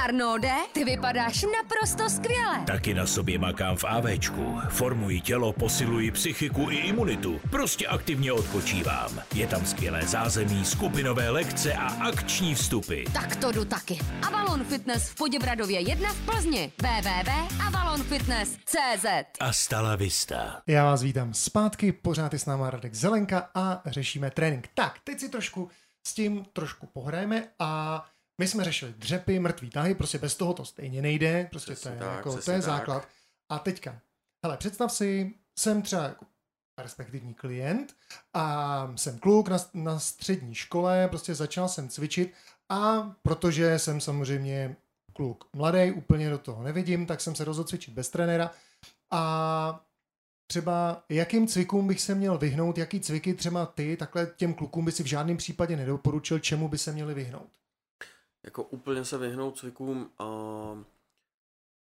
Arnolde, 0.04 0.52
ty 0.74 0.84
vypadáš 0.84 1.46
naprosto 1.58 2.10
skvěle. 2.10 2.64
Taky 2.68 2.94
na 2.94 3.08
sobě 3.08 3.40
makám 3.40 3.78
v 3.78 3.84
AVčku. 3.84 4.60
Formuji 4.70 5.22
tělo, 5.22 5.54
posiluji 5.54 6.12
psychiku 6.12 6.68
i 6.72 6.76
imunitu. 6.76 7.42
Prostě 7.52 7.88
aktivně 7.88 8.34
odpočívám. 8.34 9.22
Je 9.36 9.48
tam 9.48 9.66
skvělé 9.66 10.02
zázemí, 10.08 10.66
skupinové 10.66 11.30
lekce 11.30 11.74
a 11.74 11.88
akční 11.88 12.56
vstupy. 12.56 13.04
Tak 13.14 13.36
to 13.36 13.52
jdu 13.52 13.66
taky. 13.66 14.00
Avalon 14.28 14.64
Fitness 14.64 15.10
v 15.10 15.16
Poděbradově 15.16 15.80
1 15.90 16.14
v 16.14 16.26
Plzni. 16.26 16.72
www.avalonfitness.cz 16.82 19.06
A 19.40 19.54
stala 19.54 19.96
vista. 19.96 20.62
Já 20.68 20.86
vás 20.86 21.04
vítám 21.04 21.34
zpátky, 21.34 21.92
pořád 21.92 22.34
je 22.34 22.40
s 22.40 22.46
náma 22.46 22.70
Radek 22.70 22.94
Zelenka 22.94 23.50
a 23.56 23.82
řešíme 23.86 24.32
trénink. 24.32 24.68
Tak, 24.74 25.00
teď 25.04 25.20
si 25.20 25.30
trošku 25.30 25.70
s 26.08 26.14
tím 26.14 26.46
trošku 26.54 26.88
pohrajeme 26.94 27.44
a 27.60 28.06
my 28.38 28.48
jsme 28.48 28.64
řešili 28.64 28.94
dřepy, 28.98 29.40
mrtvý 29.40 29.70
tahy, 29.70 29.96
prostě 29.96 30.18
bez 30.18 30.36
toho 30.36 30.54
to 30.54 30.66
stejně 30.66 31.02
nejde, 31.02 31.48
prostě 31.52 31.74
přesně 31.74 31.92
to 31.92 31.96
je, 31.98 32.00
tak, 32.00 32.16
jako, 32.16 32.42
to 32.42 32.52
je 32.52 32.58
tak. 32.58 32.64
základ. 32.64 33.08
A 33.50 33.60
teďka, 33.60 34.00
hele, 34.46 34.58
představ 34.58 34.92
si, 34.92 35.34
jsem 35.60 35.82
třeba 35.82 36.04
jako 36.04 36.26
perspektivní 36.76 37.34
klient 37.34 37.96
a 38.34 38.94
jsem 38.96 39.20
kluk 39.20 39.48
na, 39.48 39.58
na 39.74 40.00
střední 40.00 40.56
škole, 40.56 41.08
prostě 41.08 41.36
začal 41.36 41.70
jsem 41.70 41.90
cvičit 41.90 42.34
a 42.70 43.12
protože 43.22 43.80
jsem 43.80 44.02
samozřejmě 44.02 44.76
kluk 45.14 45.50
mladý, 45.54 45.92
úplně 45.92 46.30
do 46.30 46.38
toho 46.38 46.64
nevidím, 46.64 47.06
tak 47.06 47.22
jsem 47.22 47.36
se 47.36 47.44
rozhodl 47.44 47.68
cvičit 47.68 47.94
bez 47.94 48.10
trenéra 48.10 48.52
a 49.12 49.86
třeba 50.48 51.04
jakým 51.10 51.48
cvikům 51.48 51.88
bych 51.88 52.02
se 52.02 52.16
měl 52.16 52.38
vyhnout, 52.38 52.78
jaký 52.78 53.00
cviky 53.00 53.34
třeba 53.34 53.66
ty 53.66 53.98
takhle 53.98 54.26
těm 54.26 54.54
klukům 54.54 54.86
by 54.86 54.92
si 54.92 55.04
v 55.04 55.08
žádném 55.08 55.38
případě 55.38 55.76
nedoporučil, 55.76 56.40
čemu 56.40 56.68
by 56.68 56.78
se 56.78 56.92
měli 56.92 57.14
vyhnout? 57.14 57.50
Jako 58.44 58.64
úplně 58.64 59.06
se 59.06 59.18
vyhnout 59.18 59.58
cvikům 59.58 60.12
a 60.20 60.26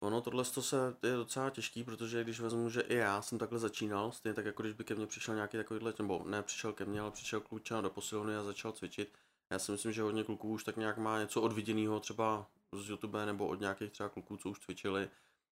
ono 0.04 0.22
tohle 0.22 0.46
to 0.46 0.62
se 0.62 0.96
je 1.04 1.16
docela 1.16 1.50
těžký, 1.50 1.84
protože 1.84 2.24
když 2.24 2.40
vezmu, 2.40 2.70
že 2.70 2.82
i 2.82 2.96
já 2.96 3.22
jsem 3.22 3.38
takhle 3.38 3.60
začínal, 3.60 4.12
stejně 4.12 4.34
tak 4.34 4.46
jako 4.46 4.64
když 4.64 4.74
by 4.74 4.84
ke 4.84 4.96
mně 4.96 5.08
přišel 5.08 5.36
nějaký 5.36 5.58
takovýhle, 5.58 5.94
nebo 5.98 6.24
ne 6.26 6.44
přišel 6.44 6.74
ke 6.74 6.86
mně, 6.86 7.02
ale 7.02 7.12
přišel 7.12 7.42
kluča 7.42 7.82
do 7.82 7.90
posilovny 7.90 8.36
a 8.36 8.44
začal 8.44 8.72
cvičit. 8.72 9.14
Já 9.50 9.60
si 9.60 9.72
myslím, 9.72 9.92
že 9.92 10.02
hodně 10.02 10.24
kluků 10.24 10.50
už 10.50 10.64
tak 10.64 10.78
nějak 10.78 10.98
má 10.98 11.20
něco 11.20 11.42
odviděného 11.42 12.00
třeba 12.00 12.48
z 12.72 12.90
YouTube 12.90 13.26
nebo 13.26 13.48
od 13.48 13.60
nějakých 13.60 13.92
třeba 13.92 14.10
kluků, 14.10 14.38
co 14.38 14.50
už 14.50 14.60
cvičili, 14.60 15.10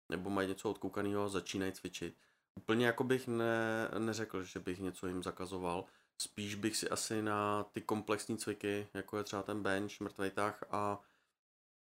nebo 0.08 0.30
mají 0.30 0.48
něco 0.48 0.70
odkoukaného 0.70 1.24
a 1.24 1.28
začínají 1.28 1.72
cvičit. 1.72 2.14
Úplně 2.56 2.86
jako 2.86 3.04
bych 3.04 3.28
ne, 3.28 3.88
neřekl, 3.98 4.42
že 4.42 4.60
bych 4.60 4.78
něco 4.78 5.06
jim 5.06 5.22
zakazoval, 5.22 5.84
Spíš 6.20 6.54
bych 6.54 6.76
si 6.76 6.88
asi 6.88 7.22
na 7.22 7.64
ty 7.64 7.80
komplexní 7.80 8.38
cviky, 8.38 8.88
jako 8.94 9.18
je 9.18 9.24
třeba 9.24 9.42
ten 9.42 9.62
bench, 9.62 10.00
mrtvej 10.00 10.30
tah 10.30 10.64
a 10.70 11.00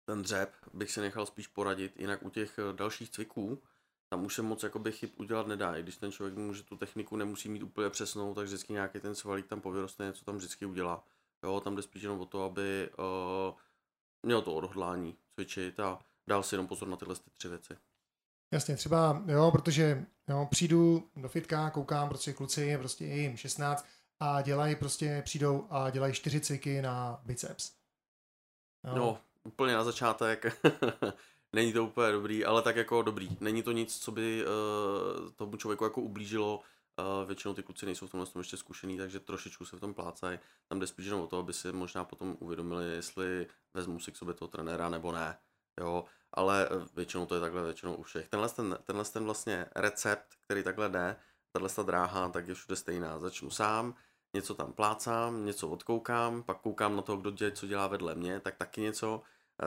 ten 0.05 0.23
dřep, 0.23 0.53
bych 0.73 0.91
si 0.91 1.01
nechal 1.01 1.27
spíš 1.27 1.47
poradit. 1.47 2.01
Jinak 2.01 2.23
u 2.23 2.31
těch 2.31 2.59
eh, 2.59 2.73
dalších 2.73 3.11
cviků, 3.11 3.63
tam 4.09 4.25
už 4.25 4.35
se 4.35 4.43
moc 4.43 4.63
jakoby 4.63 4.93
chyb 4.93 5.11
udělat 5.17 5.47
nedá. 5.47 5.77
I 5.77 5.83
když 5.83 5.97
ten 5.97 6.13
člověk 6.13 6.37
může 6.37 6.63
tu 6.63 6.77
techniku 6.77 7.17
nemusí 7.17 7.49
mít 7.49 7.63
úplně 7.63 7.91
přesnou, 7.91 8.35
tak 8.35 8.45
vždycky 8.45 8.73
nějaký 8.73 9.01
ten 9.01 9.15
svalík 9.15 9.47
tam 9.47 9.61
povyroste, 9.61 10.05
něco 10.05 10.25
tam 10.25 10.37
vždycky 10.37 10.67
udělá. 10.67 11.05
Jo, 11.45 11.61
tam 11.61 11.77
jde 11.77 11.83
spíš 11.83 12.03
jenom 12.03 12.21
o 12.21 12.27
to, 12.27 12.45
aby 12.45 12.91
uh, 12.99 13.55
měl 14.23 14.43
to 14.43 14.55
odhodlání 14.55 15.17
cvičit 15.35 15.81
a 15.81 15.99
dal 16.29 16.43
si 16.43 16.55
jenom 16.55 16.67
pozor 16.67 16.89
na 16.89 16.97
tyhle 16.97 17.15
ty 17.15 17.31
tři 17.37 17.49
věci. 17.49 17.77
Jasně, 18.53 18.77
třeba, 18.77 19.23
jo, 19.27 19.51
protože 19.51 20.07
jo, 20.29 20.49
přijdu 20.51 21.09
do 21.17 21.29
fitka, 21.29 21.71
koukám, 21.71 22.09
prostě 22.09 22.33
kluci, 22.33 22.79
prostě 22.79 23.05
jim 23.05 23.37
16, 23.37 23.87
a 24.21 24.43
dělají 24.43 24.77
prostě, 24.77 25.23
přijdou 25.25 25.67
a 25.71 25.91
dělají 25.91 26.15
čtyři 26.15 26.41
cviky 26.41 26.83
na 26.83 27.21
biceps. 27.25 27.73
No, 28.85 28.95
no 28.95 29.19
úplně 29.45 29.75
na 29.75 29.85
začátek. 29.85 30.47
Není 31.53 31.73
to 31.73 31.85
úplně 31.85 32.13
dobrý, 32.13 32.45
ale 32.45 32.63
tak 32.63 32.77
jako 32.77 33.03
dobrý. 33.03 33.37
Není 33.41 33.63
to 33.63 33.73
nic, 33.73 33.99
co 33.99 34.13
by 34.13 34.45
uh, 34.45 35.31
tomu 35.31 35.57
člověku 35.57 35.85
jako 35.85 36.01
ublížilo. 36.01 36.61
Uh, 37.21 37.27
většinou 37.27 37.55
ty 37.55 37.63
kluci 37.63 37.87
nejsou 37.87 38.07
v 38.07 38.11
tomhle 38.11 38.27
tom 38.27 38.41
ještě 38.41 38.57
zkušený, 38.57 38.99
takže 38.99 39.21
trošičku 39.21 39.65
se 39.65 39.77
v 39.77 39.81
tom 39.81 39.95
plácají. 39.95 40.39
Tam 40.69 40.81
jde 40.81 40.87
spíš 40.87 41.07
jenom 41.07 41.21
o 41.21 41.27
to, 41.27 41.39
aby 41.39 41.53
si 41.53 41.73
možná 41.73 42.05
potom 42.05 42.37
uvědomili, 42.41 42.85
jestli 42.85 43.47
vezmu 43.75 44.01
si 44.01 44.13
k 44.13 44.17
sobě 44.17 44.35
toho 44.35 44.49
trenéra 44.49 44.89
nebo 44.89 45.13
ne. 45.13 45.39
Jo, 45.81 46.05
ale 46.33 46.69
eh, 46.71 46.87
většinou 46.95 47.27
to 47.27 47.35
je 47.35 47.41
takhle 47.41 47.63
většinou 47.63 47.95
u 47.95 48.03
všech. 48.03 48.29
Tenhle 48.29 48.49
ten, 48.49 48.79
tenhle 48.85 49.05
ten 49.05 49.25
vlastně 49.25 49.67
recept, 49.77 50.27
který 50.41 50.63
takhle 50.63 50.89
jde, 50.89 51.17
tahle 51.53 51.69
ta 51.69 51.83
dráha, 51.83 52.29
tak 52.29 52.49
je 52.49 52.55
všude 52.55 52.77
stejná. 52.77 53.19
Začnu 53.19 53.51
sám, 53.51 53.95
něco 54.39 54.55
tam 54.55 54.73
plácám, 54.73 55.47
něco 55.47 55.69
odkoukám, 55.69 56.43
pak 56.43 56.61
koukám 56.61 56.97
na 56.97 57.03
to, 57.03 57.17
kdo 57.17 57.31
dělá, 57.31 57.51
co 57.51 57.67
dělá 57.67 57.87
vedle 57.87 58.15
mě, 58.15 58.41
tak 58.41 58.57
taky 58.57 58.81
něco. 58.81 59.23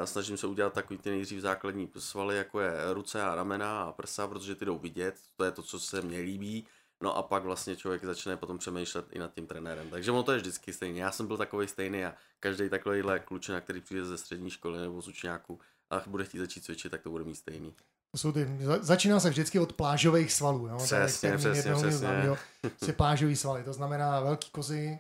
Snažím 0.06 0.38
se 0.38 0.48
udělat 0.48 0.74
takový 0.74 1.00
ty 1.00 1.10
nejdřív 1.10 1.42
základní 1.42 1.92
svaly, 1.98 2.38
jako 2.38 2.60
je 2.60 2.72
ruce 2.94 3.22
a 3.22 3.36
ramena 3.36 3.84
a 3.84 3.92
prsa, 3.92 4.28
protože 4.28 4.56
ty 4.56 4.66
jdou 4.66 4.80
vidět, 4.80 5.16
to 5.36 5.44
je 5.44 5.52
to, 5.52 5.64
co 5.64 5.80
se 5.80 6.02
mně 6.02 6.20
líbí. 6.20 6.68
No 7.04 7.18
a 7.18 7.24
pak 7.24 7.44
vlastně 7.44 7.76
člověk 7.76 8.06
začne 8.06 8.38
potom 8.38 8.58
přemýšlet 8.58 9.06
i 9.12 9.20
nad 9.20 9.34
tím 9.34 9.48
trenérem. 9.48 9.90
Takže 9.90 10.12
ono 10.12 10.24
to 10.24 10.32
je 10.32 10.38
vždycky 10.38 10.74
stejné. 10.74 11.00
Já 11.00 11.12
jsem 11.12 11.28
byl 11.28 11.38
takový 11.38 11.68
stejný 11.68 12.06
a 12.06 12.16
každý 12.40 12.70
takovýhle 12.70 13.20
klučina, 13.20 13.62
který 13.62 13.82
přijde 13.82 14.06
ze 14.06 14.18
střední 14.18 14.50
školy 14.50 14.80
nebo 14.80 15.02
z 15.02 15.08
učňáku 15.08 15.60
a 15.90 16.04
bude 16.08 16.24
chtít 16.24 16.40
začít 16.40 16.64
cvičit, 16.64 16.92
tak 16.92 17.02
to 17.02 17.10
bude 17.10 17.24
mít 17.24 17.36
stejný. 17.36 17.76
To 18.12 18.18
jsou 18.18 18.32
ty, 18.32 18.48
začíná 18.80 19.20
se 19.20 19.30
vždycky 19.30 19.60
od 19.60 19.74
plážových 19.74 20.34
svalů. 20.34 20.68
Jo? 20.68 20.78
Přesně, 20.78 21.30
tak, 21.30 21.40
přesně, 21.40 21.74
přesně. 21.74 21.92
Známýho, 21.92 22.38
prostě 22.62 22.94
plážový 22.94 23.36
svaly, 23.36 23.64
to 23.64 23.74
znamená 23.74 24.20
velký 24.20 24.52
kozy, 24.52 25.00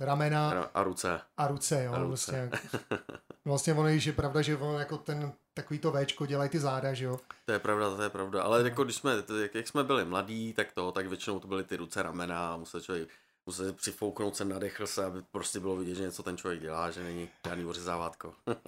ramena 0.00 0.50
a 0.74 0.82
ruce. 0.82 1.20
A 1.36 1.48
ruce, 1.48 1.84
jo. 1.84 1.92
A 1.92 1.98
ruce. 1.98 2.06
Vlastně, 2.08 2.50
vlastně 3.44 3.74
ono 3.74 3.88
je 3.88 4.12
pravda, 4.12 4.42
že 4.42 4.56
ono 4.56 4.78
jako 4.78 4.98
ten 4.98 5.32
takový 5.54 5.78
to 5.78 5.92
Včko 5.92 6.26
dělají 6.26 6.50
ty 6.50 6.58
záda, 6.58 6.94
že 6.94 7.04
jo. 7.04 7.20
To 7.46 7.52
je 7.52 7.58
pravda, 7.58 7.96
to 7.96 8.02
je 8.02 8.10
pravda, 8.10 8.42
ale 8.42 8.62
jako 8.62 8.84
když 8.84 8.96
jsme, 8.96 9.12
jak, 9.42 9.54
jak 9.54 9.68
jsme 9.68 9.84
byli 9.84 10.04
mladí, 10.04 10.52
tak 10.52 10.72
to, 10.72 10.92
tak 10.92 11.06
většinou 11.06 11.40
to 11.40 11.48
byly 11.48 11.64
ty 11.64 11.76
ruce, 11.76 12.02
ramena 12.02 12.52
a 12.52 12.56
musel 12.56 12.80
člověk 12.80 13.08
musel 13.46 13.72
přifouknout 13.72 14.36
se, 14.36 14.44
nadechl 14.44 14.86
se, 14.86 15.04
aby 15.04 15.22
prostě 15.22 15.60
bylo 15.60 15.76
vidět, 15.76 15.94
že 15.94 16.02
něco 16.02 16.22
ten 16.22 16.36
člověk 16.36 16.60
dělá, 16.60 16.90
že 16.90 17.02
není 17.02 17.28
žádný 17.46 17.64
ořezávátko. 17.64 18.34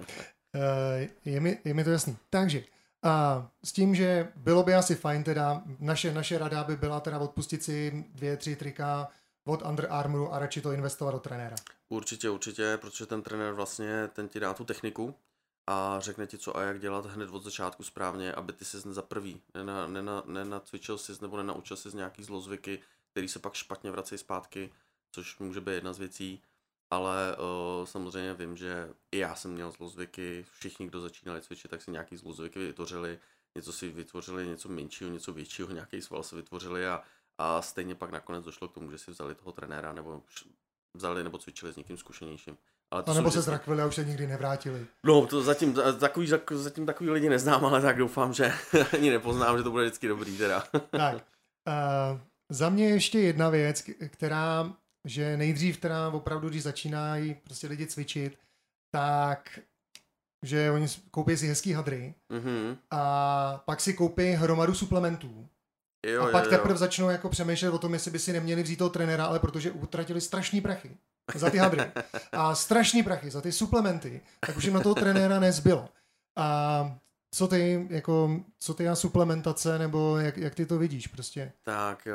Eh, 0.57 1.09
je, 1.25 1.39
mi, 1.39 1.59
je 1.65 1.73
mi 1.73 1.83
to 1.83 1.89
jasný. 1.89 2.17
Takže 2.29 2.63
a 3.05 3.47
s 3.63 3.71
tím, 3.71 3.95
že 3.95 4.31
bylo 4.35 4.63
by 4.63 4.73
asi 4.73 4.95
fajn 4.95 5.23
teda, 5.23 5.63
naše, 5.79 6.13
naše 6.13 6.37
rada 6.37 6.63
by 6.63 6.75
byla 6.75 6.99
teda 6.99 7.19
odpustit 7.19 7.63
si 7.63 8.05
dvě, 8.15 8.37
tři 8.37 8.55
trika 8.55 9.07
od 9.45 9.61
Under 9.61 9.87
Armouru 9.89 10.33
a 10.33 10.39
radši 10.39 10.61
to 10.61 10.71
investovat 10.71 11.11
do 11.11 11.19
trenéra. 11.19 11.55
Určitě, 11.89 12.29
určitě, 12.29 12.77
protože 12.81 13.05
ten 13.05 13.21
trenér 13.21 13.53
vlastně, 13.53 14.07
ten 14.13 14.27
ti 14.27 14.39
dá 14.39 14.53
tu 14.53 14.65
techniku 14.65 15.15
a 15.67 15.99
řekne 15.99 16.27
ti, 16.27 16.37
co 16.37 16.57
a 16.57 16.61
jak 16.61 16.79
dělat 16.79 17.05
hned 17.05 17.29
od 17.29 17.43
začátku 17.43 17.83
správně, 17.83 18.33
aby 18.33 18.53
ty 18.53 18.65
si 18.65 18.79
za 18.79 19.01
prvý 19.01 19.41
nena, 19.53 19.87
nena, 19.87 20.23
nenacvičil 20.25 20.97
si 20.97 21.11
nebo 21.21 21.37
nenaučil 21.37 21.77
si 21.77 21.89
z 21.89 21.93
nějaký 21.93 22.23
zlozvyky, 22.23 22.79
který 23.11 23.27
se 23.27 23.39
pak 23.39 23.53
špatně 23.53 23.91
vracejí 23.91 24.19
zpátky, 24.19 24.69
což 25.11 25.39
může 25.39 25.61
být 25.61 25.73
jedna 25.73 25.93
z 25.93 25.99
věcí 25.99 26.41
ale 26.89 27.37
uh, 27.37 27.85
samozřejmě 27.85 28.33
vím, 28.33 28.57
že 28.57 28.89
i 29.11 29.17
já 29.17 29.35
jsem 29.35 29.51
měl 29.51 29.71
zlozvyky, 29.71 30.45
všichni, 30.59 30.87
kdo 30.87 31.01
začínali 31.01 31.41
cvičit, 31.41 31.71
tak 31.71 31.81
si 31.81 31.91
nějaký 31.91 32.17
zlozvyky 32.17 32.59
vytvořili, 32.59 33.19
něco 33.55 33.73
si 33.73 33.89
vytvořili, 33.89 34.47
něco 34.47 34.69
menšího, 34.69 35.09
něco 35.09 35.33
většího, 35.33 35.71
nějaký 35.71 36.01
sval 36.01 36.23
si 36.23 36.35
vytvořili 36.35 36.87
a, 36.87 37.03
a 37.37 37.61
stejně 37.61 37.95
pak 37.95 38.11
nakonec 38.11 38.45
došlo 38.45 38.67
k 38.67 38.73
tomu, 38.73 38.91
že 38.91 38.97
si 38.97 39.11
vzali 39.11 39.35
toho 39.35 39.51
trenéra 39.51 39.93
nebo 39.93 40.23
vzali 40.93 41.23
nebo 41.23 41.37
cvičili 41.37 41.73
s 41.73 41.75
někým 41.75 41.97
zkušenějším. 41.97 42.57
Ale 42.91 43.03
to 43.03 43.11
a 43.11 43.13
nebo 43.13 43.31
se 43.31 43.41
zrakvili 43.41 43.81
a 43.81 43.85
už 43.85 43.95
se 43.95 44.05
nikdy 44.05 44.27
nevrátili. 44.27 44.85
No, 45.03 45.27
to 45.27 45.41
zatím, 45.41 45.75
takový, 45.99 46.27
zatím 46.51 46.85
takový 46.85 47.09
lidi 47.09 47.29
neznám, 47.29 47.65
ale 47.65 47.81
tak 47.81 47.97
doufám, 47.97 48.33
že 48.33 48.53
ani 48.93 49.09
nepoznám, 49.09 49.57
že 49.57 49.63
to 49.63 49.71
bude 49.71 49.83
vždycky 49.83 50.07
dobrý 50.07 50.37
teda. 50.37 50.63
tak, 50.89 51.15
uh, 51.15 52.19
za 52.49 52.69
mě 52.69 52.89
ještě 52.89 53.19
jedna 53.19 53.49
věc, 53.49 53.83
která 54.07 54.73
že 55.05 55.37
nejdřív 55.37 55.77
teda 55.77 56.09
opravdu, 56.09 56.49
když 56.49 56.63
začínají 56.63 57.33
prostě 57.33 57.67
lidi 57.67 57.87
cvičit, 57.87 58.39
tak 58.91 59.59
že 60.43 60.71
oni 60.71 60.87
koupí 61.11 61.37
si 61.37 61.47
hezký 61.47 61.73
hadry 61.73 62.13
mm-hmm. 62.31 62.77
a 62.91 63.63
pak 63.65 63.81
si 63.81 63.93
koupí 63.93 64.31
hromadu 64.31 64.73
suplementů. 64.73 65.47
Jo, 66.05 66.23
a 66.23 66.31
pak 66.31 66.43
jo, 66.43 66.49
teprve 66.49 66.73
jo. 66.73 66.77
začnou 66.77 67.09
jako 67.09 67.29
přemýšlet 67.29 67.69
o 67.69 67.77
tom, 67.77 67.93
jestli 67.93 68.11
by 68.11 68.19
si 68.19 68.33
neměli 68.33 68.63
vzít 68.63 68.75
toho 68.75 68.89
trenéra, 68.89 69.25
ale 69.25 69.39
protože 69.39 69.71
utratili 69.71 70.21
strašný 70.21 70.61
prachy 70.61 70.97
za 71.35 71.49
ty 71.49 71.57
hadry 71.57 71.81
a 72.31 72.55
strašný 72.55 73.03
prachy 73.03 73.31
za 73.31 73.41
ty 73.41 73.51
suplementy, 73.51 74.21
tak 74.39 74.57
už 74.57 74.63
jim 74.63 74.73
na 74.73 74.81
toho 74.81 74.95
trenéra 74.95 75.39
nezbylo. 75.39 75.89
A 76.35 76.97
co 77.35 77.47
ty, 77.47 77.87
jako, 77.89 78.41
co 78.59 78.73
ty 78.73 78.89
a 78.89 78.95
suplementace, 78.95 79.79
nebo 79.79 80.17
jak, 80.17 80.37
jak 80.37 80.55
ty 80.55 80.65
to 80.65 80.77
vidíš 80.77 81.07
prostě? 81.07 81.51
Tak, 81.63 82.07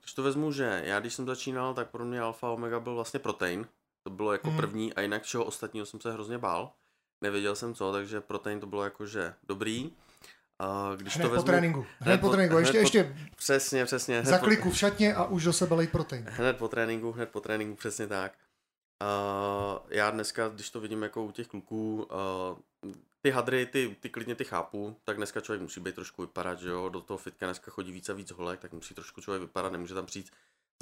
když 0.00 0.14
to 0.14 0.22
vezmu, 0.22 0.52
že 0.52 0.82
já 0.84 1.00
když 1.00 1.14
jsem 1.14 1.26
začínal, 1.26 1.74
tak 1.74 1.90
pro 1.90 2.04
mě 2.04 2.20
alfa 2.20 2.50
omega 2.50 2.80
byl 2.80 2.94
vlastně 2.94 3.20
protein. 3.20 3.66
To 4.02 4.10
bylo 4.10 4.32
jako 4.32 4.48
hmm. 4.48 4.56
první 4.56 4.94
a 4.94 5.00
jinak 5.00 5.22
všeho 5.22 5.44
ostatního 5.44 5.86
jsem 5.86 6.00
se 6.00 6.12
hrozně 6.12 6.38
bál. 6.38 6.72
Nevěděl 7.20 7.56
jsem 7.56 7.74
co, 7.74 7.92
takže 7.92 8.20
protein 8.20 8.60
to 8.60 8.66
bylo 8.66 8.84
jakože 8.84 9.34
dobrý. 9.48 9.92
A 10.58 10.92
když 10.96 11.16
hned 11.16 11.24
to 11.24 11.30
vezmu, 11.30 11.42
po 11.42 11.46
tréninku. 11.46 11.80
Hned, 11.80 11.90
hned 11.98 12.20
po 12.20 12.30
tréninku. 12.30 12.58
Ještě, 12.58 12.72
po, 12.72 12.78
ještě. 12.78 13.16
Přesně, 13.36 13.84
přesně. 13.84 14.24
Za 14.24 14.38
kliku 14.38 14.70
v 14.70 14.78
šatně 14.78 15.14
a 15.14 15.24
už 15.24 15.44
do 15.44 15.52
sebe 15.52 15.74
lej 15.74 15.86
protein. 15.86 16.26
Hned 16.28 16.56
po 16.56 16.68
tréninku, 16.68 17.12
hned 17.12 17.28
po 17.28 17.40
tréninku, 17.40 17.76
přesně 17.76 18.06
tak. 18.06 18.32
Uh, 19.02 19.78
já 19.88 20.10
dneska, 20.10 20.48
když 20.48 20.70
to 20.70 20.80
vidím 20.80 21.02
jako 21.02 21.24
u 21.24 21.30
těch 21.30 21.46
kluků, 21.46 22.08
uh, 22.82 22.92
ty 23.20 23.30
hadry, 23.30 23.66
ty, 23.66 23.96
ty 24.00 24.08
klidně 24.08 24.34
ty 24.34 24.44
chápu, 24.44 24.96
tak 25.04 25.16
dneska 25.16 25.40
člověk 25.40 25.62
musí 25.62 25.80
být 25.80 25.94
trošku 25.94 26.22
vypadat, 26.22 26.58
že 26.58 26.68
jo, 26.68 26.88
do 26.88 27.00
toho 27.00 27.18
fitka 27.18 27.46
dneska 27.46 27.70
chodí 27.70 27.92
více 27.92 28.12
a 28.12 28.14
víc 28.14 28.30
holek, 28.30 28.60
tak 28.60 28.72
musí 28.72 28.94
trošku 28.94 29.20
člověk 29.20 29.42
vypadat, 29.42 29.72
nemůže 29.72 29.94
tam 29.94 30.06
přijít 30.06 30.30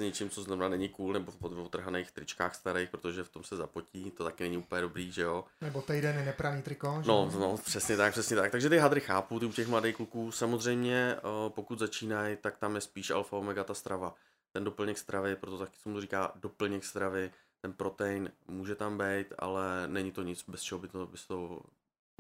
s 0.01 0.03
něčím, 0.03 0.31
co 0.31 0.43
znamená 0.43 0.69
není 0.69 0.89
cool, 0.89 1.13
nebo 1.13 1.33
v 1.33 1.59
otrhaných 1.59 2.11
tričkách 2.11 2.55
starých, 2.55 2.91
protože 2.91 3.25
v 3.25 3.29
tom 3.29 3.45
se 3.45 3.57
zapotí, 3.57 4.11
to 4.11 4.25
taky 4.25 4.45
není 4.45 4.57
úplně 4.57 4.81
dobrý, 4.81 5.13
že 5.13 5.23
jo. 5.23 5.45
Nebo 5.61 5.83
týden 5.83 6.25
nepraný 6.25 6.63
triko, 6.63 6.99
že? 7.03 7.09
No, 7.09 7.31
no, 7.39 7.57
přesně 7.57 7.97
tak, 7.97 8.13
přesně 8.13 8.37
tak. 8.37 8.51
Takže 8.51 8.69
ty 8.69 8.79
hadry 8.79 9.01
chápu, 9.01 9.41
ty 9.41 9.47
u 9.47 9.53
těch 9.53 9.69
mladých 9.69 9.97
kluků. 9.97 10.33
Samozřejmě, 10.33 11.17
pokud 11.49 11.79
začínají, 11.79 12.37
tak 12.37 12.57
tam 12.59 12.75
je 12.75 12.81
spíš 12.81 13.11
alfa 13.11 13.37
omega 13.37 13.65
ta 13.65 13.75
strava. 13.75 14.15
Ten 14.53 14.65
doplněk 14.65 14.99
stravy, 14.99 15.37
proto 15.37 15.59
taky 15.59 15.77
se 15.77 15.89
mu 15.89 16.01
říká 16.01 16.33
doplněk 16.35 16.85
stravy, 16.85 17.31
ten 17.61 17.73
protein 17.73 18.33
může 18.49 18.75
tam 18.75 18.99
být, 18.99 19.27
ale 19.39 19.89
není 19.89 20.13
to 20.13 20.23
nic, 20.23 20.45
bez 20.49 20.63
čeho 20.63 20.79
by 20.79 20.89
to, 20.89 21.07
bez, 21.07 21.27
to, 21.27 21.63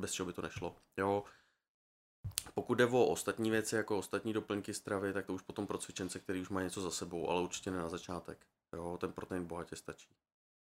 bez 0.01 0.13
čeho 0.13 0.27
by 0.27 0.33
to 0.33 0.43
nešlo. 0.43 0.77
Jo. 0.97 1.25
Pokud 2.55 2.75
jde 2.75 2.87
o 2.87 3.07
ostatní 3.07 3.51
věci, 3.51 3.77
jako 3.77 3.99
ostatní 3.99 4.33
doplňky 4.33 4.75
stravy, 4.75 5.13
tak 5.13 5.27
to 5.27 5.35
už 5.35 5.43
potom 5.43 5.67
pro 5.67 5.79
cvičence, 5.79 6.19
který 6.19 6.41
už 6.41 6.49
má 6.49 6.63
něco 6.63 6.81
za 6.81 6.91
sebou, 6.91 7.31
ale 7.31 7.43
určitě 7.43 7.71
ne 7.71 7.79
na 7.79 7.89
začátek. 7.89 8.39
Jo, 8.73 8.99
ten 9.01 9.13
protein 9.13 9.45
bohatě 9.45 9.77
stačí. 9.77 10.09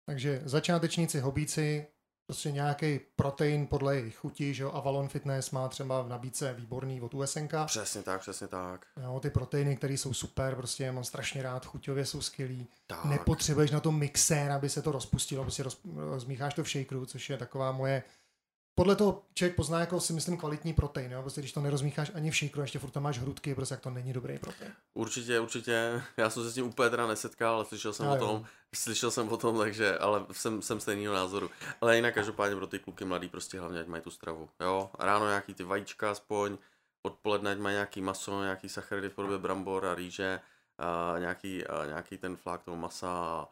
Takže 0.06 0.42
začátečníci, 0.46 1.20
hobíci, 1.20 1.88
prostě 2.26 2.52
nějaký 2.52 3.00
protein 3.16 3.68
podle 3.68 3.96
jejich 3.96 4.16
chuti, 4.16 4.54
že 4.54 4.64
jo, 4.64 4.72
Avalon 4.72 5.08
Fitness 5.08 5.52
má 5.52 5.68
třeba 5.68 6.02
v 6.02 6.10
nabídce 6.10 6.54
výborný 6.54 7.02
od 7.02 7.14
USNK. 7.14 7.54
Přesně 7.66 8.04
tak, 8.04 8.22
přesně 8.22 8.48
tak. 8.48 8.86
Jo, 9.04 9.20
ty 9.20 9.30
proteiny, 9.30 9.78
které 9.78 9.94
jsou 9.94 10.14
super, 10.14 10.56
prostě 10.56 10.92
mám 10.92 11.04
strašně 11.04 11.44
rád, 11.44 11.66
chuťově 11.66 12.06
jsou 12.06 12.22
skvělý. 12.22 12.68
Tak. 12.88 13.06
Nepotřebuješ 13.06 13.72
na 13.72 13.80
to 13.80 13.92
mixér, 13.92 14.52
aby 14.52 14.70
se 14.70 14.82
to 14.82 14.92
rozpustilo, 14.92 15.44
prostě 15.44 15.64
roz, 15.64 15.82
rozmícháš 15.96 16.54
to 16.54 16.64
v 16.64 16.70
shakeru, 16.70 17.06
což 17.06 17.30
je 17.30 17.38
taková 17.38 17.72
moje 17.72 18.04
podle 18.80 18.96
toho 18.96 19.24
člověk 19.34 19.56
pozná 19.56 19.80
jako 19.80 20.00
si 20.00 20.14
myslím 20.14 20.38
kvalitní 20.38 20.74
protein, 20.74 21.12
jo? 21.12 21.22
Prostě 21.22 21.42
když 21.42 21.52
to 21.52 21.62
nerozmícháš 21.62 22.12
ani 22.16 22.32
v 22.32 22.36
shakeru, 22.36 22.62
ještě 22.62 22.80
furt 22.80 22.92
tam 22.92 23.04
máš 23.04 23.20
hrudky, 23.20 23.56
prostě 23.56 23.74
jak 23.74 23.82
to 23.82 23.90
není 23.90 24.14
dobrý 24.14 24.40
protein. 24.40 24.72
Určitě, 24.94 25.40
určitě. 25.40 26.02
Já 26.18 26.30
jsem 26.30 26.44
se 26.44 26.50
s 26.50 26.54
tím 26.54 26.66
úplně 26.66 26.90
teda 26.90 27.08
nesetkal, 27.08 27.56
ale 27.56 27.66
slyšel 27.66 27.94
jsem 27.94 28.06
no, 28.06 28.14
o 28.16 28.18
tom, 28.18 28.30
jo. 28.30 28.46
slyšel 28.76 29.12
jsem 29.12 29.30
o 29.30 29.38
tom, 29.38 29.58
takže, 29.58 29.98
ale 29.98 30.26
jsem, 30.32 30.62
jsem 30.62 30.80
stejného 30.80 31.14
názoru. 31.14 31.50
Ale 31.82 31.96
jinak 31.96 32.14
každopádně 32.14 32.56
pro 32.56 32.68
ty 32.68 32.80
kluky 32.80 33.06
mladý 33.06 33.30
prostě 33.30 33.60
hlavně, 33.60 33.80
ať 33.80 33.88
mají 33.88 34.04
tu 34.04 34.12
stravu. 34.12 34.50
Jo, 34.60 34.90
ráno 35.00 35.28
nějaký 35.28 35.54
ty 35.54 35.64
vajíčka 35.64 36.12
aspoň, 36.12 36.58
odpoledne 37.04 37.52
ať 37.52 37.58
mají 37.58 37.74
nějaký 37.74 38.02
maso, 38.02 38.42
nějaký 38.42 38.70
sacharidy 38.70 39.10
v 39.10 39.14
podobě 39.14 39.38
brambor 39.38 39.86
a 39.86 39.96
rýže, 39.96 40.40
a 40.78 41.16
nějaký, 41.20 41.68
a 41.68 41.86
nějaký 41.86 42.18
ten 42.18 42.36
flák 42.36 42.64
toho 42.64 42.78
masa 42.78 43.10
a 43.10 43.48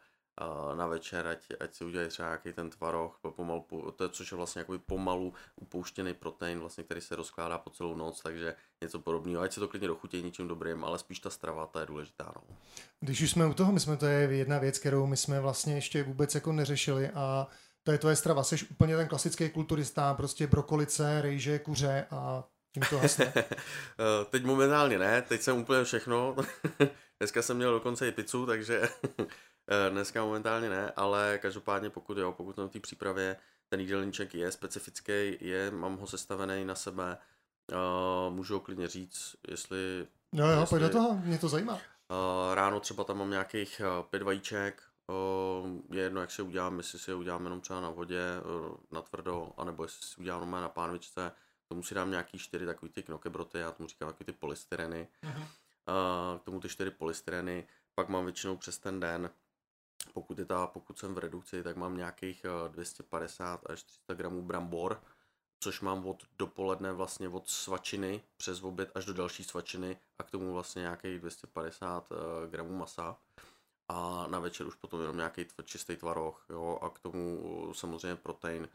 na 0.76 0.88
večer, 0.88 1.28
ať, 1.28 1.40
ať 1.60 1.76
si 1.76 1.86
udělají 1.86 2.10
třeba 2.10 2.28
nějaký 2.28 2.54
ten 2.54 2.70
tvaroh, 2.70 3.20
pomalu, 3.30 3.66
to 3.96 4.04
je, 4.04 4.10
což 4.10 4.32
je 4.32 4.38
vlastně 4.38 4.60
jako 4.60 4.80
pomalu 4.80 5.34
upouštěný 5.56 6.14
protein, 6.14 6.60
vlastně, 6.60 6.84
který 6.84 7.02
se 7.02 7.16
rozkládá 7.16 7.58
po 7.58 7.70
celou 7.70 7.96
noc, 7.96 8.22
takže 8.22 8.56
něco 8.82 9.00
podobného. 9.00 9.42
Ať 9.42 9.54
se 9.54 9.60
to 9.60 9.68
klidně 9.68 9.88
dochutí 9.88 10.24
něčím 10.24 10.48
dobrým, 10.48 10.84
ale 10.84 11.00
spíš 11.00 11.20
ta 11.20 11.30
strava, 11.30 11.66
ta 11.66 11.80
je 11.80 11.86
důležitá. 11.86 12.32
No. 12.36 12.58
Když 13.00 13.22
už 13.22 13.32
jsme 13.32 13.46
u 13.46 13.54
toho, 13.54 13.72
my 13.72 13.80
jsme, 13.80 13.98
to 13.98 14.06
je 14.06 14.20
jedna 14.20 14.60
věc, 14.60 14.80
kterou 14.80 15.08
my 15.08 15.18
jsme 15.18 15.40
vlastně 15.40 15.76
ještě 15.76 16.04
vůbec 16.04 16.36
jako 16.36 16.52
neřešili 16.52 17.10
a 17.10 17.48
to 17.84 17.92
je 17.92 17.98
tvoje 17.98 18.16
strava. 18.16 18.44
Jsi 18.44 18.68
úplně 18.72 18.98
ten 18.98 19.08
klasický 19.08 19.50
kulturista, 19.50 20.14
prostě 20.14 20.48
brokolice, 20.48 21.22
rejže, 21.22 21.60
kuře 21.60 22.06
a 22.12 22.44
tím 22.74 22.84
to 22.90 23.00
hasne. 23.00 23.34
teď 24.30 24.44
momentálně 24.44 25.00
ne, 25.00 25.22
teď 25.22 25.42
jsem 25.42 25.58
úplně 25.58 25.84
všechno. 25.84 26.36
Dneska 27.20 27.42
jsem 27.42 27.58
měl 27.58 27.72
dokonce 27.72 28.08
i 28.08 28.12
pizzu, 28.12 28.46
takže 28.46 28.90
Eh, 29.20 29.26
dneska 29.90 30.26
momentálně 30.26 30.70
ne, 30.70 30.92
ale 30.96 31.40
každopádně 31.42 31.90
pokud 31.90 32.18
jo, 32.18 32.32
pokud 32.32 32.58
na 32.58 32.68
té 32.68 32.80
přípravě 32.80 33.38
ten 33.70 33.80
jídelníček 33.80 34.36
je 34.36 34.52
specifický, 34.52 35.38
je, 35.42 35.72
mám 35.72 35.98
ho 35.98 36.08
sestavený 36.08 36.66
na 36.66 36.76
sebe, 36.76 37.18
uh, 37.72 38.34
můžu 38.34 38.54
ho 38.54 38.60
klidně 38.60 38.88
říct, 38.88 39.36
jestli... 39.48 40.08
Jo, 40.34 40.48
jo, 40.48 40.66
pojď 40.70 40.82
do 40.82 40.90
toho, 40.90 41.16
mě 41.24 41.38
to 41.38 41.48
zajímá. 41.48 41.74
Uh, 41.74 41.80
ráno 42.54 42.80
třeba 42.80 43.04
tam 43.04 43.18
mám 43.18 43.30
nějakých 43.30 43.82
uh, 44.00 44.06
pět 44.06 44.22
vajíček, 44.22 44.84
uh, 45.08 45.96
je 45.98 46.04
jedno, 46.04 46.22
jak 46.22 46.32
si 46.32 46.42
udělám, 46.42 46.78
jestli 46.78 47.00
si 47.00 47.12
je 47.12 47.16
udělám 47.16 47.44
jenom 47.44 47.62
třeba 47.62 47.82
na 47.82 47.90
vodě, 47.90 48.22
uh, 48.66 48.76
na 48.92 49.02
tvrdo, 49.02 49.54
anebo 49.58 49.84
jestli 49.84 50.08
si 50.08 50.22
udělám 50.22 50.42
jenom 50.42 50.62
na 50.62 50.70
pánvičce, 50.70 51.32
tomu 51.68 51.84
si 51.84 51.96
dám 51.96 52.12
nějaký 52.12 52.38
čtyři 52.38 52.66
takový 52.66 52.92
ty 52.92 53.04
knokebroty, 53.04 53.60
já 53.60 53.72
tomu 53.72 53.90
říkám 53.90 54.10
takový 54.10 54.26
ty 54.26 54.32
polystyreny, 54.32 55.08
uh-huh. 55.24 55.42
uh, 55.42 56.40
k 56.40 56.44
tomu 56.44 56.60
ty 56.60 56.70
čtyři 56.70 56.92
polystyreny, 56.92 57.68
pak 57.96 58.10
mám 58.10 58.26
většinou 58.26 58.58
přes 58.58 58.78
ten 58.78 59.00
den 59.00 59.30
pokud, 60.14 60.40
je 60.40 60.46
ta, 60.46 60.68
pokud 60.68 61.00
jsem 61.00 61.16
v 61.16 61.18
redukci, 61.18 61.64
tak 61.64 61.76
mám 61.76 61.98
nějakých 61.98 62.46
250 62.68 63.62
eh, 63.70 63.74
až 63.74 63.84
300 63.84 64.14
gramů 64.14 64.42
brambor, 64.42 65.04
což 65.60 65.82
mám 65.82 66.06
od 66.08 66.24
dopoledne 66.38 66.94
vlastně 66.94 67.30
od 67.30 67.50
svačiny 67.50 68.22
přes 68.38 68.64
oběd 68.64 68.92
až 68.96 69.06
do 69.06 69.14
další 69.14 69.44
svačiny 69.44 69.98
a 70.20 70.24
k 70.24 70.32
tomu 70.32 70.54
vlastně 70.54 70.80
nějakých 70.80 71.20
250 71.20 72.10
eh, 72.12 72.48
gramů 72.48 72.78
masa 72.78 73.18
a 73.88 74.28
na 74.28 74.40
večer 74.40 74.68
už 74.68 74.76
potom 74.76 75.02
jenom 75.02 75.18
nějaký 75.18 75.46
čistý 75.64 75.96
tvaroh, 75.96 76.46
jo, 76.50 76.80
a 76.82 76.90
k 76.90 77.00
tomu 77.00 77.42
eh, 77.72 77.74
samozřejmě 77.74 78.16
protein 78.16 78.70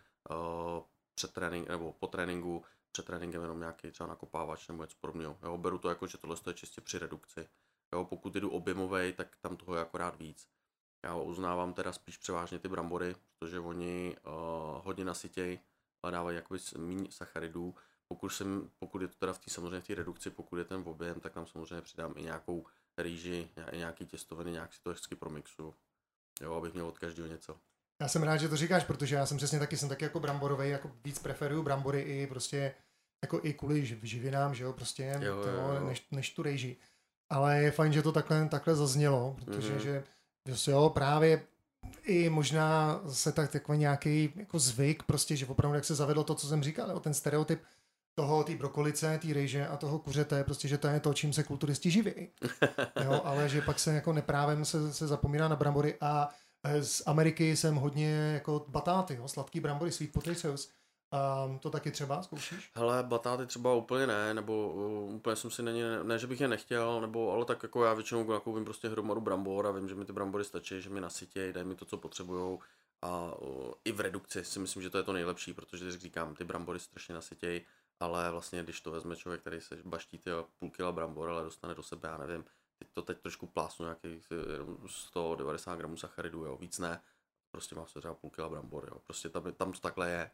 před 1.14 1.32
trénink, 1.32 1.68
nebo 1.68 1.92
po 1.92 2.06
tréninku, 2.06 2.64
před 2.92 3.06
tréninkem 3.06 3.42
jenom 3.42 3.60
nějaký 3.60 3.90
třeba 3.90 4.08
nakopávač 4.08 4.68
nebo 4.68 4.82
něco 4.82 4.96
podobného. 5.00 5.38
Jo, 5.42 5.58
beru 5.58 5.78
to 5.78 5.88
jako, 5.88 6.06
že 6.06 6.18
tohle 6.18 6.36
je 6.46 6.54
čistě 6.54 6.80
při 6.80 6.98
redukci. 6.98 7.48
Jo, 7.92 8.04
pokud 8.04 8.32
jdu 8.32 8.50
objemovej, 8.50 9.12
tak 9.12 9.36
tam 9.40 9.56
toho 9.56 9.74
je 9.74 9.82
akorát 9.82 10.18
víc. 10.18 10.48
Já 11.04 11.14
uznávám 11.14 11.74
teda 11.74 11.92
spíš 11.92 12.16
převážně 12.16 12.58
ty 12.58 12.68
brambory, 12.68 13.16
protože 13.38 13.60
oni 13.60 14.16
uh, 14.26 14.32
hodně 14.84 15.04
nasytějí 15.04 15.58
ale 16.02 16.12
dávají 16.12 16.36
jakoby 16.36 16.60
méně 16.78 17.06
sacharidů. 17.10 17.74
Pokud, 18.08 18.28
jsem, 18.28 18.70
pokud 18.78 19.02
je 19.02 19.08
to 19.08 19.14
teda 19.18 19.32
v 19.32 19.38
té 19.38 19.50
samozřejmě 19.50 19.80
v 19.80 19.86
té 19.86 19.94
redukci, 19.94 20.30
pokud 20.30 20.56
je 20.56 20.64
ten 20.64 20.82
objem, 20.84 21.20
tak 21.20 21.32
tam 21.32 21.46
samozřejmě 21.46 21.82
přidám 21.82 22.14
i 22.16 22.22
nějakou 22.22 22.66
rýži, 22.98 23.48
nějaký 23.72 24.06
těstoviny, 24.06 24.50
nějak 24.50 24.74
si 24.74 24.82
to 24.82 24.90
hezky 24.90 25.14
promixu. 25.14 25.74
Jo, 26.40 26.54
abych 26.54 26.72
měl 26.72 26.86
od 26.86 26.98
každého 26.98 27.28
něco. 27.28 27.56
Já 28.00 28.08
jsem 28.08 28.22
rád, 28.22 28.36
že 28.36 28.48
to 28.48 28.56
říkáš, 28.56 28.84
protože 28.84 29.14
já 29.14 29.26
jsem 29.26 29.36
přesně 29.36 29.58
taky, 29.58 29.76
jsem 29.76 29.88
taky 29.88 30.04
jako 30.04 30.20
bramborový, 30.20 30.70
jako 30.70 30.92
víc 31.04 31.18
preferuju 31.18 31.62
brambory 31.62 32.00
i 32.00 32.26
prostě 32.26 32.74
jako 33.24 33.40
i 33.42 33.54
kvůli 33.54 33.86
živinám, 33.86 34.54
že 34.54 34.64
jo, 34.64 34.72
prostě 34.72 35.18
jo, 35.20 35.42
to, 35.42 35.48
jo, 35.48 35.72
jo. 35.74 35.86
Než, 35.86 36.06
než 36.10 36.30
tu 36.30 36.42
rejži. 36.42 36.76
Ale 37.30 37.58
je 37.58 37.70
fajn, 37.70 37.92
že 37.92 38.02
to 38.02 38.12
takhle, 38.12 38.48
takhle 38.48 38.76
zaznělo, 38.76 39.36
protože 39.44 39.74
mm-hmm. 39.74 39.82
že 39.82 40.04
jo, 40.70 40.90
právě 40.94 41.42
i 42.05 42.28
možná 42.28 43.00
se 43.09 43.33
tak 43.33 43.52
takový 43.52 43.78
nějaký 43.78 44.33
jako 44.37 44.59
zvyk, 44.59 45.02
prostě, 45.02 45.37
že 45.37 45.46
opravdu 45.46 45.74
jak 45.74 45.85
se 45.85 45.94
zavedlo 45.94 46.24
to, 46.24 46.35
co 46.35 46.48
jsem 46.48 46.62
říkal, 46.62 46.90
jo, 46.90 47.00
ten 47.00 47.14
stereotyp 47.14 47.62
toho, 48.14 48.44
té 48.44 48.57
brokolice, 48.57 49.18
té 49.18 49.35
rejže 49.35 49.66
a 49.68 49.76
toho 49.76 49.98
kuřete, 49.98 50.44
prostě, 50.44 50.68
že 50.68 50.78
to 50.78 50.88
je 50.88 51.00
to, 51.00 51.14
čím 51.14 51.33
se 51.33 51.42
kulturisti 51.42 51.90
živí. 51.90 52.12
Jo, 53.05 53.20
ale 53.24 53.48
že 53.48 53.62
pak 53.62 53.78
se 53.78 53.94
jako 53.94 54.12
neprávem 54.12 54.64
se, 54.64 54.92
se 54.92 55.07
zapomíná 55.07 55.48
na 55.48 55.57
brambory 55.57 55.96
a 56.00 56.28
e, 56.64 56.83
z 56.83 57.02
Ameriky 57.07 57.57
jsem 57.57 57.74
hodně 57.74 58.11
jako 58.11 58.64
batáty, 58.68 59.14
jo, 59.14 59.28
sladký 59.28 59.61
brambory, 59.61 59.92
sweet 59.92 60.12
potatoes. 60.12 60.70
Um, 61.12 61.59
to 61.59 61.70
taky 61.70 61.90
třeba 61.90 62.22
zkoušíš? 62.22 62.70
Hele, 62.75 63.03
batáty 63.03 63.46
třeba 63.46 63.75
úplně 63.75 64.07
ne, 64.07 64.35
nebo 64.35 64.68
uh, 64.68 65.14
úplně 65.14 65.37
jsem 65.37 65.51
si 65.51 65.62
není, 65.62 65.83
ne, 66.03 66.18
že 66.18 66.27
bych 66.27 66.40
je 66.40 66.48
nechtěl, 66.48 67.01
nebo 67.01 67.33
ale 67.33 67.44
tak 67.44 67.62
jako 67.62 67.85
já 67.85 67.94
většinou 67.94 68.31
nakoupím 68.31 68.64
prostě 68.64 68.88
hromadu 68.88 69.20
brambor 69.20 69.66
a 69.66 69.70
vím, 69.70 69.88
že 69.88 69.94
mi 69.94 70.05
ty 70.05 70.12
brambory 70.12 70.44
stačí, 70.44 70.83
že 70.83 70.90
mi 70.90 71.01
nasytějí, 71.01 71.53
dají 71.53 71.66
mi 71.66 71.75
to, 71.75 71.85
co 71.85 71.96
potřebujou. 71.96 72.61
A 73.03 73.35
uh, 73.40 73.72
i 73.85 73.92
v 73.92 74.01
redukci 74.01 74.44
si 74.44 74.59
myslím, 74.59 74.83
že 74.83 74.90
to 74.90 74.98
je 74.98 75.05
to 75.05 75.12
nejlepší, 75.12 75.53
protože 75.53 75.85
když 75.85 75.96
říkám, 75.96 76.35
ty 76.35 76.44
brambory 76.44 76.79
strašně 76.79 77.14
nasytějí, 77.14 77.61
ale 78.01 78.31
vlastně 78.31 78.62
když 78.62 78.81
to 78.81 78.90
vezme 78.90 79.16
člověk, 79.16 79.40
který 79.40 79.61
se 79.61 79.77
baští 79.85 80.18
ty 80.18 80.31
půl 80.59 80.70
kila 80.70 80.92
brambor, 80.92 81.31
ale 81.31 81.44
dostane 81.44 81.75
do 81.75 81.83
sebe, 81.83 82.09
já 82.09 82.18
nevím, 82.18 82.44
teď 82.79 82.88
to 82.92 83.03
teď 83.03 83.18
trošku 83.18 83.46
plásnu 83.46 83.85
nějakých 83.85 84.33
190 84.87 85.77
gramů 85.77 85.96
sacharidů, 85.96 86.44
jo, 86.44 86.57
víc 86.57 86.79
ne, 86.79 87.01
prostě 87.51 87.75
mám 87.75 87.87
se 87.87 87.98
třeba 87.98 88.14
půl 88.14 88.31
kila 88.31 88.48
brambor, 88.48 88.88
jo, 88.92 88.98
prostě 89.07 89.29
tam, 89.29 89.53
tam 89.53 89.72
to 89.72 89.81
takhle 89.81 90.11
je 90.11 90.31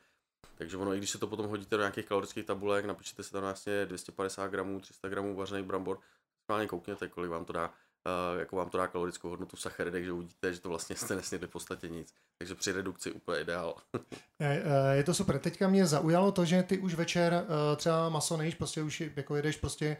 takže 0.55 0.77
ono, 0.77 0.94
i 0.94 0.98
když 0.98 1.11
se 1.11 1.18
to 1.18 1.27
potom 1.27 1.46
hodíte 1.46 1.77
do 1.77 1.83
nějakých 1.83 2.07
kalorických 2.07 2.46
tabulek, 2.46 2.85
napíšete 2.85 3.22
si 3.22 3.33
tam 3.33 3.42
vlastně 3.42 3.87
250 3.87 4.48
gramů, 4.48 4.81
300 4.81 5.09
gramů 5.09 5.37
vařených 5.37 5.64
brambor, 5.64 5.98
schválně 6.44 6.66
koukněte, 6.66 7.09
kolik 7.09 7.31
vám 7.31 7.44
to 7.44 7.53
dá, 7.53 7.68
uh, 7.68 8.40
jako 8.40 8.57
vám 8.57 8.70
to 8.70 8.79
dá 8.79 8.87
kalorickou 8.87 9.29
hodnotu 9.29 9.57
v 9.57 9.61
sacharidech, 9.61 10.05
že 10.05 10.12
uvidíte, 10.12 10.53
že 10.53 10.61
to 10.61 10.68
vlastně 10.68 10.96
jste 10.96 11.14
nesnědli 11.14 11.46
v 11.46 11.51
podstatě 11.51 11.88
nic. 11.88 12.14
Takže 12.38 12.55
při 12.55 12.72
redukci 12.72 13.12
úplně 13.12 13.40
ideál. 13.40 13.74
je, 14.40 14.62
eh, 14.64 14.96
je 14.96 15.05
to 15.05 15.14
super. 15.14 15.38
Teďka 15.38 15.68
mě 15.68 15.87
zaujalo 15.87 16.33
to, 16.33 16.44
že 16.44 16.62
ty 16.62 16.79
už 16.79 16.94
večer 16.94 17.33
uh, 17.33 17.77
třeba 17.77 18.09
maso 18.09 18.37
nejíš, 18.37 18.55
prostě 18.55 18.83
už 18.83 19.03
jako 19.16 19.37
jedeš 19.37 19.57
prostě 19.57 19.96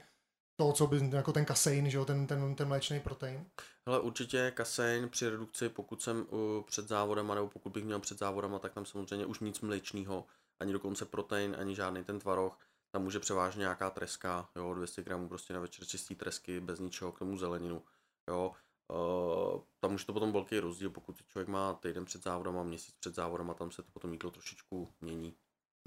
to, 0.59 0.73
co 0.73 0.87
by, 0.87 1.11
jako 1.13 1.33
ten 1.33 1.45
kasein, 1.45 1.91
že 1.91 1.97
jo, 1.97 2.05
ten, 2.05 2.27
ten, 2.27 2.55
ten 2.55 2.69
mléčný 2.69 3.01
protein? 3.01 3.47
Hele, 3.87 4.01
určitě 4.01 4.51
kasein 4.51 5.09
při 5.09 5.29
redukci, 5.29 5.69
pokud 5.69 6.03
jsem 6.03 6.27
uh, 6.31 6.63
před 6.63 6.89
závodem, 6.89 7.29
nebo 7.29 7.49
pokud 7.49 7.73
bych 7.73 7.85
měl 7.85 8.01
před 8.01 8.19
závodem, 8.19 8.59
tak 8.61 8.73
tam 8.73 8.87
samozřejmě 8.87 9.27
už 9.27 9.41
nic 9.41 9.61
mléčného, 9.61 10.25
ani 10.61 10.73
dokonce 10.73 11.05
protein, 11.05 11.57
ani 11.59 11.75
žádný 11.75 12.05
ten 12.05 12.19
tvaroh. 12.19 12.59
Tam 12.91 13.03
může 13.03 13.21
převážně 13.21 13.61
nějaká 13.61 13.91
treska, 13.91 14.49
jo, 14.57 14.75
200 14.75 15.03
gramů 15.03 15.29
prostě 15.29 15.55
na 15.55 15.61
večer 15.61 15.87
čistý 15.87 16.15
tresky, 16.15 16.61
bez 16.61 16.81
ničeho, 16.81 17.13
k 17.13 17.19
tomu 17.19 17.37
zeleninu, 17.37 17.83
jo. 18.29 18.53
Uh, 18.93 19.61
tam 19.81 19.95
už 19.95 20.05
to 20.05 20.13
potom 20.13 20.33
velký 20.33 20.59
rozdíl, 20.59 20.91
pokud 20.91 21.23
člověk 21.27 21.49
má 21.49 21.75
týden 21.75 22.05
před 22.05 22.23
závodem 22.23 22.59
a 22.59 22.63
měsíc 22.63 22.95
před 23.01 23.15
závodem 23.15 23.51
a 23.51 23.55
tam 23.55 23.71
se 23.71 23.83
to 23.83 23.91
potom 23.93 24.13
jídlo 24.13 24.31
trošičku 24.31 24.93
mění. 25.01 25.35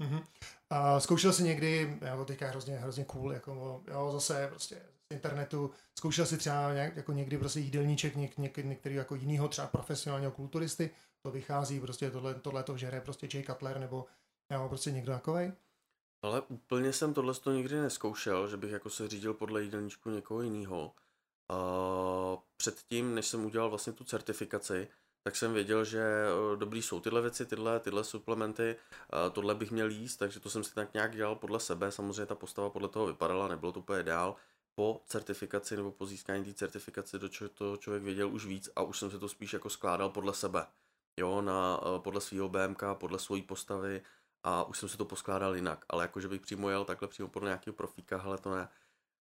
Mm-hmm. 0.02 0.24
A 0.70 1.00
zkoušel 1.00 1.32
jsi 1.32 1.42
někdy, 1.42 1.98
já 2.00 2.16
to 2.16 2.24
teďka 2.24 2.48
hrozně, 2.48 2.76
hrozně 2.76 3.04
cool, 3.04 3.32
jako 3.32 3.82
jo, 3.90 4.10
zase 4.12 4.46
prostě 4.48 4.74
z 4.76 5.14
internetu, 5.14 5.70
zkoušel 5.98 6.26
si 6.26 6.38
třeba 6.38 6.72
nějak, 6.72 6.96
jako 6.96 7.12
někdy 7.12 7.38
prostě 7.38 7.60
jídelníček 7.60 8.16
něk, 8.16 8.38
něk, 8.38 8.56
některý 8.56 8.94
jako 8.94 9.14
jinýho 9.14 9.48
třeba 9.48 9.66
profesionálního 9.66 10.32
kulturisty, 10.32 10.90
to 11.22 11.30
vychází, 11.30 11.80
prostě 11.80 12.10
tohle, 12.10 12.34
tohle 12.34 12.62
to 12.62 12.76
žere 12.76 13.00
prostě 13.00 13.28
Jay 13.34 13.44
Cutler 13.44 13.80
nebo, 13.80 14.06
nebo 14.50 14.68
prostě 14.68 14.90
někdo 14.90 15.12
takovej? 15.12 15.52
Ale 16.22 16.40
úplně 16.40 16.92
jsem 16.92 17.14
tohle 17.14 17.34
to 17.34 17.52
nikdy 17.52 17.80
neskoušel, 17.80 18.48
že 18.48 18.56
bych 18.56 18.70
jako 18.70 18.90
se 18.90 19.08
řídil 19.08 19.34
podle 19.34 19.62
jídelníčku 19.62 20.10
někoho 20.10 20.42
jiného. 20.42 20.94
Předtím, 22.56 23.14
než 23.14 23.26
jsem 23.26 23.44
udělal 23.44 23.70
vlastně 23.70 23.92
tu 23.92 24.04
certifikaci, 24.04 24.88
tak 25.22 25.36
jsem 25.36 25.52
věděl, 25.54 25.84
že 25.84 26.02
dobrý 26.56 26.82
jsou 26.82 27.00
tyhle 27.00 27.20
věci, 27.20 27.46
tyhle, 27.46 27.80
tyhle 27.80 28.04
suplementy, 28.04 28.76
tohle 29.32 29.54
bych 29.54 29.70
měl 29.70 29.90
jíst, 29.90 30.16
takže 30.16 30.40
to 30.40 30.50
jsem 30.50 30.64
si 30.64 30.74
tak 30.74 30.94
nějak 30.94 31.16
dělal 31.16 31.34
podle 31.36 31.60
sebe. 31.60 31.92
Samozřejmě 31.92 32.26
ta 32.26 32.34
postava 32.34 32.70
podle 32.70 32.88
toho 32.88 33.06
vypadala, 33.06 33.48
nebylo 33.48 33.72
to 33.72 33.80
úplně 33.80 34.02
dál. 34.02 34.36
Po 34.74 35.02
certifikaci 35.06 35.76
nebo 35.76 35.92
po 35.92 36.06
získání 36.06 36.44
té 36.44 36.54
certifikace 36.54 37.18
do 37.18 37.28
čeho 37.28 37.48
to 37.48 37.76
člověk 37.76 38.02
věděl 38.02 38.28
už 38.28 38.46
víc 38.46 38.70
a 38.76 38.82
už 38.82 38.98
jsem 38.98 39.10
si 39.10 39.18
to 39.18 39.28
spíš 39.28 39.52
jako 39.52 39.70
skládal 39.70 40.10
podle 40.10 40.34
sebe. 40.34 40.66
Jo, 41.16 41.42
na, 41.42 41.80
eh, 41.82 42.00
podle 42.00 42.20
svého 42.20 42.48
BMK, 42.48 42.94
podle 42.94 43.18
své 43.18 43.42
postavy 43.42 44.02
a 44.42 44.64
už 44.64 44.78
jsem 44.78 44.88
si 44.88 44.96
to 44.96 45.04
poskládal 45.04 45.56
jinak. 45.56 45.84
Ale 45.88 46.04
jako, 46.04 46.20
že 46.20 46.28
bych 46.28 46.40
přímo 46.40 46.70
jel 46.70 46.84
takhle 46.84 47.08
přímo 47.08 47.28
podle 47.28 47.48
nějakého 47.48 47.74
profíka, 47.74 48.20
ale 48.20 48.38
to 48.38 48.54
ne. 48.54 48.68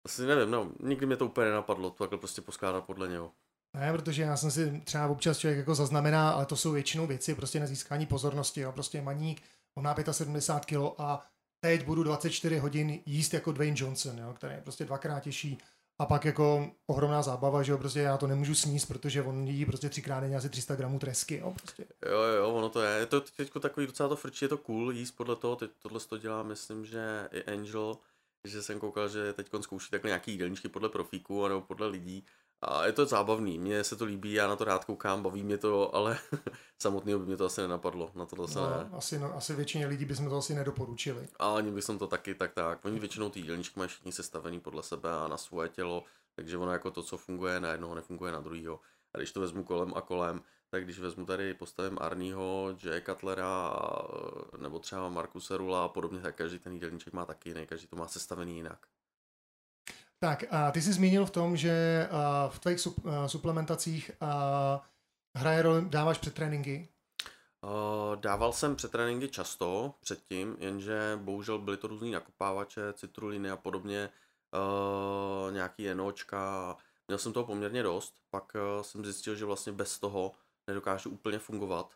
Asi 0.04 0.26
nevím, 0.26 0.50
no, 0.50 0.72
nikdy 0.80 1.06
mě 1.06 1.16
to 1.16 1.26
úplně 1.26 1.46
nenapadlo, 1.46 1.90
to 1.90 2.04
takhle 2.04 2.18
prostě 2.18 2.42
poskládat 2.42 2.84
podle 2.84 3.08
něho. 3.08 3.32
Ne, 3.74 3.92
protože 3.92 4.22
já 4.22 4.36
jsem 4.36 4.50
si 4.50 4.80
třeba 4.84 5.06
občas 5.06 5.38
člověk 5.38 5.58
jako 5.58 5.74
zaznamená, 5.74 6.30
ale 6.30 6.46
to 6.46 6.56
jsou 6.56 6.72
většinou 6.72 7.06
věci 7.06 7.34
prostě 7.34 7.60
na 7.60 7.66
získání 7.66 8.06
pozornosti, 8.06 8.60
jo. 8.60 8.72
prostě 8.72 9.02
maník, 9.02 9.42
on 9.78 9.84
má 9.84 9.94
75 10.10 10.78
kg 10.78 10.94
a 10.98 11.26
teď 11.60 11.84
budu 11.84 12.02
24 12.02 12.58
hodin 12.58 13.00
jíst 13.06 13.34
jako 13.34 13.52
Dwayne 13.52 13.76
Johnson, 13.78 14.18
jo, 14.18 14.32
který 14.36 14.54
je 14.54 14.60
prostě 14.60 14.84
dvakrát 14.84 15.20
těžší 15.20 15.58
a 15.98 16.06
pak 16.06 16.24
jako 16.24 16.70
ohromná 16.86 17.22
zábava, 17.22 17.62
že 17.62 17.72
jo, 17.72 17.78
prostě 17.78 18.00
já 18.00 18.16
to 18.16 18.26
nemůžu 18.26 18.54
sníst, 18.54 18.88
protože 18.88 19.22
on 19.22 19.48
jí 19.48 19.64
prostě 19.64 19.88
třikrát 19.88 20.20
denně 20.20 20.36
asi 20.36 20.48
300 20.48 20.76
gramů 20.76 20.98
tresky, 20.98 21.38
jo, 21.38 21.54
prostě. 21.62 21.86
Jo, 22.06 22.20
jo, 22.20 22.50
ono 22.50 22.68
to 22.68 22.82
je, 22.82 22.98
je 22.98 23.06
to 23.06 23.20
teď 23.20 23.52
takový 23.60 23.86
docela 23.86 24.08
to 24.08 24.16
frčí, 24.16 24.44
je 24.44 24.48
to 24.48 24.58
cool 24.58 24.92
jíst 24.92 25.12
podle 25.12 25.36
toho, 25.36 25.56
teď 25.56 25.70
tohle 25.82 26.00
to 26.00 26.18
dělá, 26.18 26.42
myslím, 26.42 26.86
že 26.86 27.28
i 27.32 27.42
Angel, 27.42 27.96
že 28.44 28.62
jsem 28.62 28.80
koukal, 28.80 29.08
že 29.08 29.32
teď 29.32 29.50
zkouší 29.60 29.90
takhle 29.90 30.08
nějaký 30.08 30.30
jídelníčky 30.30 30.68
podle 30.68 30.88
profíků 30.88 31.48
nebo 31.48 31.60
podle 31.60 31.86
lidí 31.86 32.24
a 32.64 32.86
je 32.86 32.92
to 32.92 33.06
zábavný, 33.06 33.58
mně 33.58 33.84
se 33.84 33.96
to 33.96 34.04
líbí, 34.04 34.32
já 34.32 34.48
na 34.48 34.56
to 34.56 34.64
rád 34.64 34.84
koukám, 34.84 35.22
baví 35.22 35.42
mě 35.42 35.58
to, 35.58 35.94
ale 35.94 36.18
samotného 36.82 37.18
by 37.18 37.26
mě 37.26 37.36
to 37.36 37.44
asi 37.44 37.60
nenapadlo, 37.60 38.10
na 38.14 38.26
to 38.26 38.36
zase 38.36 38.58
no, 38.58 38.70
ne. 38.70 38.90
Asi, 38.92 39.18
no, 39.18 39.36
asi 39.36 39.54
většině 39.54 39.86
lidí 39.86 40.04
bychom 40.04 40.28
to 40.28 40.36
asi 40.36 40.54
nedoporučili. 40.54 41.28
A 41.38 41.56
ani 41.56 41.70
bych 41.70 41.84
to 41.84 42.06
taky 42.06 42.34
tak 42.34 42.52
tak. 42.52 42.84
Oni 42.84 43.00
většinou 43.00 43.30
ty 43.30 43.40
jídelníčky 43.40 43.78
mají 43.78 43.88
všichni 43.88 44.12
sestavený 44.12 44.60
podle 44.60 44.82
sebe 44.82 45.10
a 45.12 45.28
na 45.28 45.36
svoje 45.36 45.68
tělo, 45.68 46.04
takže 46.36 46.58
ono 46.58 46.72
jako 46.72 46.90
to, 46.90 47.02
co 47.02 47.16
funguje 47.16 47.60
na 47.60 47.72
jednoho, 47.72 47.94
nefunguje 47.94 48.32
na 48.32 48.40
druhého. 48.40 48.80
A 49.14 49.18
když 49.18 49.32
to 49.32 49.40
vezmu 49.40 49.64
kolem 49.64 49.92
a 49.96 50.00
kolem, 50.00 50.42
tak 50.70 50.84
když 50.84 50.98
vezmu 50.98 51.26
tady 51.26 51.54
postavím 51.54 51.98
Arního, 52.00 52.76
Jay 52.84 53.00
Cutlera 53.00 53.76
nebo 54.58 54.78
třeba 54.78 55.08
Markuse 55.08 55.56
Rula 55.56 55.84
a 55.84 55.88
podobně, 55.88 56.20
tak 56.20 56.34
každý 56.34 56.58
ten 56.58 56.72
jídelníček 56.72 57.12
má 57.12 57.26
taky 57.26 57.48
jiný, 57.48 57.66
každý 57.66 57.86
to 57.86 57.96
má 57.96 58.08
sestavený 58.08 58.56
jinak. 58.56 58.86
Tak 60.24 60.44
a 60.50 60.70
ty 60.70 60.82
jsi 60.82 60.92
zmínil 60.92 61.26
v 61.26 61.30
tom, 61.30 61.56
že 61.56 62.08
v 62.48 62.58
tvých 62.58 62.88
suplementacích 63.26 64.10
hraje 65.34 65.62
roli, 65.62 65.84
dáváš 65.88 66.18
přetréninky? 66.18 66.88
Dával 68.14 68.52
jsem 68.52 68.76
přetréninky 68.76 69.28
často 69.28 69.94
předtím, 70.00 70.56
jenže 70.60 71.18
bohužel 71.22 71.58
byly 71.58 71.76
to 71.76 71.86
různý 71.86 72.10
nakopávače, 72.10 72.92
citruliny 72.92 73.50
a 73.50 73.56
podobně, 73.56 74.10
nějaký 75.50 75.82
jenočka, 75.82 76.76
měl 77.08 77.18
jsem 77.18 77.32
toho 77.32 77.46
poměrně 77.46 77.82
dost, 77.82 78.14
pak 78.30 78.52
jsem 78.82 79.04
zjistil, 79.04 79.34
že 79.34 79.44
vlastně 79.44 79.72
bez 79.72 79.98
toho 79.98 80.32
nedokážu 80.66 81.10
úplně 81.10 81.38
fungovat 81.38 81.94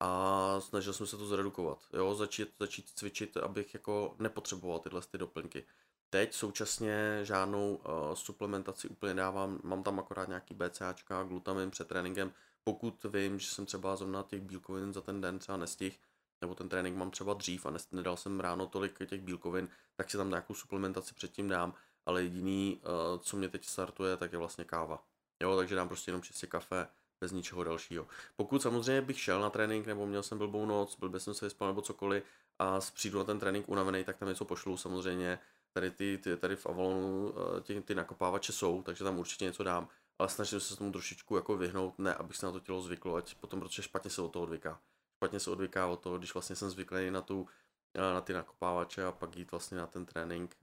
a 0.00 0.60
snažil 0.60 0.92
jsem 0.92 1.06
se 1.06 1.16
to 1.16 1.26
zredukovat, 1.26 1.78
jo, 1.92 2.14
začít, 2.14 2.48
začít 2.60 2.90
cvičit, 2.94 3.36
abych 3.36 3.74
jako 3.74 4.14
nepotřeboval 4.18 4.78
tyhle 4.78 5.00
ty 5.00 5.18
doplňky. 5.18 5.64
Teď 6.10 6.34
současně 6.34 7.20
žádnou 7.22 7.74
uh, 7.74 8.14
suplementaci 8.14 8.88
úplně 8.88 9.14
dávám, 9.14 9.60
mám 9.62 9.82
tam 9.82 9.98
akorát 9.98 10.28
nějaký 10.28 10.54
BCAčka, 10.54 11.22
glutamin 11.22 11.70
před 11.70 11.88
tréninkem, 11.88 12.32
pokud 12.64 13.04
vím, 13.04 13.38
že 13.38 13.46
jsem 13.46 13.66
třeba 13.66 13.96
zrovna 13.96 14.22
těch 14.22 14.40
bílkovin 14.40 14.92
za 14.92 15.00
ten 15.00 15.20
den 15.20 15.38
třeba 15.38 15.58
nestih, 15.58 16.00
nebo 16.40 16.54
ten 16.54 16.68
trénink 16.68 16.96
mám 16.96 17.10
třeba 17.10 17.34
dřív 17.34 17.66
a 17.66 17.72
nedal 17.92 18.16
jsem 18.16 18.40
ráno 18.40 18.66
tolik 18.66 19.06
těch 19.06 19.20
bílkovin, 19.20 19.68
tak 19.96 20.10
si 20.10 20.16
tam 20.16 20.28
nějakou 20.28 20.54
suplementaci 20.54 21.14
předtím 21.14 21.48
dám, 21.48 21.74
ale 22.06 22.22
jediný, 22.22 22.80
uh, 22.82 23.20
co 23.20 23.36
mě 23.36 23.48
teď 23.48 23.64
startuje, 23.64 24.16
tak 24.16 24.32
je 24.32 24.38
vlastně 24.38 24.64
káva. 24.64 25.02
Jo, 25.42 25.56
takže 25.56 25.74
dám 25.74 25.88
prostě 25.88 26.08
jenom 26.08 26.22
čistě 26.22 26.46
kafe, 26.46 26.88
bez 27.20 27.32
ničeho 27.32 27.64
dalšího. 27.64 28.06
Pokud 28.36 28.62
samozřejmě 28.62 29.02
bych 29.02 29.20
šel 29.20 29.40
na 29.40 29.50
trénink, 29.50 29.86
nebo 29.86 30.06
měl 30.06 30.22
jsem 30.22 30.38
blbou 30.38 30.66
noc, 30.66 30.96
byl 30.98 31.20
jsem 31.20 31.34
se 31.34 31.46
vyspal 31.46 31.68
nebo 31.68 31.82
cokoliv 31.82 32.24
a 32.58 32.80
přijdu 32.94 33.18
na 33.18 33.24
ten 33.24 33.38
trénink 33.38 33.68
unavený, 33.68 34.04
tak 34.04 34.16
tam 34.16 34.28
něco 34.28 34.44
pošlu 34.44 34.76
samozřejmě, 34.76 35.38
tady, 35.76 35.90
ty, 35.90 36.18
ty, 36.18 36.36
tady 36.36 36.56
v 36.56 36.66
Avalonu 36.66 37.34
eh, 37.56 37.60
ty, 37.60 37.80
ty 37.80 37.94
nakopávače 37.94 38.52
jsou, 38.52 38.82
takže 38.82 39.04
tam 39.04 39.18
určitě 39.18 39.44
něco 39.44 39.62
dám, 39.62 39.88
ale 40.18 40.28
snažím 40.28 40.60
se 40.60 40.76
tomu 40.76 40.92
trošičku 40.92 41.36
jako 41.36 41.56
vyhnout, 41.56 41.98
ne 41.98 42.14
abych 42.14 42.36
se 42.36 42.46
na 42.46 42.52
to 42.52 42.60
tělo 42.60 42.82
zvyklo, 42.82 43.14
ať 43.14 43.34
potom, 43.34 43.60
protože 43.60 43.82
špatně 43.82 44.10
se 44.10 44.22
od 44.22 44.32
toho 44.32 44.42
odvyká. 44.42 44.80
Špatně 45.16 45.40
se 45.40 45.50
odvyká 45.50 45.86
od 45.86 46.00
toho, 46.00 46.18
když 46.18 46.34
vlastně 46.34 46.56
jsem 46.56 46.70
zvyklý 46.70 47.10
na 47.10 47.20
tu 47.20 47.46
na 47.94 48.20
ty 48.20 48.32
nakopávače 48.32 49.04
a 49.04 49.12
pak 49.12 49.36
jít 49.36 49.50
vlastně 49.50 49.78
na 49.78 49.86
ten 49.86 50.06
trénink. 50.06 50.56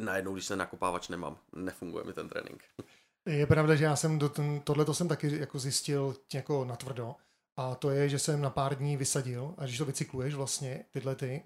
Najednou, 0.00 0.32
když 0.32 0.46
se 0.46 0.56
nakopávač 0.56 1.08
nemám, 1.08 1.38
nefunguje 1.52 2.04
mi 2.04 2.12
ten 2.12 2.28
trénink. 2.28 2.64
Je 3.26 3.46
pravda, 3.46 3.74
že 3.74 3.84
já 3.84 3.96
jsem 3.96 4.18
do 4.18 4.28
ten, 4.28 4.60
tohle 4.60 4.94
jsem 4.94 5.08
taky 5.08 5.38
jako 5.38 5.58
zjistil 5.58 6.16
jako 6.34 6.64
natvrdo. 6.64 7.14
A 7.56 7.74
to 7.74 7.90
je, 7.90 8.08
že 8.08 8.18
jsem 8.18 8.40
na 8.40 8.50
pár 8.50 8.74
dní 8.74 8.96
vysadil 8.96 9.54
a 9.58 9.64
když 9.64 9.78
to 9.78 9.84
vycykluješ 9.84 10.34
vlastně, 10.34 10.84
tyhle 10.90 11.14
ty, 11.14 11.42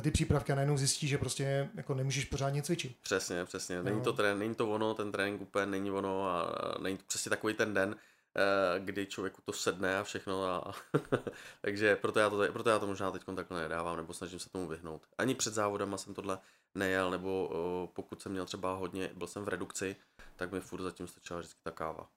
ty 0.00 0.10
přípravky 0.10 0.52
a 0.52 0.54
najednou 0.54 0.76
zjistíš, 0.76 1.10
že 1.10 1.18
prostě 1.18 1.70
jako 1.74 1.94
nemůžeš 1.94 2.24
pořádně 2.24 2.62
cvičit. 2.62 2.96
Přesně, 3.02 3.44
přesně. 3.44 3.82
Není 3.82 4.02
to, 4.02 4.12
trén, 4.12 4.38
není 4.38 4.54
to 4.54 4.70
ono, 4.70 4.94
ten 4.94 5.12
trénink 5.12 5.40
úplně 5.40 5.66
není 5.66 5.90
ono 5.90 6.28
a 6.28 6.54
není 6.82 6.96
to 6.98 7.04
přesně 7.06 7.30
takový 7.30 7.54
ten 7.54 7.74
den, 7.74 7.96
eh, 8.36 8.80
kdy 8.80 9.06
člověku 9.06 9.42
to 9.44 9.52
sedne 9.52 9.98
a 9.98 10.04
všechno. 10.04 10.44
A 10.44 10.74
takže 11.60 11.96
proto 11.96 12.20
já, 12.20 12.30
to, 12.30 12.52
proto 12.52 12.70
já 12.70 12.78
to 12.78 12.86
možná 12.86 13.10
teď 13.10 13.22
takhle 13.36 13.60
nedávám, 13.60 13.96
nebo 13.96 14.12
snažím 14.12 14.38
se 14.38 14.50
tomu 14.50 14.68
vyhnout. 14.68 15.02
Ani 15.18 15.34
před 15.34 15.54
závodama 15.54 15.98
jsem 15.98 16.14
tohle 16.14 16.38
nejel, 16.74 17.10
nebo 17.10 17.50
pokud 17.92 18.22
jsem 18.22 18.32
měl 18.32 18.46
třeba 18.46 18.74
hodně, 18.74 19.10
byl 19.14 19.26
jsem 19.26 19.44
v 19.44 19.48
redukci, 19.48 19.96
tak 20.36 20.52
mi 20.52 20.60
furt 20.60 20.82
zatím 20.82 21.06
stačila 21.06 21.38
vždycky 21.38 21.60
ta 21.62 21.70
káva. 21.70 22.08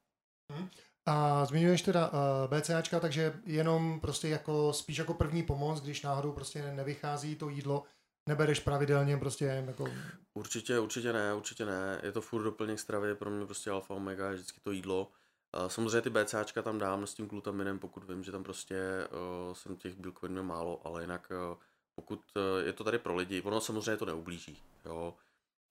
Hmm. 0.54 0.70
A 1.08 1.46
zmiňuješ 1.46 1.82
teda 1.82 2.10
uh, 2.10 2.58
BCAčka, 2.58 3.00
takže 3.00 3.40
jenom 3.46 4.00
prostě 4.00 4.28
jako 4.28 4.74
spíš 4.74 4.98
jako 4.98 5.14
první 5.14 5.44
pomoc, 5.44 5.82
když 5.82 6.02
náhodou 6.02 6.32
prostě 6.32 6.72
nevychází 6.72 7.36
to 7.36 7.50
jídlo, 7.50 7.84
nebereš 8.30 8.60
pravidelně 8.60 9.18
prostě 9.18 9.46
jako... 9.46 9.86
Určitě, 10.34 10.80
určitě 10.80 11.14
ne, 11.14 11.34
určitě 11.34 11.66
ne. 11.66 12.02
Je 12.04 12.12
to 12.12 12.22
furt 12.22 12.44
doplněk 12.44 12.80
stravy, 12.80 13.16
pro 13.16 13.30
mě 13.30 13.46
prostě 13.46 13.72
alfa 13.72 13.94
omega 13.94 14.30
je 14.30 14.36
vždycky 14.36 14.60
to 14.60 14.72
jídlo. 14.72 15.12
Uh, 15.60 15.68
samozřejmě 15.68 16.02
ty 16.02 16.10
BCAčka 16.10 16.62
tam 16.62 16.78
dám 16.78 17.08
s 17.08 17.14
tím 17.14 17.28
glutaminem, 17.28 17.80
pokud 17.80 18.04
vím, 18.04 18.24
že 18.24 18.32
tam 18.32 18.44
prostě 18.44 19.08
uh, 19.48 19.54
jsem 19.54 19.76
těch 19.76 19.96
bílkovin 19.96 20.42
málo, 20.42 20.82
ale 20.88 21.02
jinak 21.02 21.32
uh, 21.52 21.58
pokud 21.96 22.22
uh, 22.36 22.66
je 22.66 22.74
to 22.74 22.84
tady 22.84 23.00
pro 23.00 23.16
lidi, 23.16 23.42
ono 23.42 23.62
samozřejmě 23.62 23.98
to 23.98 24.06
neublíží, 24.06 24.58
jo. 24.86 25.14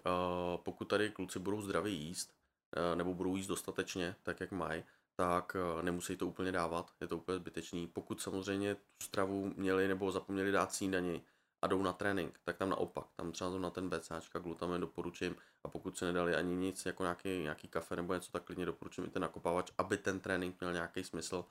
Uh, 0.06 0.62
pokud 0.62 0.84
tady 0.84 1.10
kluci 1.10 1.38
budou 1.38 1.62
zdraví 1.62 2.04
jíst, 2.04 2.30
uh, 2.76 2.98
nebo 2.98 3.14
budou 3.14 3.36
jíst 3.36 3.46
dostatečně, 3.46 4.16
tak 4.22 4.40
jak 4.40 4.52
mají, 4.52 4.84
tak 5.16 5.56
eh, 5.56 5.82
nemusí 5.82 6.16
to 6.16 6.26
úplně 6.26 6.52
dávat, 6.52 6.90
je 7.00 7.06
to 7.06 7.16
úplně 7.16 7.38
zbytečný. 7.38 7.86
Pokud 7.86 8.20
samozřejmě 8.20 8.74
tu 8.74 8.80
stravu 9.02 9.52
měli 9.56 9.88
nebo 9.88 10.12
zapomněli 10.12 10.52
dát 10.52 10.72
snídani 10.72 11.22
a 11.62 11.66
jdou 11.66 11.82
na 11.82 11.92
trénink, 11.92 12.40
tak 12.44 12.56
tam 12.56 12.70
naopak, 12.70 13.06
tam 13.16 13.32
třeba 13.32 13.58
na 13.58 13.70
ten 13.70 13.88
BCAčka, 13.88 14.38
glutamin 14.38 14.80
doporučím. 14.80 15.36
A 15.64 15.68
pokud 15.68 15.98
se 15.98 16.04
nedali 16.04 16.34
ani 16.34 16.56
nic, 16.56 16.86
jako 16.86 17.02
nějaký, 17.02 17.28
nějaký 17.28 17.68
kafe 17.68 17.96
nebo 17.96 18.14
něco, 18.14 18.32
tak 18.32 18.42
klidně 18.44 18.66
doporučím 18.66 19.04
i 19.04 19.08
ten 19.08 19.22
nakopávač, 19.22 19.70
aby 19.78 19.96
ten 19.96 20.20
trénink 20.20 20.60
měl 20.60 20.72
nějaký 20.72 21.04
smysl. 21.04 21.44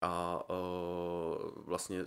A 0.00 0.42
uh, 0.50 1.64
vlastně 1.64 2.06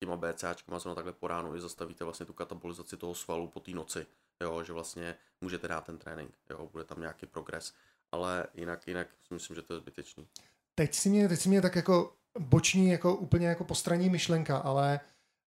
těma 0.00 0.16
BCAčkama 0.16 0.78
zrovna 0.78 0.94
takhle 0.94 1.12
po 1.12 1.28
ránu 1.28 1.56
i 1.56 1.60
zastavíte 1.60 2.04
vlastně 2.04 2.26
tu 2.26 2.32
katabolizaci 2.32 2.96
toho 2.96 3.14
svalu 3.14 3.48
po 3.48 3.60
té 3.60 3.70
noci, 3.70 4.06
jo, 4.40 4.62
že 4.62 4.72
vlastně 4.72 5.16
můžete 5.40 5.68
dát 5.68 5.84
ten 5.84 5.98
trénink, 5.98 6.34
jo, 6.50 6.68
bude 6.72 6.84
tam 6.84 7.00
nějaký 7.00 7.26
progres 7.26 7.74
ale 8.12 8.46
jinak, 8.54 8.86
jinak 8.86 9.08
si 9.28 9.34
myslím, 9.34 9.56
že 9.56 9.62
to 9.62 9.74
je 9.74 9.80
zbytečný. 9.80 10.26
Teď 10.74 10.94
si 10.94 11.08
mě, 11.08 11.28
teď 11.28 11.40
si 11.40 11.48
mě 11.48 11.62
tak 11.62 11.76
jako 11.76 12.12
boční, 12.38 12.88
jako 12.88 13.16
úplně 13.16 13.46
jako 13.46 13.64
postraní 13.64 14.10
myšlenka, 14.10 14.58
ale 14.58 15.00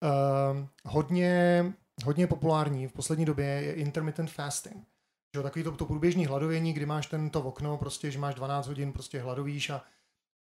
uh, 0.03 0.67
hodně, 0.85 1.65
hodně 2.05 2.27
populární 2.27 2.87
v 2.87 2.93
poslední 2.93 3.25
době 3.25 3.45
je 3.45 3.73
intermittent 3.73 4.31
fasting. 4.31 4.87
Že, 5.35 5.43
takový 5.43 5.63
to, 5.63 5.71
to 5.71 5.85
průběžný 5.85 6.25
hladovění, 6.25 6.73
kdy 6.73 6.85
máš 6.85 7.07
tento 7.07 7.41
okno, 7.41 7.77
prostě, 7.77 8.11
že 8.11 8.19
máš 8.19 8.35
12 8.35 8.67
hodin, 8.67 8.93
prostě 8.93 9.21
hladovíš 9.21 9.69
a, 9.69 9.83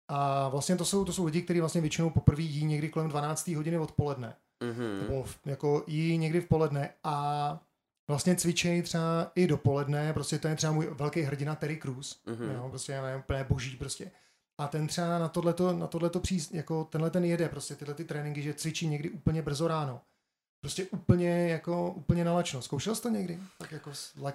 a 0.09 0.49
vlastně 0.49 0.77
to 0.77 0.85
jsou, 0.85 1.05
to 1.05 1.13
jsou 1.13 1.25
lidi, 1.25 1.43
kteří 1.43 1.61
vlastně 1.61 1.81
většinou 1.81 2.11
poprvé 2.11 2.43
jí 2.43 2.65
někdy 2.65 2.89
kolem 2.89 3.09
12. 3.09 3.49
hodiny 3.49 3.79
odpoledne. 3.79 4.37
Mm-hmm. 4.65 5.03
Nebo 5.03 5.23
v, 5.23 5.39
jako 5.47 5.85
jí 5.87 6.19
někdy 6.19 6.41
v 6.41 6.49
poledne 6.49 6.95
a 7.05 7.61
vlastně 8.09 8.37
cvičej 8.37 8.83
třeba 8.83 9.33
i 9.35 9.47
dopoledne, 9.47 10.13
prostě 10.13 10.39
to 10.39 10.49
je 10.49 10.57
třeba 10.57 10.73
můj 10.73 10.87
velký 10.87 11.21
hrdina 11.21 11.55
Terry 11.55 11.77
Crews, 11.77 12.21
mm-hmm. 12.27 12.55
jo, 12.55 12.67
prostě 12.69 12.93
je 12.93 13.17
úplně 13.17 13.45
boží 13.45 13.77
prostě. 13.77 14.11
A 14.59 14.69
ten 14.69 14.87
třeba 14.87 15.19
na 15.19 15.29
tohleto, 15.29 15.73
na 15.73 15.87
tohleto 15.87 16.21
přís, 16.21 16.51
jako 16.53 16.85
tenhle 16.85 17.11
ten 17.11 17.25
jede 17.25 17.49
prostě 17.49 17.75
tyhle 17.75 17.95
ty 17.95 18.05
tréninky, 18.05 18.43
že 18.43 18.55
cvičí 18.55 18.89
někdy 18.89 19.11
úplně 19.11 19.43
brzo 19.43 19.69
ráno. 19.69 20.01
Prostě 20.61 20.87
úplně 20.87 21.49
jako, 21.49 21.91
úplně 21.91 22.25
nalačno. 22.25 22.63
Zkoušel 22.63 22.95
jsi 22.95 23.03
to 23.03 23.09
někdy? 23.09 23.39
Tak 23.59 23.73
jako, 23.73 23.93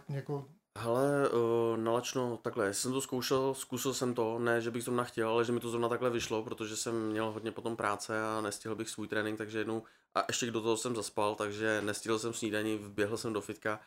jako 0.10 0.46
Hele, 0.80 1.30
uh, 1.30 1.78
nalačno, 1.78 2.38
takhle, 2.38 2.66
já 2.66 2.74
jsem 2.74 2.92
to 2.92 3.02
zkoušel, 3.02 3.54
zkusil 3.54 3.94
jsem 3.94 4.14
to, 4.14 4.40
ne, 4.40 4.62
že 4.62 4.72
bych 4.72 4.86
to 4.86 5.04
chtěl, 5.04 5.30
ale 5.30 5.46
že 5.46 5.52
mi 5.52 5.60
to 5.60 5.70
zrovna 5.70 5.90
takhle 5.90 6.10
vyšlo, 6.10 6.44
protože 6.44 6.78
jsem 6.78 7.10
měl 7.10 7.32
hodně 7.32 7.52
potom 7.52 7.76
práce 7.76 8.24
a 8.24 8.42
nestihl 8.42 8.76
bych 8.76 8.90
svůj 8.90 9.08
trénink, 9.08 9.38
takže 9.38 9.58
jednou, 9.58 9.84
a 10.15 10.23
ještě 10.28 10.52
do 10.52 10.62
toho 10.62 10.78
jsem 10.78 10.95
zaspal, 10.95 11.36
takže 11.36 11.82
nestihl 11.82 12.19
jsem 12.19 12.34
snídaní, 12.34 12.78
vběhl 12.78 13.17
jsem 13.17 13.34
do 13.34 13.41
fitka, 13.41 13.80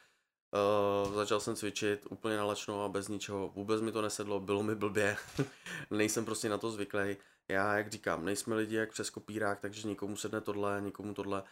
uh, 1.07 1.15
začal 1.15 1.41
jsem 1.41 1.57
cvičit 1.57 2.07
úplně 2.11 2.37
nalačno 2.37 2.85
a 2.85 2.89
bez 2.89 3.09
ničeho, 3.09 3.49
vůbec 3.49 3.81
mi 3.81 3.93
to 3.93 4.03
nesedlo, 4.03 4.41
bylo 4.41 4.63
mi 4.63 4.75
blbě, 4.75 5.17
nejsem 5.91 6.25
prostě 6.25 6.49
na 6.49 6.59
to 6.59 6.71
zvyklý. 6.71 7.17
Já, 7.49 7.77
jak 7.77 7.91
říkám, 7.91 8.25
nejsme 8.25 8.57
lidi 8.57 8.77
jak 8.77 8.91
přes 8.91 9.11
kopírák, 9.11 9.61
takže 9.61 9.89
nikomu 9.89 10.17
sedne 10.17 10.41
tohle, 10.41 10.81
nikomu 10.81 11.15
tohle, 11.15 11.43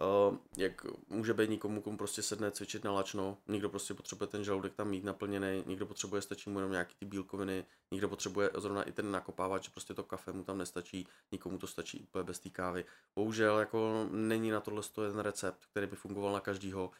Uh, 0.00 0.36
jak 0.56 0.86
může 1.08 1.34
být 1.34 1.50
někomu, 1.50 1.82
komu 1.82 1.96
prostě 1.96 2.22
sedne 2.22 2.50
cvičit 2.50 2.84
na 2.84 2.92
lačno, 2.92 3.38
někdo 3.46 3.68
prostě 3.68 3.94
potřebuje 3.94 4.28
ten 4.28 4.44
žaludek 4.44 4.74
tam 4.74 4.88
mít 4.88 5.04
naplněný, 5.04 5.64
někdo 5.66 5.86
potřebuje, 5.86 6.22
stačí 6.22 6.50
mu 6.50 6.58
jenom 6.58 6.72
nějaký 6.72 6.94
ty 6.98 7.06
bílkoviny, 7.06 7.64
někdo 7.90 8.08
potřebuje 8.08 8.50
zrovna 8.56 8.82
i 8.82 8.92
ten 8.92 9.10
nakopávač, 9.10 9.64
že 9.64 9.70
prostě 9.70 9.94
to 9.94 10.02
kafe 10.04 10.32
mu 10.32 10.44
tam 10.44 10.58
nestačí, 10.58 11.08
nikomu 11.32 11.58
to 11.58 11.66
stačí 11.66 12.00
úplně 12.00 12.24
bez 12.24 12.38
té 12.38 12.50
kávy. 12.50 12.84
Bohužel 13.16 13.58
jako 13.58 14.08
není 14.10 14.50
na 14.50 14.60
tohle 14.60 14.82
jeden 15.02 15.20
recept, 15.20 15.66
který 15.66 15.86
by 15.86 15.96
fungoval 15.96 16.32
na 16.32 16.40
každýho, 16.40 16.90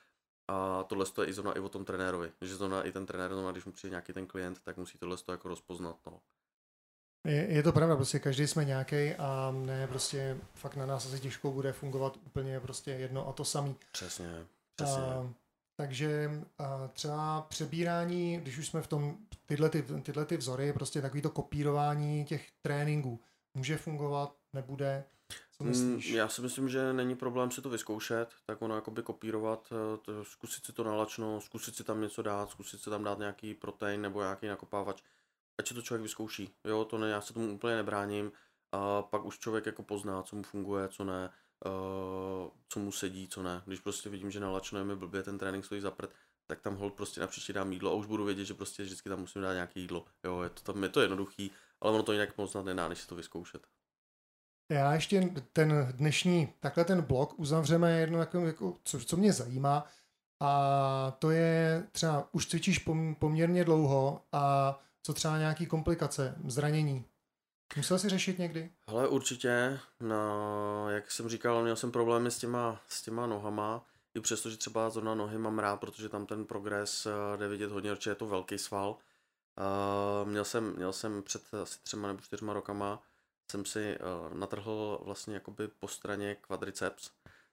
a 0.49 0.85
tohle 0.85 1.07
je 1.21 1.27
i 1.27 1.33
zrovna 1.33 1.53
i 1.53 1.61
o 1.61 1.69
tom 1.69 1.85
trenérovi, 1.85 2.33
že 2.41 2.57
zrovna 2.57 2.83
i 2.83 2.93
ten 2.93 3.07
trenér, 3.07 3.31
zrovna, 3.33 3.53
když 3.53 3.65
mu 3.65 3.73
přijde 3.73 3.91
nějaký 3.91 4.13
ten 4.13 4.27
klient, 4.27 4.61
tak 4.63 4.77
musí 4.77 4.99
tohle 4.99 5.17
jako 5.29 5.49
rozpoznat. 5.49 5.97
No. 6.07 6.21
Je, 7.25 7.47
je 7.53 7.63
to 7.63 7.73
pravda, 7.73 7.97
prostě 7.97 8.19
každý 8.19 8.47
jsme 8.47 8.65
nějaký 8.65 9.15
a 9.15 9.55
ne 9.57 9.87
prostě 9.87 10.37
fakt 10.55 10.77
na 10.77 10.87
nás 10.87 11.07
asi 11.07 11.21
těžko 11.21 11.51
bude 11.51 11.73
fungovat 11.73 12.17
úplně 12.27 12.61
prostě 12.61 12.91
jedno 12.91 13.29
a 13.29 13.33
to 13.33 13.45
samý. 13.45 13.77
Přesně, 13.93 14.47
přesně. 14.77 15.03
A, 15.03 15.33
takže 15.77 16.31
a 16.59 16.89
třeba 16.89 17.47
přebírání, 17.49 18.37
když 18.37 18.59
už 18.59 18.67
jsme 18.69 18.83
v 18.83 18.87
tom, 18.87 19.17
tyhle, 19.47 19.71
ty, 19.71 19.83
tyhle 20.03 20.25
ty 20.25 20.37
vzory, 20.37 20.73
prostě 20.73 21.03
takový 21.03 21.23
to 21.23 21.31
kopírování 21.31 22.25
těch 22.25 22.49
tréninků, 22.63 23.21
může 23.55 23.77
fungovat, 23.77 24.37
nebude? 24.53 25.05
Co 25.57 25.65
mm, 25.65 25.71
myslíš? 25.71 26.11
Já 26.11 26.29
si 26.29 26.43
myslím, 26.43 26.69
že 26.69 26.93
není 26.93 27.17
problém 27.17 27.51
si 27.51 27.63
to 27.63 27.71
vyzkoušet, 27.71 28.29
tak 28.47 28.63
ono 28.63 28.75
jakoby 28.75 29.03
kopírovat, 29.03 29.73
eh, 29.73 29.99
to, 29.99 30.25
zkusit 30.25 30.65
si 30.65 30.73
to 30.73 30.85
nalačno, 30.85 31.41
zkusit 31.41 31.77
si 31.77 31.85
tam 31.85 32.01
něco 32.01 32.23
dát, 32.23 32.51
zkusit 32.51 32.81
si 32.81 32.91
tam 32.91 33.05
dát 33.05 33.19
nějaký 33.19 33.55
protein 33.55 34.01
nebo 34.01 34.21
nějaký 34.21 34.47
nakopávač 34.47 35.03
ať 35.59 35.69
si 35.69 35.75
to 35.75 35.83
člověk 35.83 36.03
vyzkouší. 36.03 36.55
Jo, 36.65 36.85
to 36.85 36.99
ne, 36.99 37.11
já 37.11 37.21
se 37.21 37.35
tomu 37.35 37.53
úplně 37.53 37.77
nebráním. 37.77 38.33
A 38.73 39.03
pak 39.03 39.25
už 39.25 39.39
člověk 39.39 39.67
jako 39.67 39.83
pozná, 39.83 40.23
co 40.23 40.37
mu 40.37 40.43
funguje, 40.43 40.89
co 40.89 41.05
ne, 41.05 41.31
uh, 41.67 42.51
co 42.69 42.81
mu 42.81 42.93
sedí, 42.93 43.29
co 43.29 43.43
ne. 43.43 43.63
Když 43.67 43.81
prostě 43.81 44.11
vidím, 44.11 44.31
že 44.31 44.41
nalačno 44.41 44.85
mi 44.85 44.97
blbě, 44.97 45.23
ten 45.23 45.39
trénink 45.39 45.65
stojí 45.65 45.81
za 45.81 45.91
prd, 45.91 46.11
tak 46.47 46.61
tam 46.61 46.77
hold 46.77 46.95
prostě 46.95 47.21
na 47.21 47.27
příště 47.27 47.53
dám 47.53 47.73
jídlo 47.73 47.91
a 47.91 47.95
už 47.95 48.07
budu 48.07 48.25
vědět, 48.25 48.45
že 48.45 48.55
prostě 48.55 48.83
vždycky 48.83 49.09
tam 49.09 49.21
musím 49.21 49.43
dát 49.43 49.53
nějaké 49.53 49.81
jídlo. 49.81 50.05
Jo, 50.25 50.43
je 50.43 50.49
to, 50.49 50.73
tam, 50.73 50.83
je 50.83 50.89
to 50.89 51.01
jednoduchý, 51.01 51.51
ale 51.81 51.93
ono 51.93 52.03
to 52.03 52.13
jinak 52.13 52.39
moc 52.39 52.51
snad 52.51 52.65
nedá, 52.65 52.89
než 52.89 53.01
si 53.01 53.07
to 53.07 53.15
vyzkoušet. 53.15 53.67
Já 54.69 54.95
ještě 54.95 55.35
ten 55.53 55.89
dnešní, 55.93 56.53
takhle 56.61 56.85
ten 56.85 57.03
blog 57.03 57.39
uzavřeme 57.39 58.01
jedno, 58.01 58.19
jako, 58.19 58.39
jako, 58.39 58.77
co, 58.85 59.01
co 59.01 59.17
mě 59.17 59.33
zajímá, 59.33 59.87
a 60.41 61.17
to 61.19 61.31
je 61.31 61.87
třeba, 61.93 62.29
už 62.33 62.47
cvičíš 62.47 62.79
pom, 62.79 63.15
poměrně 63.15 63.65
dlouho 63.65 64.23
a 64.33 64.75
co 65.07 65.15
třeba 65.15 65.39
nějaký 65.39 65.67
komplikace, 65.67 66.35
zranění? 66.47 67.05
Musel 67.77 67.99
jsi 67.99 68.09
řešit 68.09 68.39
někdy? 68.39 68.71
Ale 68.87 69.09
určitě, 69.09 69.81
no, 70.01 70.91
jak 70.91 71.11
jsem 71.11 71.29
říkal, 71.29 71.63
měl 71.63 71.77
jsem 71.77 71.93
problémy 71.93 72.31
s 72.31 72.39
těma, 72.39 72.81
s 72.89 73.03
těma 73.03 73.27
nohama, 73.27 73.87
i 74.15 74.21
přesto, 74.21 74.51
že 74.51 74.57
třeba 74.57 74.91
zrovna 74.91 75.15
nohy 75.15 75.39
mám 75.39 75.59
rád, 75.59 75.77
protože 75.77 76.09
tam 76.09 76.27
ten 76.27 76.45
progres 76.45 77.07
eh, 77.07 77.37
jde 77.37 77.49
vidět 77.49 77.71
hodně, 77.71 77.95
protože 77.95 78.11
je 78.11 78.15
to 78.15 78.27
velký 78.27 78.59
sval. 78.59 78.99
Uh, 79.59 80.29
měl, 80.29 80.45
jsem, 80.45 80.77
měl 80.77 80.93
jsem 80.93 81.23
před 81.23 81.55
asi 81.55 81.79
třema 81.83 82.09
nebo 82.09 82.21
čtyřma 82.21 82.53
rokama, 82.53 83.03
jsem 83.51 83.65
si 83.65 83.99
uh, 83.99 84.39
natrhl 84.39 85.01
vlastně 85.05 85.35
jakoby 85.35 85.69
po 85.69 85.89
straně 85.89 86.35
quadriceps, 86.35 87.11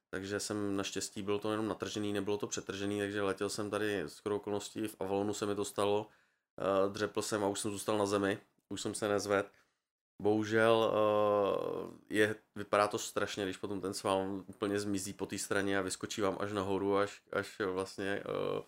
takže 0.10 0.40
jsem 0.40 0.76
naštěstí, 0.76 1.22
bylo 1.22 1.40
to 1.40 1.52
jenom 1.52 1.68
natržený, 1.68 2.14
nebylo 2.14 2.38
to 2.38 2.48
přetržený, 2.48 3.00
takže 3.00 3.22
letěl 3.22 3.50
jsem 3.50 3.70
tady 3.70 4.00
s 4.02 4.26
okolností, 4.26 4.88
v 4.88 4.96
Avalonu 5.00 5.34
se 5.34 5.46
mi 5.46 5.56
to 5.56 5.66
stalo, 5.66 6.08
dřepl 6.92 7.22
jsem 7.22 7.44
a 7.44 7.48
už 7.48 7.60
jsem 7.60 7.72
zůstal 7.72 7.98
na 7.98 8.06
zemi, 8.06 8.38
už 8.70 8.82
jsem 8.82 8.94
se 8.94 9.08
nezvedl. 9.08 9.50
Bohužel 10.22 10.94
uh, 10.94 11.94
je, 12.10 12.36
vypadá 12.56 12.88
to 12.88 12.98
strašně, 12.98 13.44
když 13.44 13.58
potom 13.58 13.82
ten 13.82 13.94
sval 13.94 14.44
úplně 14.48 14.80
zmizí 14.80 15.14
po 15.14 15.26
té 15.26 15.38
straně 15.38 15.80
a 15.80 15.82
vyskočí 15.82 16.22
vám 16.22 16.38
až 16.40 16.52
nahoru, 16.52 16.98
až, 16.98 17.22
až 17.34 17.60
vlastně 17.60 18.24
uh, 18.56 18.62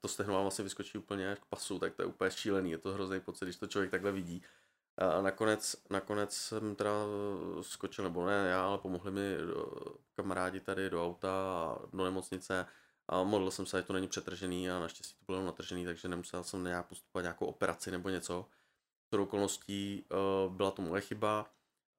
to 0.00 0.08
stehno 0.08 0.34
vám 0.34 0.42
vlastně 0.42 0.62
vyskočí 0.62 0.98
úplně 0.98 1.32
až 1.32 1.38
k 1.38 1.44
pasu, 1.44 1.78
tak 1.78 1.94
to 1.94 2.02
je 2.02 2.06
úplně 2.06 2.30
šílený, 2.30 2.70
je 2.70 2.78
to 2.78 2.92
hrozný 2.92 3.20
pocit, 3.20 3.44
když 3.44 3.56
to 3.56 3.66
člověk 3.66 3.90
takhle 3.90 4.12
vidí. 4.12 4.42
A 4.98 5.22
nakonec, 5.22 5.76
nakonec 5.90 6.34
jsem 6.34 6.74
teda 6.74 6.90
skočil, 7.60 8.04
nebo 8.04 8.26
ne 8.26 8.48
já, 8.48 8.66
ale 8.66 8.78
pomohli 8.78 9.10
mi 9.10 9.36
kamarádi 10.16 10.60
tady 10.60 10.90
do 10.90 11.06
auta 11.06 11.30
a 11.30 11.78
do 11.92 12.04
nemocnice 12.04 12.66
a 13.08 13.22
modlil 13.22 13.50
jsem 13.50 13.66
se, 13.66 13.78
že 13.78 13.82
to 13.82 13.92
není 13.92 14.08
přetržený 14.08 14.70
a 14.70 14.80
naštěstí 14.80 15.14
to 15.18 15.32
bylo 15.32 15.44
natržený, 15.46 15.84
takže 15.84 16.08
nemusel 16.08 16.44
jsem 16.44 16.64
nějak 16.64 16.86
postupovat 16.86 17.22
nějakou 17.22 17.46
operaci 17.46 17.90
nebo 17.90 18.08
něco. 18.08 18.46
S 19.10 19.18
okolností 19.18 20.04
uh, 20.46 20.52
byla 20.52 20.70
to 20.70 20.82
moje 20.82 21.00
chyba, 21.00 21.50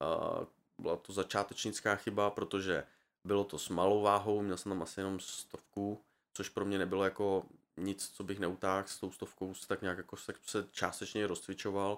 uh, 0.01 0.45
byla 0.77 0.97
to 0.97 1.13
začátečnická 1.13 1.95
chyba, 1.95 2.29
protože 2.29 2.83
bylo 3.23 3.43
to 3.43 3.59
s 3.59 3.69
malou 3.69 4.01
váhou, 4.01 4.41
měl 4.41 4.57
jsem 4.57 4.69
tam 4.69 4.81
asi 4.81 4.99
jenom 4.99 5.19
stovku, 5.19 6.01
což 6.33 6.49
pro 6.49 6.65
mě 6.65 6.77
nebylo 6.77 7.03
jako 7.03 7.45
nic, 7.77 8.09
co 8.09 8.23
bych 8.23 8.39
neutáhl 8.39 8.87
s 8.87 8.99
tou 8.99 9.11
stovkou, 9.11 9.53
tak 9.67 9.81
nějak 9.81 9.97
jako 9.97 10.17
se 10.17 10.67
částečně 10.71 11.27
rozcvičoval, 11.27 11.97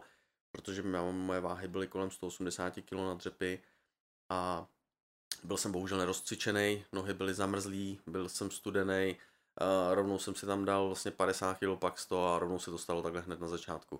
protože 0.52 0.84
moje 1.12 1.40
váhy 1.40 1.68
byly 1.68 1.88
kolem 1.88 2.12
180 2.12 2.74
kg 2.76 2.92
na 2.92 3.14
dřepy 3.14 3.64
a 4.30 4.68
byl 5.44 5.58
jsem 5.58 5.72
bohužel 5.72 5.98
nerozcvičený, 5.98 6.86
nohy 6.92 7.14
byly 7.14 7.34
zamrzlý, 7.34 8.00
byl 8.08 8.30
jsem 8.30 8.52
studený, 8.52 9.16
rovnou 9.92 10.20
jsem 10.20 10.36
si 10.36 10.46
tam 10.46 10.66
dal 10.66 10.88
vlastně 10.88 11.12
50 11.12 11.58
kg 11.58 11.80
pak 11.80 12.00
100 12.00 12.28
a 12.28 12.40
rovnou 12.40 12.60
se 12.60 12.72
to 12.72 12.78
stalo 12.78 13.02
takhle 13.02 13.22
hned 13.22 13.40
na 13.40 13.48
začátku. 13.48 14.00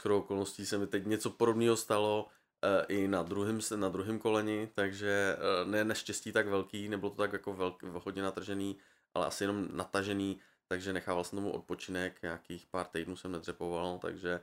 S 0.00 0.06
okolností 0.06 0.66
se 0.66 0.78
mi 0.78 0.86
teď 0.86 1.06
něco 1.06 1.30
podobného 1.30 1.76
stalo 1.76 2.28
e, 2.62 2.84
i 2.84 3.08
na 3.08 3.22
druhém, 3.22 3.58
na 3.76 3.88
druhém 3.88 4.18
koleni, 4.18 4.68
takže 4.74 5.36
e, 5.38 5.64
ne 5.64 5.84
neštěstí 5.84 6.32
tak 6.32 6.46
velký, 6.46 6.88
nebylo 6.88 7.10
to 7.10 7.16
tak 7.16 7.32
jako 7.32 7.52
velký, 7.52 7.86
hodně 8.04 8.22
natržený, 8.22 8.76
ale 9.14 9.26
asi 9.26 9.44
jenom 9.44 9.68
natažený, 9.72 10.40
takže 10.68 10.92
nechával 10.92 11.24
jsem 11.24 11.38
tomu 11.38 11.50
odpočinek, 11.50 12.22
nějakých 12.22 12.66
pár 12.66 12.86
týdnů 12.86 13.16
jsem 13.16 13.32
nedřepoval, 13.32 13.98
takže 13.98 14.40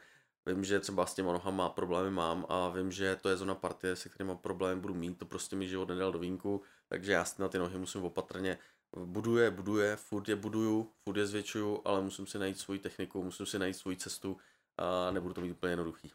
Vím, 0.47 0.63
že 0.63 0.79
třeba 0.79 1.05
s 1.05 1.13
těma 1.13 1.33
nohama 1.33 1.69
problémy 1.69 2.09
mám 2.09 2.45
a 2.49 2.69
vím, 2.69 2.91
že 2.91 3.15
to 3.15 3.29
je 3.29 3.37
zóna 3.37 3.55
partie, 3.55 3.95
se 3.95 4.09
kterými 4.09 4.35
problém 4.41 4.81
budu 4.81 4.93
mít, 4.93 5.17
to 5.17 5.25
prostě 5.25 5.55
mi 5.55 5.67
život 5.67 5.89
nedal 5.89 6.11
do 6.11 6.19
vínku, 6.19 6.61
takže 6.89 7.11
já 7.11 7.25
si 7.25 7.41
na 7.41 7.47
ty 7.47 7.57
nohy 7.57 7.79
musím 7.79 8.03
opatrně 8.03 8.57
buduje, 9.05 9.51
buduje, 9.51 9.95
furt 9.95 10.29
je 10.29 10.35
buduju, 10.35 10.91
furt 11.03 11.17
je 11.17 11.27
zvětšuju, 11.27 11.81
ale 11.85 12.01
musím 12.01 12.27
si 12.27 12.39
najít 12.39 12.59
svoji 12.59 12.79
techniku, 12.79 13.23
musím 13.23 13.45
si 13.45 13.59
najít 13.59 13.77
svoji 13.77 13.97
cestu 13.97 14.37
a 14.77 15.11
nebudu 15.11 15.33
to 15.33 15.41
mít 15.41 15.51
úplně 15.51 15.71
jednoduchý. 15.71 16.11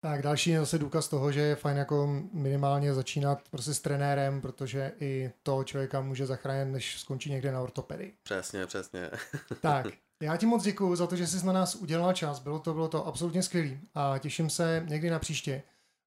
Tak 0.00 0.22
další 0.22 0.50
je 0.50 0.60
zase 0.60 0.78
důkaz 0.78 1.08
toho, 1.08 1.32
že 1.32 1.40
je 1.40 1.56
fajn 1.56 1.76
jako 1.76 2.06
minimálně 2.32 2.94
začínat 2.94 3.48
prostě 3.50 3.74
s 3.74 3.80
trenérem, 3.80 4.40
protože 4.40 4.92
i 5.00 5.32
to 5.42 5.64
člověka 5.64 6.00
může 6.00 6.26
zachránit, 6.26 6.72
než 6.72 7.00
skončí 7.00 7.30
někde 7.30 7.52
na 7.52 7.60
ortopedii. 7.60 8.14
Přesně, 8.22 8.66
přesně. 8.66 9.10
tak, 9.60 9.86
já 10.22 10.36
ti 10.36 10.46
moc 10.46 10.62
děkuji 10.62 10.96
za 10.96 11.06
to, 11.06 11.16
že 11.16 11.26
jsi 11.26 11.46
na 11.46 11.52
nás 11.52 11.74
udělal 11.74 12.12
čas. 12.12 12.38
Bylo 12.38 12.58
to, 12.58 12.74
bylo 12.74 12.88
to 12.88 13.06
absolutně 13.06 13.42
skvělý 13.42 13.80
a 13.94 14.18
těším 14.18 14.50
se 14.50 14.84
někdy 14.88 15.10
na 15.10 15.18
příště. 15.18 15.62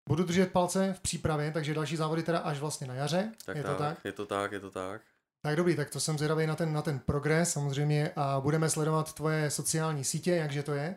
Budu 0.09 0.23
držet 0.23 0.51
palce 0.51 0.93
v 0.93 0.99
přípravě, 0.99 1.51
takže 1.51 1.73
další 1.73 1.95
závody 1.95 2.23
teda 2.23 2.39
až 2.39 2.59
vlastně 2.59 2.87
na 2.87 2.93
jaře. 2.93 3.31
Tak 3.45 3.57
je 3.57 3.63
tak, 3.63 3.77
to 3.77 3.83
tak? 3.83 3.97
Je 4.05 4.11
to 4.11 4.25
tak, 4.25 4.51
je 4.51 4.59
to 4.59 4.71
tak. 4.71 5.01
Tak 5.41 5.55
dobrý, 5.55 5.75
tak 5.75 5.89
to 5.89 5.99
jsem 5.99 6.17
zvědavý 6.17 6.47
na 6.47 6.55
ten, 6.55 6.73
na 6.73 6.81
ten 6.81 6.99
progres 6.99 7.51
samozřejmě 7.51 8.11
a 8.15 8.39
budeme 8.39 8.69
sledovat 8.69 9.13
tvoje 9.13 9.49
sociální 9.49 10.03
sítě, 10.03 10.31
jakže 10.31 10.63
to 10.63 10.73
je? 10.73 10.95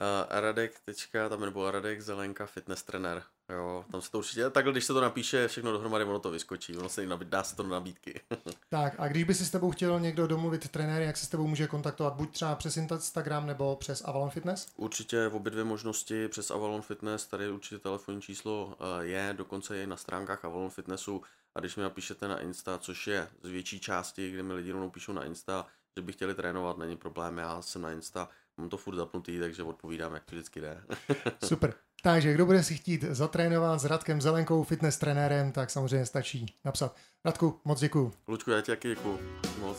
Uh, 0.00 0.40
Radek, 0.40 0.80
tečka, 0.84 1.28
tam 1.28 1.40
nebo 1.40 1.70
Radek 1.70 2.00
Zelenka, 2.00 2.46
fitness 2.46 2.82
trenér. 2.82 3.22
Jo, 3.48 3.84
tam 3.90 4.02
se 4.02 4.10
to 4.10 4.18
určitě, 4.18 4.50
takhle 4.50 4.72
když 4.72 4.84
se 4.84 4.92
to 4.92 5.00
napíše 5.00 5.48
všechno 5.48 5.72
dohromady, 5.72 6.04
ono 6.04 6.18
to 6.18 6.30
vyskočí, 6.30 6.76
ono 6.76 6.88
se 6.88 7.06
dá 7.06 7.42
se 7.42 7.56
to 7.56 7.62
do 7.62 7.68
nabídky. 7.68 8.20
tak 8.68 8.94
a 8.98 9.08
když 9.08 9.24
by 9.24 9.34
si 9.34 9.46
s 9.46 9.50
tebou 9.50 9.70
chtěl 9.70 10.00
někdo 10.00 10.26
domluvit 10.26 10.68
trenér, 10.68 11.02
jak 11.02 11.16
se 11.16 11.26
s 11.26 11.28
tebou 11.28 11.46
může 11.46 11.66
kontaktovat, 11.66 12.14
buď 12.14 12.32
třeba 12.32 12.54
přes 12.54 12.76
Instagram 12.76 13.46
nebo 13.46 13.76
přes 13.76 14.02
Avalon 14.04 14.30
Fitness? 14.30 14.66
Určitě 14.76 15.28
v 15.28 15.36
obě 15.36 15.50
dvě 15.50 15.64
možnosti 15.64 16.28
přes 16.28 16.50
Avalon 16.50 16.82
Fitness, 16.82 17.26
tady 17.26 17.50
určitě 17.50 17.78
telefonní 17.78 18.22
číslo 18.22 18.76
eh, 18.80 19.04
je, 19.04 19.34
dokonce 19.38 19.76
je 19.76 19.86
na 19.86 19.96
stránkách 19.96 20.44
Avalon 20.44 20.70
Fitnessu 20.70 21.22
a 21.54 21.60
když 21.60 21.76
mi 21.76 21.82
napíšete 21.82 22.28
na 22.28 22.40
Insta, 22.40 22.78
což 22.78 23.06
je 23.06 23.28
z 23.42 23.48
větší 23.48 23.80
části, 23.80 24.30
kde 24.30 24.42
mi 24.42 24.52
lidi 24.52 24.72
rovnou 24.72 24.90
píšou 24.90 25.12
na 25.12 25.24
Insta, 25.24 25.66
že 25.96 26.02
by 26.02 26.12
chtěli 26.12 26.34
trénovat, 26.34 26.78
není 26.78 26.96
problém, 26.96 27.38
já 27.38 27.62
jsem 27.62 27.82
na 27.82 27.90
Insta, 27.90 28.28
mám 28.56 28.68
to 28.68 28.76
furt 28.76 28.96
zapnutý, 28.96 29.40
takže 29.40 29.62
odpovídám, 29.62 30.14
jak 30.14 30.24
to 30.24 30.36
vždycky 30.36 30.60
jde. 30.60 30.84
Super. 31.44 31.74
Takže 32.04 32.32
kdo 32.34 32.46
bude 32.46 32.62
si 32.62 32.74
chtít 32.74 33.02
zatrénovat 33.02 33.80
s 33.80 33.84
Radkem 33.84 34.20
Zelenkou, 34.20 34.62
fitness 34.62 34.98
trenérem, 34.98 35.52
tak 35.52 35.70
samozřejmě 35.70 36.06
stačí 36.06 36.54
napsat. 36.64 36.96
Radku, 37.24 37.60
moc 37.64 37.80
děkuju. 37.80 38.12
Lučku, 38.28 38.50
já 38.50 38.60
ti 38.60 38.72
taky 38.72 38.88
děkuju. 38.88 39.18
Moc. 39.60 39.78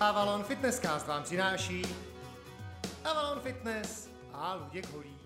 Avalon 0.00 0.44
Fitnesscast 0.44 1.06
vám 1.06 1.22
přináší 1.22 1.82
Avalon 3.04 3.40
Fitness 3.40 4.08
a 4.32 4.54
Luděk 4.54 4.92
Holí. 4.92 5.21